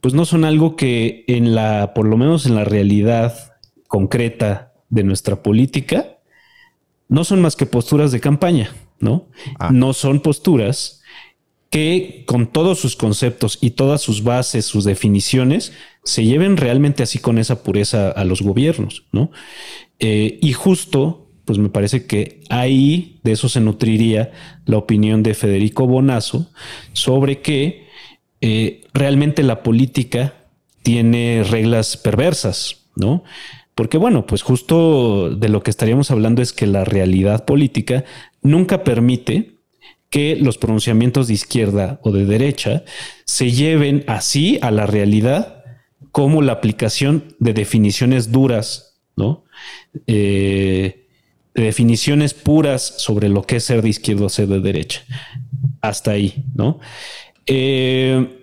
pues 0.00 0.14
no 0.14 0.24
son 0.24 0.44
algo 0.44 0.76
que 0.76 1.24
en 1.28 1.54
la, 1.54 1.92
por 1.94 2.06
lo 2.06 2.16
menos 2.16 2.46
en 2.46 2.54
la 2.54 2.64
realidad 2.64 3.54
concreta 3.86 4.72
de 4.88 5.04
nuestra 5.04 5.42
política, 5.42 6.18
no 7.08 7.24
son 7.24 7.40
más 7.40 7.56
que 7.56 7.66
posturas 7.66 8.10
de 8.10 8.20
campaña, 8.20 8.74
¿no? 8.98 9.28
Ah. 9.58 9.70
No 9.72 9.92
son 9.92 10.20
posturas 10.20 11.02
que 11.70 12.24
con 12.26 12.46
todos 12.46 12.78
sus 12.78 12.96
conceptos 12.96 13.58
y 13.60 13.70
todas 13.70 14.02
sus 14.02 14.22
bases, 14.22 14.66
sus 14.66 14.84
definiciones, 14.84 15.72
se 16.04 16.24
lleven 16.24 16.56
realmente 16.56 17.02
así 17.02 17.18
con 17.18 17.38
esa 17.38 17.62
pureza 17.62 18.10
a 18.10 18.24
los 18.24 18.42
gobiernos, 18.42 19.04
¿no? 19.12 19.30
Eh, 19.98 20.38
y 20.42 20.52
justo 20.52 21.21
pues 21.44 21.58
me 21.58 21.68
parece 21.68 22.06
que 22.06 22.40
ahí 22.50 23.20
de 23.22 23.32
eso 23.32 23.48
se 23.48 23.60
nutriría 23.60 24.30
la 24.64 24.78
opinión 24.78 25.22
de 25.22 25.34
Federico 25.34 25.86
Bonazo 25.86 26.50
sobre 26.92 27.40
que 27.40 27.86
eh, 28.40 28.84
realmente 28.94 29.42
la 29.42 29.62
política 29.62 30.34
tiene 30.82 31.44
reglas 31.48 31.96
perversas, 31.96 32.86
¿no? 32.96 33.24
Porque 33.74 33.98
bueno, 33.98 34.26
pues 34.26 34.42
justo 34.42 35.30
de 35.30 35.48
lo 35.48 35.62
que 35.62 35.70
estaríamos 35.70 36.10
hablando 36.10 36.42
es 36.42 36.52
que 36.52 36.66
la 36.66 36.84
realidad 36.84 37.44
política 37.44 38.04
nunca 38.42 38.84
permite 38.84 39.56
que 40.10 40.36
los 40.36 40.58
pronunciamientos 40.58 41.28
de 41.28 41.34
izquierda 41.34 41.98
o 42.02 42.12
de 42.12 42.26
derecha 42.26 42.84
se 43.24 43.50
lleven 43.50 44.04
así 44.08 44.58
a 44.60 44.70
la 44.70 44.86
realidad 44.86 45.64
como 46.10 46.42
la 46.42 46.52
aplicación 46.52 47.34
de 47.38 47.54
definiciones 47.54 48.30
duras, 48.30 49.00
¿no? 49.16 49.44
Eh, 50.06 51.01
definiciones 51.54 52.34
puras 52.34 52.94
sobre 52.98 53.28
lo 53.28 53.42
que 53.42 53.56
es 53.56 53.64
ser 53.64 53.82
de 53.82 53.88
izquierda 53.88 54.26
o 54.26 54.28
ser 54.28 54.48
de 54.48 54.60
derecha. 54.60 55.02
Hasta 55.80 56.12
ahí, 56.12 56.44
¿no? 56.54 56.80
Eh, 57.46 58.38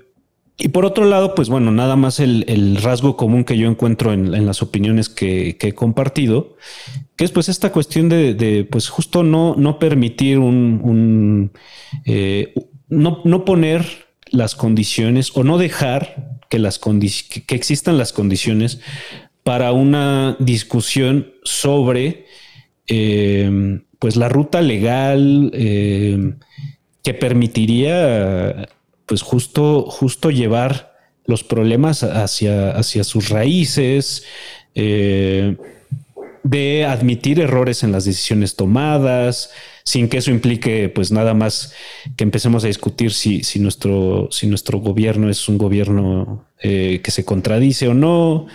y 0.62 0.68
por 0.68 0.86
otro 0.86 1.06
lado, 1.06 1.36
pues 1.36 1.48
bueno, 1.48 1.72
nada 1.72 1.96
más 1.96 2.20
el, 2.20 2.78
rasgo 2.82 3.16
común 3.16 3.46
que 3.46 3.58
yo 3.58 3.70
encuentro 3.70 4.12
en, 4.12 4.46
las 4.46 4.62
opiniones 4.62 5.08
que, 5.08 5.58
he 5.58 5.74
compartido, 5.74 6.58
que 7.16 7.24
es 7.24 7.32
pues 7.32 7.48
esta 7.48 7.72
cuestión 7.72 8.10
de, 8.10 8.68
pues 8.70 8.90
justo 8.90 9.24
no, 9.24 9.56
no 9.56 9.80
permitir 9.80 10.38
un, 10.38 11.52
eh, 12.06 12.54
no, 12.90 13.22
no, 13.24 13.46
poner 13.46 13.86
las 14.32 14.54
condiciones 14.56 15.32
o 15.34 15.46
no 15.46 15.58
dejar 15.58 16.42
que, 16.50 16.60
las 16.60 16.78
que 16.78 17.56
existan 17.56 17.98
las 17.98 18.12
condiciones 18.12 18.82
para 19.44 19.72
una 19.72 20.36
discusión 20.40 21.32
sobre 21.44 22.26
eh, 22.90 23.80
pues 24.00 24.16
la 24.16 24.30
ruta 24.30 24.62
legal 24.62 25.52
eh, 25.54 26.34
que 27.04 27.14
permitiría 27.14 28.68
pues 29.06 29.22
justo, 29.22 29.84
justo 29.90 30.30
llevar 30.30 30.94
los 31.26 31.44
problemas 31.44 32.04
hacia, 32.04 32.72
hacia 32.72 33.04
sus 33.04 33.30
raíces, 33.30 34.24
eh, 34.76 35.58
de 36.44 36.86
admitir 36.86 37.40
errores 37.40 37.84
en 37.84 37.92
las 37.92 38.06
decisiones 38.06 38.56
tomadas, 38.56 39.52
sin 39.90 40.08
que 40.08 40.18
eso 40.18 40.30
implique 40.30 40.90
pues 40.90 41.12
nada 41.12 41.34
más 41.34 41.74
que 42.16 42.24
empecemos 42.24 42.64
a 42.64 42.68
discutir 42.68 43.12
si, 43.12 43.44
si, 43.44 43.60
nuestro, 43.60 44.28
si 44.32 44.46
nuestro 44.46 44.80
gobierno 44.80 45.30
es 45.30 45.50
un 45.50 45.58
gobierno 45.58 46.46
eh, 46.62 47.02
que 47.04 47.12
se 47.12 47.26
contradice 47.26 47.88
o 47.88 47.94
no, 47.94 48.46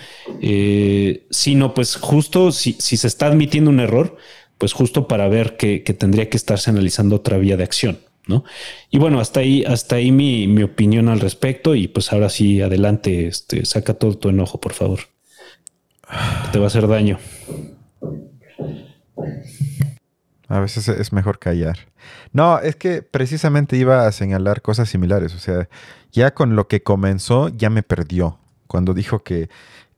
eh, 0.40 1.26
sino 1.30 1.74
pues 1.74 1.96
justo 1.96 2.52
si, 2.52 2.76
si, 2.78 2.96
se 2.96 3.08
está 3.08 3.26
admitiendo 3.26 3.70
un 3.70 3.80
error, 3.80 4.16
pues 4.58 4.72
justo 4.72 5.08
para 5.08 5.26
ver 5.28 5.56
que 5.56 5.80
tendría 5.80 6.30
que 6.30 6.36
estarse 6.36 6.70
analizando 6.70 7.16
otra 7.16 7.38
vía 7.38 7.56
de 7.56 7.64
acción. 7.64 7.98
¿no? 8.26 8.44
Y 8.90 8.98
bueno, 8.98 9.20
hasta 9.20 9.40
ahí, 9.40 9.64
hasta 9.64 9.96
ahí 9.96 10.12
mi, 10.12 10.62
opinión 10.62 11.08
al 11.08 11.20
respecto. 11.20 11.74
Y 11.74 11.88
pues 11.88 12.12
ahora 12.12 12.28
sí, 12.28 12.60
adelante, 12.60 13.26
este, 13.26 13.64
saca 13.64 13.94
todo 13.94 14.16
tu 14.16 14.28
enojo, 14.28 14.60
por 14.60 14.72
favor. 14.72 15.00
Te 16.52 16.58
va 16.58 16.64
a 16.64 16.68
hacer 16.68 16.86
daño. 16.86 17.18
A 20.54 20.60
veces 20.60 20.86
es 20.86 21.12
mejor 21.12 21.40
callar. 21.40 21.78
No, 22.32 22.60
es 22.60 22.76
que 22.76 23.02
precisamente 23.02 23.76
iba 23.76 24.06
a 24.06 24.12
señalar 24.12 24.62
cosas 24.62 24.88
similares. 24.88 25.34
O 25.34 25.40
sea, 25.40 25.68
ya 26.12 26.32
con 26.32 26.54
lo 26.54 26.68
que 26.68 26.80
comenzó, 26.80 27.48
ya 27.48 27.70
me 27.70 27.82
perdió. 27.82 28.38
Cuando 28.68 28.94
dijo 28.94 29.24
que, 29.24 29.48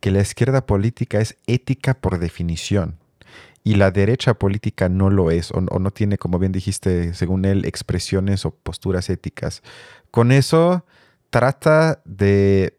que 0.01 0.11
la 0.11 0.23
izquierda 0.23 0.65
política 0.65 1.21
es 1.21 1.37
ética 1.47 1.93
por 1.93 2.19
definición 2.19 2.97
y 3.65 3.75
la 3.75 3.91
derecha 3.91 4.33
política 4.33 4.89
no 4.89 5.11
lo 5.11 5.31
es 5.31 5.51
o, 5.51 5.61
no 5.61 5.91
tiene, 5.91 6.17
como 6.17 6.39
bien 6.39 6.53
dijiste, 6.53 7.13
según 7.13 7.45
él, 7.45 7.67
expresiones 7.67 8.47
o 8.47 8.53
posturas 8.53 9.11
éticas. 9.11 9.63
Con 10.11 10.33
eso 10.33 10.87
trata 11.29 12.01
de 12.07 12.79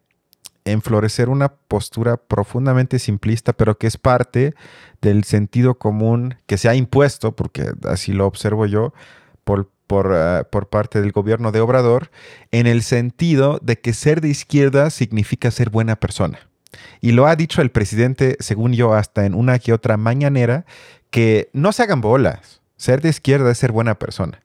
enflorecer 0.68 1.30
una 1.30 1.50
postura 1.50 2.18
profundamente 2.18 3.00
simplista, 3.00 3.54
pero 3.54 3.78
que 3.78 3.88
es 3.88 3.98
parte 3.98 4.54
del 5.02 5.24
sentido 5.24 5.78
común 5.78 6.36
que 6.46 6.58
se 6.58 6.70
ha 6.70 6.76
impuesto, 6.76 7.36
porque 7.36 7.72
así 7.86 8.14
lo 8.14 8.28
observo 8.28 8.66
yo, 8.66 8.94
por, 9.44 9.70
por, 9.88 10.14
ah, 10.14 10.48
por, 10.50 10.70
parte 10.70 11.02
del 11.02 11.12
gobierno 11.12 11.52
de 11.52 11.62
Obrador, 11.62 12.12
en 12.52 12.68
el 12.68 12.84
sentido 12.84 13.60
de 13.62 13.80
que 13.80 13.94
ser 13.94 14.22
de 14.22 14.30
izquierda 14.30 14.90
significa 14.90 15.52
ser 15.52 15.70
buena 15.70 15.96
persona. 15.96 16.40
Y 17.02 17.12
lo 17.12 17.28
ha 17.28 17.36
dicho 17.36 17.62
el 17.62 17.72
presidente, 17.72 18.38
según 18.40 18.74
yo, 18.74 18.94
hasta 18.94 19.26
en 19.26 19.34
una 19.34 19.60
que 19.60 19.74
otra 19.74 19.98
mañanera, 19.98 20.66
que 21.10 21.50
no 21.54 21.72
se 21.72 21.84
hagan 21.84 22.02
bolas. 22.02 22.62
Ser 22.76 23.02
de 23.02 23.10
izquierda 23.10 23.52
es 23.52 23.58
ser 23.58 23.72
buena 23.72 23.98
persona. 23.98 24.42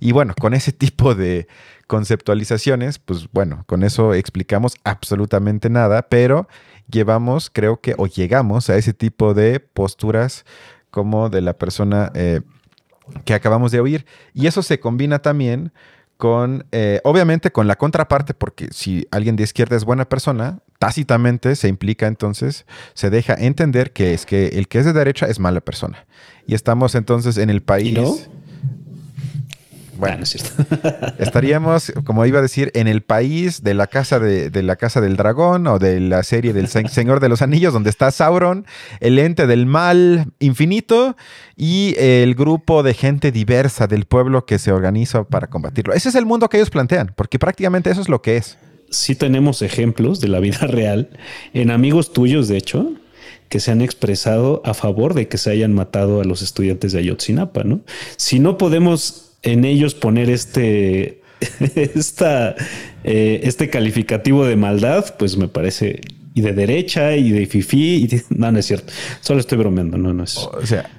Y 0.00 0.12
bueno, 0.12 0.34
con 0.38 0.54
ese 0.54 0.72
tipo 0.72 1.14
de 1.14 1.48
conceptualizaciones, 1.86 2.98
pues 2.98 3.28
bueno, 3.32 3.64
con 3.66 3.82
eso 3.82 4.14
explicamos 4.14 4.76
absolutamente 4.84 5.70
nada, 5.70 6.02
pero 6.08 6.48
llevamos, 6.90 7.50
creo 7.50 7.80
que, 7.80 7.94
o 7.98 8.06
llegamos 8.06 8.70
a 8.70 8.76
ese 8.76 8.92
tipo 8.92 9.34
de 9.34 9.60
posturas 9.60 10.44
como 10.90 11.28
de 11.28 11.40
la 11.40 11.54
persona 11.54 12.10
eh, 12.14 12.40
que 13.24 13.34
acabamos 13.34 13.72
de 13.72 13.80
oír. 13.80 14.06
Y 14.32 14.46
eso 14.46 14.62
se 14.62 14.80
combina 14.80 15.20
también 15.20 15.72
con, 16.16 16.66
eh, 16.72 17.00
obviamente, 17.04 17.50
con 17.50 17.66
la 17.66 17.76
contraparte, 17.76 18.34
porque 18.34 18.68
si 18.70 19.06
alguien 19.10 19.36
de 19.36 19.42
izquierda 19.42 19.76
es 19.76 19.84
buena 19.84 20.08
persona, 20.08 20.60
tácitamente 20.78 21.56
se 21.56 21.68
implica 21.68 22.06
entonces, 22.06 22.66
se 22.94 23.10
deja 23.10 23.34
entender 23.34 23.92
que 23.92 24.14
es 24.14 24.26
que 24.26 24.48
el 24.48 24.68
que 24.68 24.78
es 24.78 24.84
de 24.84 24.92
derecha 24.92 25.26
es 25.26 25.40
mala 25.40 25.60
persona. 25.60 26.06
Y 26.46 26.54
estamos 26.54 26.94
entonces 26.94 27.36
en 27.36 27.50
el 27.50 27.62
país. 27.62 28.28
Bueno, 29.96 30.24
estaríamos, 31.18 31.92
como 32.04 32.26
iba 32.26 32.38
a 32.38 32.42
decir, 32.42 32.70
en 32.74 32.88
el 32.88 33.02
país 33.02 33.62
de 33.62 33.74
la 33.74 33.86
casa 33.86 34.18
de, 34.18 34.50
la 34.62 34.76
casa 34.76 35.00
del 35.00 35.16
dragón 35.16 35.66
o 35.66 35.78
de 35.78 36.00
la 36.00 36.22
serie 36.22 36.52
del 36.52 36.68
Señor 36.68 37.20
de 37.20 37.28
los 37.28 37.42
Anillos, 37.42 37.72
donde 37.72 37.90
está 37.90 38.10
Sauron, 38.10 38.66
el 39.00 39.18
ente 39.18 39.46
del 39.46 39.66
mal 39.66 40.26
infinito 40.38 41.16
y 41.56 41.94
el 41.98 42.34
grupo 42.34 42.82
de 42.82 42.94
gente 42.94 43.32
diversa 43.32 43.86
del 43.86 44.04
pueblo 44.06 44.46
que 44.46 44.58
se 44.58 44.72
organiza 44.72 45.24
para 45.24 45.46
combatirlo. 45.48 45.94
Ese 45.94 46.08
es 46.08 46.14
el 46.14 46.26
mundo 46.26 46.48
que 46.48 46.56
ellos 46.56 46.70
plantean, 46.70 47.12
porque 47.14 47.38
prácticamente 47.38 47.90
eso 47.90 48.00
es 48.00 48.08
lo 48.08 48.22
que 48.22 48.36
es. 48.36 48.58
Sí 48.90 49.14
tenemos 49.14 49.62
ejemplos 49.62 50.20
de 50.20 50.28
la 50.28 50.40
vida 50.40 50.58
real 50.66 51.10
en 51.52 51.70
amigos 51.70 52.12
tuyos, 52.12 52.48
de 52.48 52.56
hecho, 52.56 52.92
que 53.48 53.60
se 53.60 53.70
han 53.70 53.82
expresado 53.82 54.62
a 54.64 54.74
favor 54.74 55.14
de 55.14 55.28
que 55.28 55.38
se 55.38 55.50
hayan 55.50 55.74
matado 55.74 56.20
a 56.20 56.24
los 56.24 56.42
estudiantes 56.42 56.92
de 56.92 56.98
Ayotzinapa, 56.98 57.62
¿no? 57.62 57.82
Si 58.16 58.40
no 58.40 58.58
podemos 58.58 59.33
en 59.44 59.64
ellos 59.64 59.94
poner 59.94 60.30
este, 60.30 61.22
esta, 61.74 62.56
eh, 63.04 63.40
este 63.44 63.70
calificativo 63.70 64.44
de 64.44 64.56
maldad, 64.56 65.14
pues 65.18 65.36
me 65.36 65.48
parece 65.48 66.00
y 66.34 66.40
de 66.40 66.52
derecha 66.52 67.14
y 67.14 67.30
de 67.30 67.46
fifi. 67.46 67.96
Y 68.04 68.22
no, 68.30 68.50
no 68.50 68.58
es 68.58 68.66
cierto. 68.66 68.92
Solo 69.20 69.40
estoy 69.40 69.58
bromeando. 69.58 69.96
No, 69.96 70.12
no 70.12 70.24
es. 70.24 70.36
O 70.36 70.66
sea, 70.66 70.90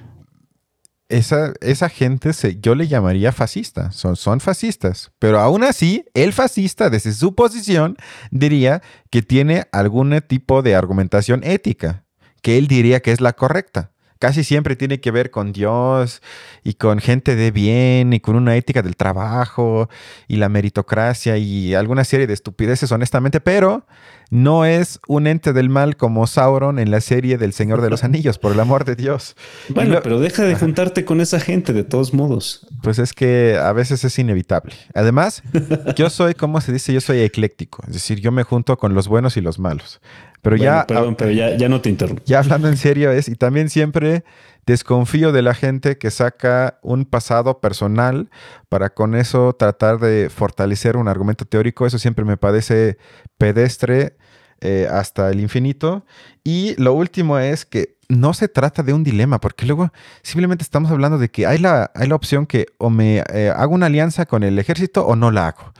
esa, 1.08 1.52
esa 1.60 1.88
gente 1.88 2.32
se, 2.32 2.58
yo 2.58 2.74
le 2.74 2.88
llamaría 2.88 3.32
fascista. 3.32 3.92
Son, 3.92 4.16
son 4.16 4.40
fascistas. 4.40 5.12
Pero 5.18 5.40
aún 5.40 5.62
así, 5.62 6.06
el 6.14 6.32
fascista, 6.32 6.88
desde 6.88 7.12
su 7.12 7.34
posición, 7.34 7.96
diría 8.30 8.82
que 9.10 9.22
tiene 9.22 9.66
algún 9.72 10.18
tipo 10.26 10.62
de 10.62 10.74
argumentación 10.74 11.42
ética, 11.44 12.04
que 12.40 12.56
él 12.56 12.66
diría 12.66 13.00
que 13.00 13.12
es 13.12 13.20
la 13.20 13.34
correcta 13.34 13.92
casi 14.18 14.44
siempre 14.44 14.76
tiene 14.76 15.00
que 15.00 15.10
ver 15.10 15.30
con 15.30 15.52
Dios 15.52 16.22
y 16.64 16.74
con 16.74 16.98
gente 16.98 17.36
de 17.36 17.50
bien 17.50 18.12
y 18.12 18.20
con 18.20 18.36
una 18.36 18.56
ética 18.56 18.82
del 18.82 18.96
trabajo 18.96 19.88
y 20.28 20.36
la 20.36 20.48
meritocracia 20.48 21.36
y 21.36 21.74
alguna 21.74 22.04
serie 22.04 22.26
de 22.26 22.34
estupideces, 22.34 22.92
honestamente, 22.92 23.40
pero 23.40 23.86
no 24.30 24.64
es 24.64 25.00
un 25.06 25.26
ente 25.26 25.52
del 25.52 25.68
mal 25.68 25.96
como 25.96 26.26
Sauron 26.26 26.78
en 26.78 26.90
la 26.90 27.00
serie 27.00 27.38
del 27.38 27.52
Señor 27.52 27.82
de 27.82 27.90
los 27.90 28.04
Anillos, 28.04 28.38
por 28.38 28.52
el 28.52 28.60
amor 28.60 28.84
de 28.84 28.96
Dios. 28.96 29.36
Bueno, 29.68 30.00
pero 30.02 30.20
deja 30.20 30.44
de 30.44 30.54
juntarte 30.54 31.04
con 31.04 31.20
esa 31.20 31.40
gente 31.40 31.72
de 31.72 31.84
todos 31.84 32.14
modos. 32.14 32.66
Pues 32.82 32.98
es 32.98 33.12
que 33.12 33.58
a 33.60 33.72
veces 33.72 34.04
es 34.04 34.18
inevitable. 34.18 34.74
Además, 34.94 35.42
yo 35.96 36.10
soy, 36.10 36.34
como 36.34 36.60
se 36.60 36.72
dice? 36.72 36.92
Yo 36.92 37.00
soy 37.00 37.20
ecléctico, 37.20 37.82
es 37.86 37.94
decir, 37.94 38.20
yo 38.20 38.32
me 38.32 38.42
junto 38.42 38.76
con 38.78 38.94
los 38.94 39.08
buenos 39.08 39.36
y 39.36 39.40
los 39.40 39.58
malos. 39.58 40.00
Pero 40.42 40.56
ya. 40.56 40.86
Perdón, 40.86 41.16
pero 41.16 41.32
ya, 41.32 41.56
ya 41.56 41.68
no 41.68 41.80
te 41.80 41.88
interrumpo. 41.88 42.22
Ya 42.24 42.38
hablando 42.38 42.68
en 42.68 42.76
serio, 42.76 43.10
es, 43.10 43.28
y 43.28 43.34
también 43.34 43.68
siempre 43.68 44.22
desconfío 44.66 45.32
de 45.32 45.42
la 45.42 45.54
gente 45.54 45.96
que 45.96 46.10
saca 46.10 46.78
un 46.82 47.04
pasado 47.04 47.60
personal 47.60 48.30
para 48.68 48.90
con 48.90 49.14
eso 49.14 49.54
tratar 49.54 49.98
de 49.98 50.28
fortalecer 50.28 50.96
un 50.96 51.08
argumento 51.08 51.44
teórico. 51.44 51.86
Eso 51.86 51.98
siempre 51.98 52.24
me 52.24 52.36
parece 52.36 52.98
pedestre 53.38 54.16
eh, 54.60 54.88
hasta 54.90 55.30
el 55.30 55.40
infinito. 55.40 56.04
Y 56.42 56.74
lo 56.82 56.92
último 56.94 57.38
es 57.38 57.64
que 57.64 57.96
no 58.08 58.34
se 58.34 58.48
trata 58.48 58.82
de 58.82 58.92
un 58.92 59.04
dilema, 59.04 59.40
porque 59.40 59.66
luego 59.66 59.92
simplemente 60.22 60.62
estamos 60.62 60.90
hablando 60.90 61.18
de 61.18 61.30
que 61.30 61.46
hay 61.46 61.58
la, 61.58 61.90
hay 61.94 62.08
la 62.08 62.14
opción 62.14 62.46
que 62.46 62.66
o 62.78 62.90
me 62.90 63.22
eh, 63.32 63.52
hago 63.54 63.74
una 63.74 63.86
alianza 63.86 64.26
con 64.26 64.42
el 64.42 64.58
ejército 64.58 65.06
o 65.06 65.16
no 65.16 65.30
la 65.30 65.48
hago. 65.48 65.72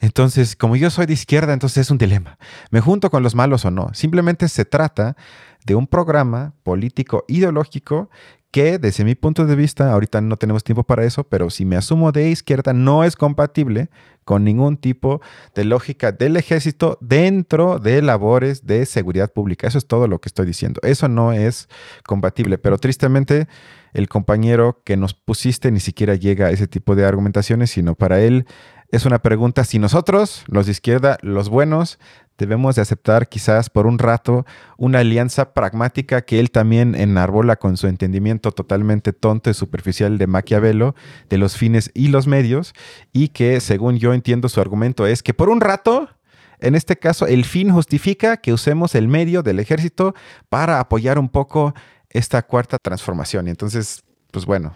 Entonces, 0.00 0.54
como 0.54 0.76
yo 0.76 0.90
soy 0.90 1.06
de 1.06 1.12
izquierda, 1.12 1.52
entonces 1.52 1.78
es 1.78 1.90
un 1.90 1.98
dilema. 1.98 2.38
¿Me 2.70 2.80
junto 2.80 3.10
con 3.10 3.22
los 3.22 3.34
malos 3.34 3.64
o 3.64 3.70
no? 3.72 3.90
Simplemente 3.94 4.48
se 4.48 4.64
trata 4.64 5.16
de 5.68 5.74
un 5.74 5.86
programa 5.86 6.54
político 6.64 7.24
ideológico 7.28 8.08
que 8.50 8.78
desde 8.78 9.04
mi 9.04 9.14
punto 9.14 9.44
de 9.44 9.54
vista, 9.54 9.92
ahorita 9.92 10.22
no 10.22 10.38
tenemos 10.38 10.64
tiempo 10.64 10.82
para 10.82 11.04
eso, 11.04 11.24
pero 11.24 11.50
si 11.50 11.66
me 11.66 11.76
asumo 11.76 12.10
de 12.10 12.30
izquierda, 12.30 12.72
no 12.72 13.04
es 13.04 13.14
compatible 13.14 13.90
con 14.24 14.44
ningún 14.44 14.78
tipo 14.78 15.20
de 15.54 15.64
lógica 15.64 16.10
del 16.10 16.38
ejército 16.38 16.96
dentro 17.02 17.78
de 17.78 18.00
labores 18.00 18.64
de 18.66 18.86
seguridad 18.86 19.30
pública. 19.30 19.66
Eso 19.66 19.76
es 19.76 19.86
todo 19.86 20.08
lo 20.08 20.18
que 20.22 20.30
estoy 20.30 20.46
diciendo. 20.46 20.80
Eso 20.82 21.08
no 21.08 21.34
es 21.34 21.68
compatible, 22.06 22.56
pero 22.56 22.78
tristemente 22.78 23.46
el 23.92 24.08
compañero 24.08 24.80
que 24.84 24.96
nos 24.96 25.12
pusiste 25.12 25.70
ni 25.70 25.80
siquiera 25.80 26.14
llega 26.14 26.46
a 26.46 26.50
ese 26.50 26.66
tipo 26.66 26.96
de 26.96 27.04
argumentaciones, 27.04 27.70
sino 27.70 27.94
para 27.94 28.20
él 28.20 28.46
es 28.90 29.04
una 29.04 29.18
pregunta 29.18 29.64
si 29.64 29.78
nosotros, 29.78 30.44
los 30.46 30.64
de 30.64 30.72
izquierda, 30.72 31.18
los 31.20 31.50
buenos, 31.50 31.98
debemos 32.38 32.76
de 32.76 32.82
aceptar 32.82 33.28
quizás 33.28 33.68
por 33.68 33.86
un 33.86 33.98
rato 33.98 34.46
una 34.76 35.00
alianza 35.00 35.52
pragmática 35.52 36.22
que 36.22 36.38
él 36.40 36.50
también 36.50 36.94
enarbola 36.94 37.56
con 37.56 37.76
su 37.76 37.88
entendimiento 37.88 38.52
totalmente 38.52 39.12
tonto 39.12 39.50
y 39.50 39.54
superficial 39.54 40.16
de 40.16 40.26
Maquiavelo, 40.26 40.94
de 41.28 41.38
los 41.38 41.56
fines 41.56 41.90
y 41.94 42.08
los 42.08 42.26
medios, 42.26 42.72
y 43.12 43.28
que 43.28 43.60
según 43.60 43.98
yo 43.98 44.14
entiendo 44.14 44.48
su 44.48 44.60
argumento 44.60 45.06
es 45.06 45.22
que 45.22 45.34
por 45.34 45.50
un 45.50 45.60
rato 45.60 46.08
En 46.60 46.74
este 46.74 46.96
caso, 46.96 47.26
el 47.26 47.44
fin 47.44 47.70
justifica 47.70 48.38
que 48.38 48.52
usemos 48.52 48.94
el 48.94 49.06
medio 49.06 49.42
del 49.42 49.60
ejército 49.60 50.14
para 50.48 50.80
apoyar 50.80 51.18
un 51.18 51.28
poco 51.28 51.72
esta 52.10 52.42
cuarta 52.42 52.78
transformación. 52.78 53.46
Y 53.46 53.50
entonces, 53.50 54.02
pues 54.32 54.44
bueno, 54.44 54.74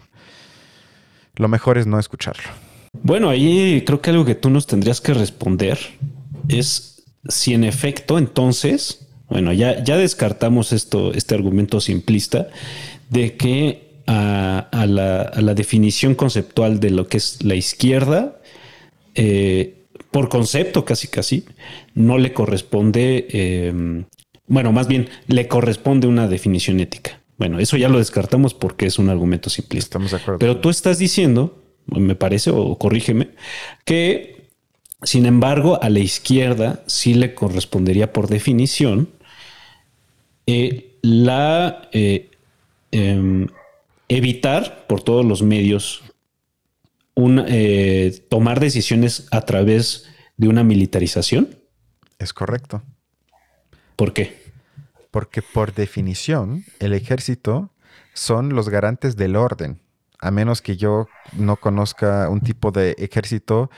lo 1.35 1.47
mejor 1.47 1.77
es 1.77 1.85
no 1.85 1.99
escucharlo. 1.99 2.43
Bueno, 3.01 3.29
ahí 3.29 3.83
creo 3.85 4.01
que 4.01 4.11
algo 4.11 4.23
que 4.23 4.35
tú 4.35 4.49
nos 4.49 4.67
tendrías 4.67 5.01
que 5.01 5.13
responder 5.13 5.77
es 6.47 6.92
si 7.27 7.53
en 7.53 7.63
efecto 7.63 8.17
entonces, 8.17 9.07
bueno, 9.29 9.53
ya, 9.53 9.83
ya 9.83 9.97
descartamos 9.97 10.73
esto, 10.73 11.13
este 11.13 11.35
argumento 11.35 11.79
simplista 11.79 12.47
de 13.09 13.35
que 13.35 13.93
a, 14.05 14.85
la, 14.87 15.53
definición 15.53 16.15
conceptual 16.15 16.79
de 16.79 16.89
lo 16.89 17.07
que 17.07 17.17
es 17.17 17.43
la 17.43 17.55
izquierda, 17.55 18.39
eh, 19.15 19.85
por 20.11 20.29
concepto 20.29 20.85
casi 20.85 21.07
casi, 21.07 21.45
no 21.95 22.17
le 22.17 22.33
corresponde, 22.33 23.27
em, 23.29 24.05
bueno, 24.47 24.71
más 24.71 24.87
bien 24.87 25.09
le 25.27 25.47
corresponde 25.47 26.07
una 26.07 26.27
definición 26.27 26.79
ética. 26.79 27.21
Bueno, 27.37 27.59
eso 27.59 27.77
ya 27.77 27.89
lo 27.89 27.97
descartamos 27.97 28.53
porque 28.53 28.85
es 28.85 28.99
un 28.99 29.09
argumento 29.09 29.49
simplista. 29.49 29.97
Estamos 29.97 30.11
de 30.11 30.17
acuerdo. 30.17 30.39
Pero 30.39 30.57
tú 30.57 30.69
estás 30.69 30.99
diciendo, 30.99 31.63
me 31.87 32.15
parece, 32.15 32.51
o 32.51 32.77
corrígeme, 32.77 33.29
que 33.85 34.42
sin 35.03 35.25
embargo 35.25 35.81
a 35.81 35.89
la 35.89 35.99
izquierda 35.99 36.83
sí 36.87 37.13
le 37.13 37.33
correspondería 37.33 38.13
por 38.13 38.27
definición 38.27 39.09
eh, 40.47 40.97
la 41.01 41.89
eh, 41.91 42.31
em, 42.91 43.47
evitar 44.09 44.85
por 44.87 45.01
todos 45.01 45.25
los 45.25 45.41
medios 45.41 46.03
eh, 47.15 48.25
tomar 48.29 48.59
decisiones 48.59 49.27
a 49.31 49.41
través 49.41 50.09
de 50.37 50.47
una 50.47 50.63
militarización. 50.63 51.55
Es 52.19 52.33
correcto. 52.33 52.81
¿Por 53.95 54.13
qué? 54.13 54.41
Porque 55.11 55.41
por 55.41 55.73
definición 55.73 56.65
el 56.79 56.93
ejército 56.93 57.71
son 58.13 58.49
los 58.55 58.69
garantes 58.69 59.15
del 59.15 59.35
orden, 59.35 59.79
a 60.19 60.31
menos 60.31 60.61
que 60.61 60.77
yo 60.77 61.07
no 61.33 61.57
conozca 61.57 62.29
un 62.29 62.41
tipo 62.41 62.71
de 62.71 62.95
ejército 62.97 63.69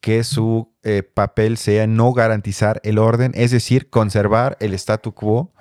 que 0.00 0.24
su 0.24 0.72
eh, 0.82 1.02
papel 1.02 1.56
sea 1.56 1.86
no 1.86 2.12
garantizar 2.12 2.80
el 2.84 2.98
orden, 2.98 3.32
es 3.34 3.50
decir, 3.50 3.90
conservar 3.90 4.56
el 4.60 4.74
statu 4.74 5.12
quo 5.12 5.52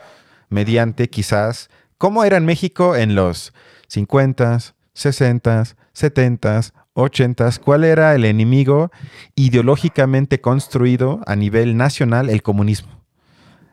mediante 0.49 1.09
quizás, 1.09 1.69
como 1.97 2.23
era 2.23 2.37
en 2.37 2.45
México 2.45 2.95
en 2.95 3.15
los 3.15 3.53
50s, 3.89 4.73
60s, 4.95 5.75
70s, 5.93 6.71
80s, 6.95 7.59
cuál 7.59 7.83
era 7.83 8.15
el 8.15 8.25
enemigo 8.25 8.91
ideológicamente 9.35 10.41
construido 10.41 11.21
a 11.25 11.35
nivel 11.35 11.77
nacional, 11.77 12.29
el 12.29 12.41
comunismo. 12.41 12.99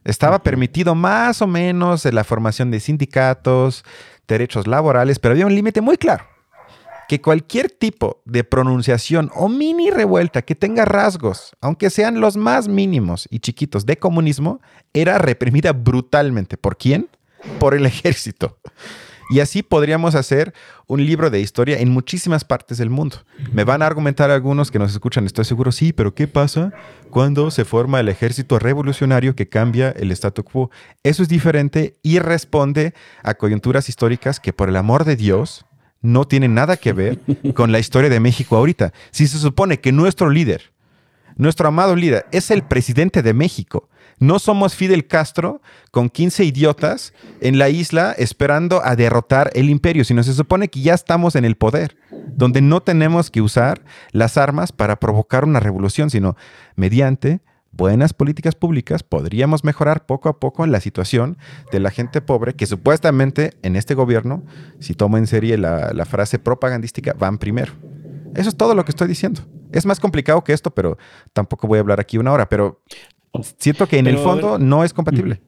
Estaba 0.05 0.43
permitido 0.43 0.95
más 0.95 1.43
o 1.43 1.47
menos 1.47 2.05
la 2.05 2.23
formación 2.23 2.71
de 2.71 2.79
sindicatos, 2.81 3.85
derechos 4.29 4.67
laborales, 4.67 5.19
pero 5.19 5.33
había 5.33 5.47
un 5.47 5.55
límite 5.55 5.81
muy 5.81 5.97
claro 5.97 6.36
que 7.09 7.21
cualquier 7.21 7.71
tipo 7.71 8.23
de 8.25 8.45
pronunciación 8.45 9.31
o 9.35 9.49
mini 9.49 9.91
revuelta 9.91 10.43
que 10.43 10.55
tenga 10.55 10.85
rasgos, 10.85 11.53
aunque 11.61 11.91
sean 11.91 12.21
los 12.21 12.37
más 12.37 12.69
mínimos 12.69 13.29
y 13.31 13.41
chiquitos 13.41 13.87
de 13.87 13.99
comunismo, 13.99 14.61
era 14.93 15.19
reprimida 15.19 15.73
brutalmente. 15.73 16.57
¿Por 16.57 16.77
quién? 16.77 17.09
Por 17.59 17.75
el 17.75 17.87
ejército. 17.87 18.59
Y 19.29 19.41
así 19.41 19.65
podríamos 19.65 20.15
hacer 20.15 20.55
un 20.87 21.05
libro 21.05 21.31
de 21.31 21.41
historia 21.41 21.79
en 21.81 21.91
muchísimas 21.91 22.45
partes 22.45 22.79
del 22.79 22.91
mundo. 22.91 23.17
Me 23.53 23.65
van 23.65 23.83
a 23.83 23.87
argumentar 23.87 24.31
algunos 24.31 24.71
que 24.71 24.79
nos 24.79 24.93
escuchan, 24.93 25.27
estoy 25.27 25.45
seguro, 25.45 25.73
sí, 25.73 25.93
pero 25.93 26.15
¿qué 26.15 26.29
pasa 26.29 26.73
cuando 27.11 27.51
se 27.51 27.65
forma 27.65 27.99
el 27.99 28.09
ejército 28.09 28.61
revolucionario 28.61 29.35
que 29.35 29.49
cambia 29.49 29.91
el 29.91 30.13
statu 30.13 30.45
quo? 30.45 30.71
Eso 31.03 31.25
es 31.25 31.29
diferente 31.29 31.97
y 32.05 32.21
responde 32.21 32.95
a 33.25 33.35
coyunturas 33.35 33.89
históricas 33.89 34.39
que 34.39 34.53
por 34.53 34.69
el 34.69 34.77
amor 34.77 35.05
de 35.05 35.17
Dios 35.17 35.66
no 36.03 36.27
tienen 36.27 36.55
nada 36.55 36.77
que 36.77 36.93
ver 36.93 37.21
con 37.55 37.73
la 37.73 37.79
historia 37.79 38.11
de 38.11 38.21
México 38.21 38.57
ahorita. 38.57 38.93
Si 39.11 39.27
se 39.27 39.39
supone 39.39 39.81
que 39.81 39.93
nuestro 39.93 40.31
líder, 40.31 40.73
nuestro 41.37 41.69
amado 41.69 41.97
líder, 41.97 42.27
es 42.33 42.51
el 42.51 42.63
presidente 42.63 43.23
de 43.23 43.35
México, 43.35 43.89
no 44.19 44.39
somos 44.39 44.75
Fidel 44.75 45.07
Castro 45.07 45.61
con 45.91 46.09
15 46.09 46.45
idiotas 46.45 47.13
en 47.43 47.59
la 47.59 47.69
isla 47.69 48.15
esperando 48.17 48.81
a 48.83 48.97
derrotar 48.97 49.51
el 49.55 49.69
imperio, 49.69 50.05
sino 50.05 50.23
se 50.23 50.33
supone 50.33 50.69
que 50.69 50.81
ya 50.81 50.95
estamos 50.95 51.37
en 51.37 51.45
el 51.45 51.57
poder, 51.57 51.99
donde 52.29 52.63
no 52.63 52.81
tenemos 52.81 53.31
que 53.31 53.43
usar 53.43 53.83
las 54.13 54.39
armas 54.39 54.73
para 54.73 54.97
provocar 54.97 55.45
una 55.45 55.61
revolución, 55.61 56.09
sino 56.09 56.35
mediante 56.77 57.41
buenas 57.77 58.13
políticas 58.13 58.55
públicas 58.55 59.03
podríamos 59.03 59.65
mejorar 59.65 60.07
poco 60.07 60.29
a 60.29 60.41
poco 60.41 60.67
la 60.67 60.81
situación 60.81 61.39
de 61.71 61.81
la 61.81 61.91
gente 61.91 62.21
pobre 62.21 62.55
que 62.55 62.67
supuestamente 62.67 63.53
en 63.63 63.77
este 63.77 63.95
gobierno, 63.95 64.43
si 64.81 64.95
tomo 64.95 65.19
en 65.19 65.27
serie 65.27 65.59
la, 65.59 65.93
la 65.93 66.05
frase 66.05 66.39
propagandística, 66.39 67.13
van 67.13 67.39
primero. 67.39 67.73
Eso 68.35 68.49
es 68.49 68.57
todo 68.57 68.75
lo 68.75 68.85
que 68.85 68.91
estoy 68.91 69.09
diciendo. 69.09 69.43
Es 69.73 69.87
más 69.87 70.01
complicado 70.01 70.43
que 70.45 70.53
esto, 70.53 70.71
pero 70.73 70.99
tampoco 71.33 71.67
voy 71.67 71.79
a 71.79 71.81
hablar 71.81 72.01
aquí 72.01 72.19
una 72.19 72.33
hora, 72.33 72.49
pero 72.49 72.83
Siento 73.59 73.87
que 73.87 73.99
en 73.99 74.07
el 74.07 74.19
fondo 74.19 74.59
no 74.59 74.85
es 74.85 74.93
compatible. 74.93 75.41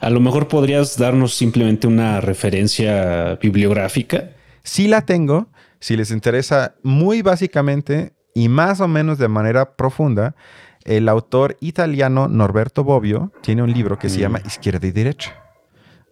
A 0.00 0.10
lo 0.10 0.20
mejor 0.20 0.48
podrías 0.48 0.96
darnos 0.98 1.34
simplemente 1.34 1.86
una 1.86 2.20
referencia 2.20 3.36
bibliográfica. 3.36 4.30
Sí 4.62 4.88
la 4.88 5.02
tengo, 5.02 5.48
si 5.78 5.96
les 5.96 6.10
interesa 6.10 6.74
muy 6.82 7.22
básicamente 7.22 8.12
y 8.34 8.48
más 8.48 8.80
o 8.80 8.88
menos 8.88 9.18
de 9.18 9.28
manera 9.28 9.76
profunda, 9.76 10.34
el 10.84 11.08
autor 11.08 11.56
italiano 11.60 12.28
Norberto 12.28 12.84
Bobbio 12.84 13.32
tiene 13.42 13.62
un 13.62 13.72
libro 13.72 13.98
que 13.98 14.08
se 14.08 14.18
mm. 14.18 14.20
llama 14.20 14.40
Izquierda 14.44 14.86
y 14.86 14.92
Derecha, 14.92 15.34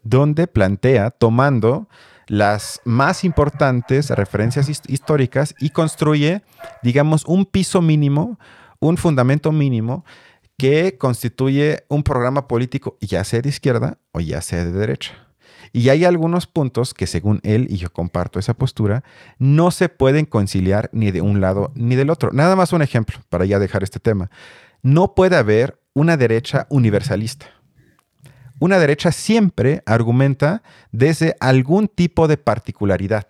donde 0.02 0.46
plantea, 0.46 1.10
tomando 1.10 1.88
las 2.26 2.80
más 2.84 3.24
importantes 3.24 4.10
referencias 4.10 4.68
históricas 4.86 5.54
y 5.58 5.70
construye, 5.70 6.42
digamos, 6.82 7.24
un 7.24 7.46
piso 7.46 7.80
mínimo, 7.80 8.38
un 8.80 8.96
fundamento 8.98 9.50
mínimo 9.50 10.04
que 10.58 10.98
constituye 10.98 11.84
un 11.88 12.02
programa 12.02 12.48
político 12.48 12.98
ya 13.00 13.24
sea 13.24 13.40
de 13.40 13.48
izquierda 13.48 13.98
o 14.12 14.20
ya 14.20 14.42
sea 14.42 14.64
de 14.64 14.72
derecha. 14.72 15.27
Y 15.72 15.88
hay 15.88 16.04
algunos 16.04 16.46
puntos 16.46 16.94
que 16.94 17.06
según 17.06 17.40
él, 17.42 17.66
y 17.70 17.76
yo 17.76 17.92
comparto 17.92 18.38
esa 18.38 18.54
postura, 18.54 19.04
no 19.38 19.70
se 19.70 19.88
pueden 19.88 20.26
conciliar 20.26 20.90
ni 20.92 21.10
de 21.10 21.20
un 21.20 21.40
lado 21.40 21.72
ni 21.74 21.96
del 21.96 22.10
otro. 22.10 22.30
Nada 22.32 22.56
más 22.56 22.72
un 22.72 22.82
ejemplo 22.82 23.18
para 23.28 23.44
ya 23.44 23.58
dejar 23.58 23.82
este 23.82 24.00
tema. 24.00 24.30
No 24.82 25.14
puede 25.14 25.36
haber 25.36 25.80
una 25.94 26.16
derecha 26.16 26.66
universalista. 26.70 27.46
Una 28.60 28.78
derecha 28.78 29.12
siempre 29.12 29.82
argumenta 29.86 30.62
desde 30.90 31.36
algún 31.40 31.88
tipo 31.88 32.26
de 32.26 32.36
particularidad 32.36 33.26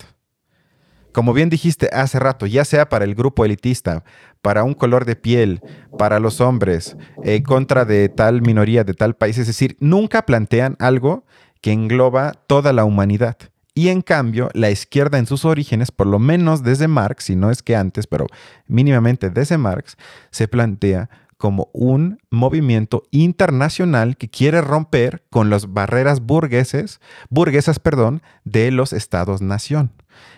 como 1.19 1.33
bien 1.33 1.49
dijiste 1.51 1.91
hace 1.93 2.21
rato, 2.21 2.47
ya 2.47 2.65
sea 2.65 2.89
para 2.89 3.05
el 3.05 3.17
grupo 3.17 3.45
elitista, 3.45 4.05
para 4.41 4.63
un 4.63 4.75
color 4.75 5.05
de 5.05 5.17
piel, 5.17 5.61
para 5.99 6.21
los 6.21 6.41
hombres, 6.41 6.97
en 7.25 7.43
contra 7.43 7.85
de 7.85 8.09
tal 8.09 8.41
minoría, 8.41 8.85
de 8.85 8.95
tal 8.95 9.17
país, 9.17 9.37
es 9.39 9.49
decir, 9.49 9.77
nunca 9.81 10.23
plantean 10.23 10.77
algo 10.79 11.25
que 11.61 11.73
engloba 11.73 12.33
toda 12.47 12.73
la 12.73 12.85
humanidad. 12.85 13.37
Y 13.75 13.91
en 13.91 14.03
cambio, 14.03 14.51
la 14.55 14.71
izquierda 14.71 15.19
en 15.19 15.27
sus 15.27 15.45
orígenes, 15.45 15.93
por 15.93 16.09
lo 16.09 16.19
menos 16.19 16.65
desde 16.65 16.89
Marx, 16.89 17.25
si 17.25 17.37
no 17.37 17.51
es 17.51 17.63
que 17.63 17.77
antes, 17.77 18.09
pero 18.09 18.27
mínimamente 18.67 19.31
desde 19.31 19.57
Marx, 19.57 19.97
se 20.31 20.49
plantea 20.49 21.09
como 21.37 21.71
un 21.73 22.19
movimiento 22.31 23.05
internacional 23.13 24.17
que 24.17 24.29
quiere 24.29 24.61
romper 24.61 25.23
con 25.31 25.49
las 25.49 25.73
barreras 25.73 26.21
burgueses, 26.21 27.01
burguesas, 27.31 27.79
perdón, 27.79 28.23
de 28.45 28.73
los 28.73 28.93
estados-nación. 28.93 29.93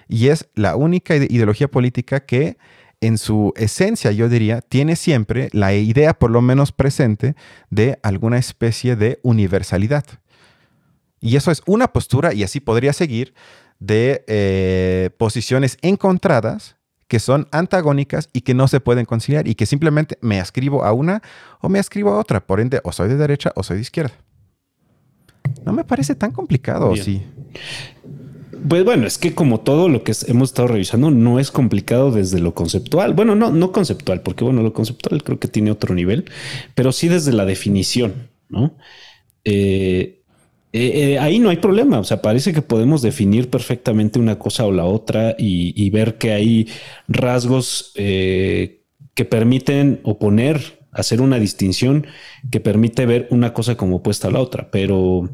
Y 0.07 0.29
es 0.29 0.51
la 0.55 0.77
única 0.77 1.17
ideología 1.17 1.69
política 1.69 2.21
que 2.21 2.59
en 3.01 3.17
su 3.17 3.55
esencia, 3.57 4.13
yo 4.13 4.29
diría, 4.29 4.61
tiene 4.61 4.95
siempre 4.95 5.49
la 5.53 5.73
idea, 5.73 6.13
por 6.13 6.31
lo 6.31 6.43
menos 6.43 6.73
presente, 6.73 7.35
de 7.71 7.99
alguna 8.03 8.37
especie 8.37 8.95
de 8.95 9.19
universalidad. 9.23 10.05
Y 11.21 11.37
eso 11.37 11.51
es 11.51 11.63
una 11.67 11.93
postura, 11.93 12.33
y 12.33 12.43
así 12.43 12.61
podría 12.61 12.93
seguir, 12.93 13.35
de 13.79 14.25
eh, 14.27 15.11
posiciones 15.19 15.79
encontradas 15.83 16.77
que 17.09 17.19
son 17.19 17.49
antagónicas 17.51 18.31
y 18.33 18.43
que 18.43 18.55
no 18.55 18.69
se 18.69 18.79
pueden 18.79 19.05
conciliar 19.05 19.49
y 19.49 19.57
que 19.57 19.67
simplemente 19.67 20.17
me 20.21 20.39
ascribo 20.39 20.85
a 20.85 20.93
una 20.93 21.23
o 21.61 21.69
me 21.69 21.81
ascribo 21.81 22.13
a 22.13 22.19
otra. 22.21 22.47
Por 22.47 22.61
ende, 22.61 22.81
o 22.85 22.93
soy 22.93 23.09
de 23.09 23.17
derecha 23.17 23.53
o 23.57 23.65
soy 23.65 23.77
de 23.77 23.83
izquierda. 23.83 24.15
No 25.65 25.73
me 25.73 25.83
parece 25.83 26.15
tan 26.15 26.31
complicado, 26.31 26.95
sí? 26.95 27.23
Pues 28.69 28.85
bueno, 28.85 29.09
es 29.09 29.19
que 29.19 29.35
como 29.35 29.61
todo 29.61 29.89
lo 29.89 30.05
que 30.05 30.13
hemos 30.29 30.51
estado 30.51 30.69
revisando 30.69 31.11
no 31.11 31.41
es 31.41 31.51
complicado 31.51 32.13
desde 32.13 32.39
lo 32.39 32.55
conceptual. 32.55 33.15
Bueno, 33.15 33.35
no, 33.35 33.51
no 33.51 33.73
conceptual, 33.73 34.21
porque 34.23 34.45
bueno, 34.45 34.63
lo 34.63 34.73
conceptual 34.73 35.25
creo 35.25 35.41
que 35.41 35.49
tiene 35.49 35.73
otro 35.73 35.95
nivel, 35.95 36.27
pero 36.77 36.93
sí 36.93 37.09
desde 37.09 37.33
la 37.33 37.45
definición, 37.45 38.29
¿no? 38.49 38.77
Eh, 39.45 40.20
eh, 40.73 41.13
eh, 41.13 41.19
ahí 41.19 41.39
no 41.39 41.51
hay 41.51 41.57
problema. 41.57 41.99
O 41.99 42.05
sea, 42.05 42.23
parece 42.23 42.53
que 42.53 42.63
podemos 42.63 43.03
definir 43.03 43.51
perfectamente 43.51 44.19
una 44.19 44.39
cosa 44.39 44.67
o 44.67 44.73
la 44.73 44.85
otra 44.85 45.35
y, 45.39 45.91
ver 45.91 46.19
que 46.19 46.33
hay 46.33 46.69
rasgos 47.09 47.93
eh, 47.97 48.83
que 49.15 49.25
permiten 49.25 50.01
oponer 50.05 50.81
hacer 50.93 51.21
una 51.21 51.39
distinción 51.39 52.07
que 52.51 52.59
permite 52.59 53.07
ver 53.07 53.29
una 53.31 53.53
cosa 53.53 53.77
como 53.77 53.97
opuesta 53.97 54.27
a 54.27 54.33
la 54.33 54.41
otra, 54.41 54.71
pero, 54.73 55.31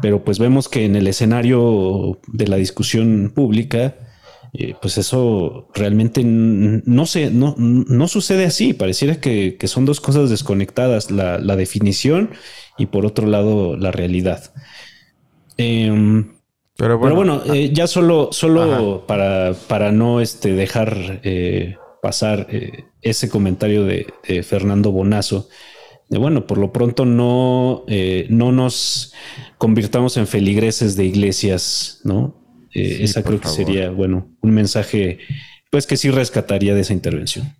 pero 0.00 0.22
pues 0.22 0.38
vemos 0.38 0.68
que 0.68 0.84
en 0.84 0.94
el 0.94 1.08
escenario 1.08 2.20
de 2.28 2.46
la 2.46 2.56
discusión 2.56 3.32
pública, 3.34 3.96
eh, 4.56 4.76
pues 4.80 4.98
eso 4.98 5.66
realmente 5.74 6.22
no, 6.24 7.06
se, 7.06 7.28
no, 7.30 7.56
no 7.58 8.06
sucede 8.06 8.44
así. 8.44 8.72
Pareciera 8.72 9.20
que, 9.20 9.58
son 9.64 9.84
dos 9.84 10.00
cosas 10.00 10.30
desconectadas, 10.30 11.10
la, 11.10 11.56
definición 11.56 12.30
y 12.78 12.86
por 12.86 13.04
otro 13.04 13.26
lado 13.26 13.76
la 13.76 13.90
realidad. 13.90 14.52
Em, 15.56 16.34
pero 16.76 16.98
bueno, 16.98 17.42
eh, 17.52 17.70
ya 17.72 17.88
solo, 17.88 18.28
solo 18.30 19.04
para, 19.08 19.54
para, 19.66 19.90
no 19.90 20.20
este, 20.20 20.52
dejar 20.52 21.20
eh, 21.24 21.76
pasar 22.00 22.46
ese 23.02 23.28
comentario 23.28 23.84
de, 23.84 24.06
Fernando 24.44 24.92
Bonazo. 24.92 25.48
De, 26.08 26.18
bueno, 26.18 26.46
por 26.46 26.58
lo 26.58 26.72
pronto 26.72 27.04
no, 27.04 27.84
no 28.28 28.52
nos 28.52 29.14
convirtamos 29.58 30.16
en 30.16 30.28
feligreses 30.28 30.94
de 30.94 31.06
iglesias, 31.06 32.00
¿no? 32.04 32.43
Eh, 32.74 32.98
esa 33.02 33.22
creo 33.22 33.40
que 33.40 33.48
sería, 33.48 33.90
bueno, 33.90 34.36
un 34.40 34.50
mensaje, 34.50 35.18
pues 35.70 35.86
que 35.86 35.96
sí 35.96 36.10
rescataría 36.10 36.74
de 36.74 36.80
esa 36.80 36.92
intervención. 36.92 37.54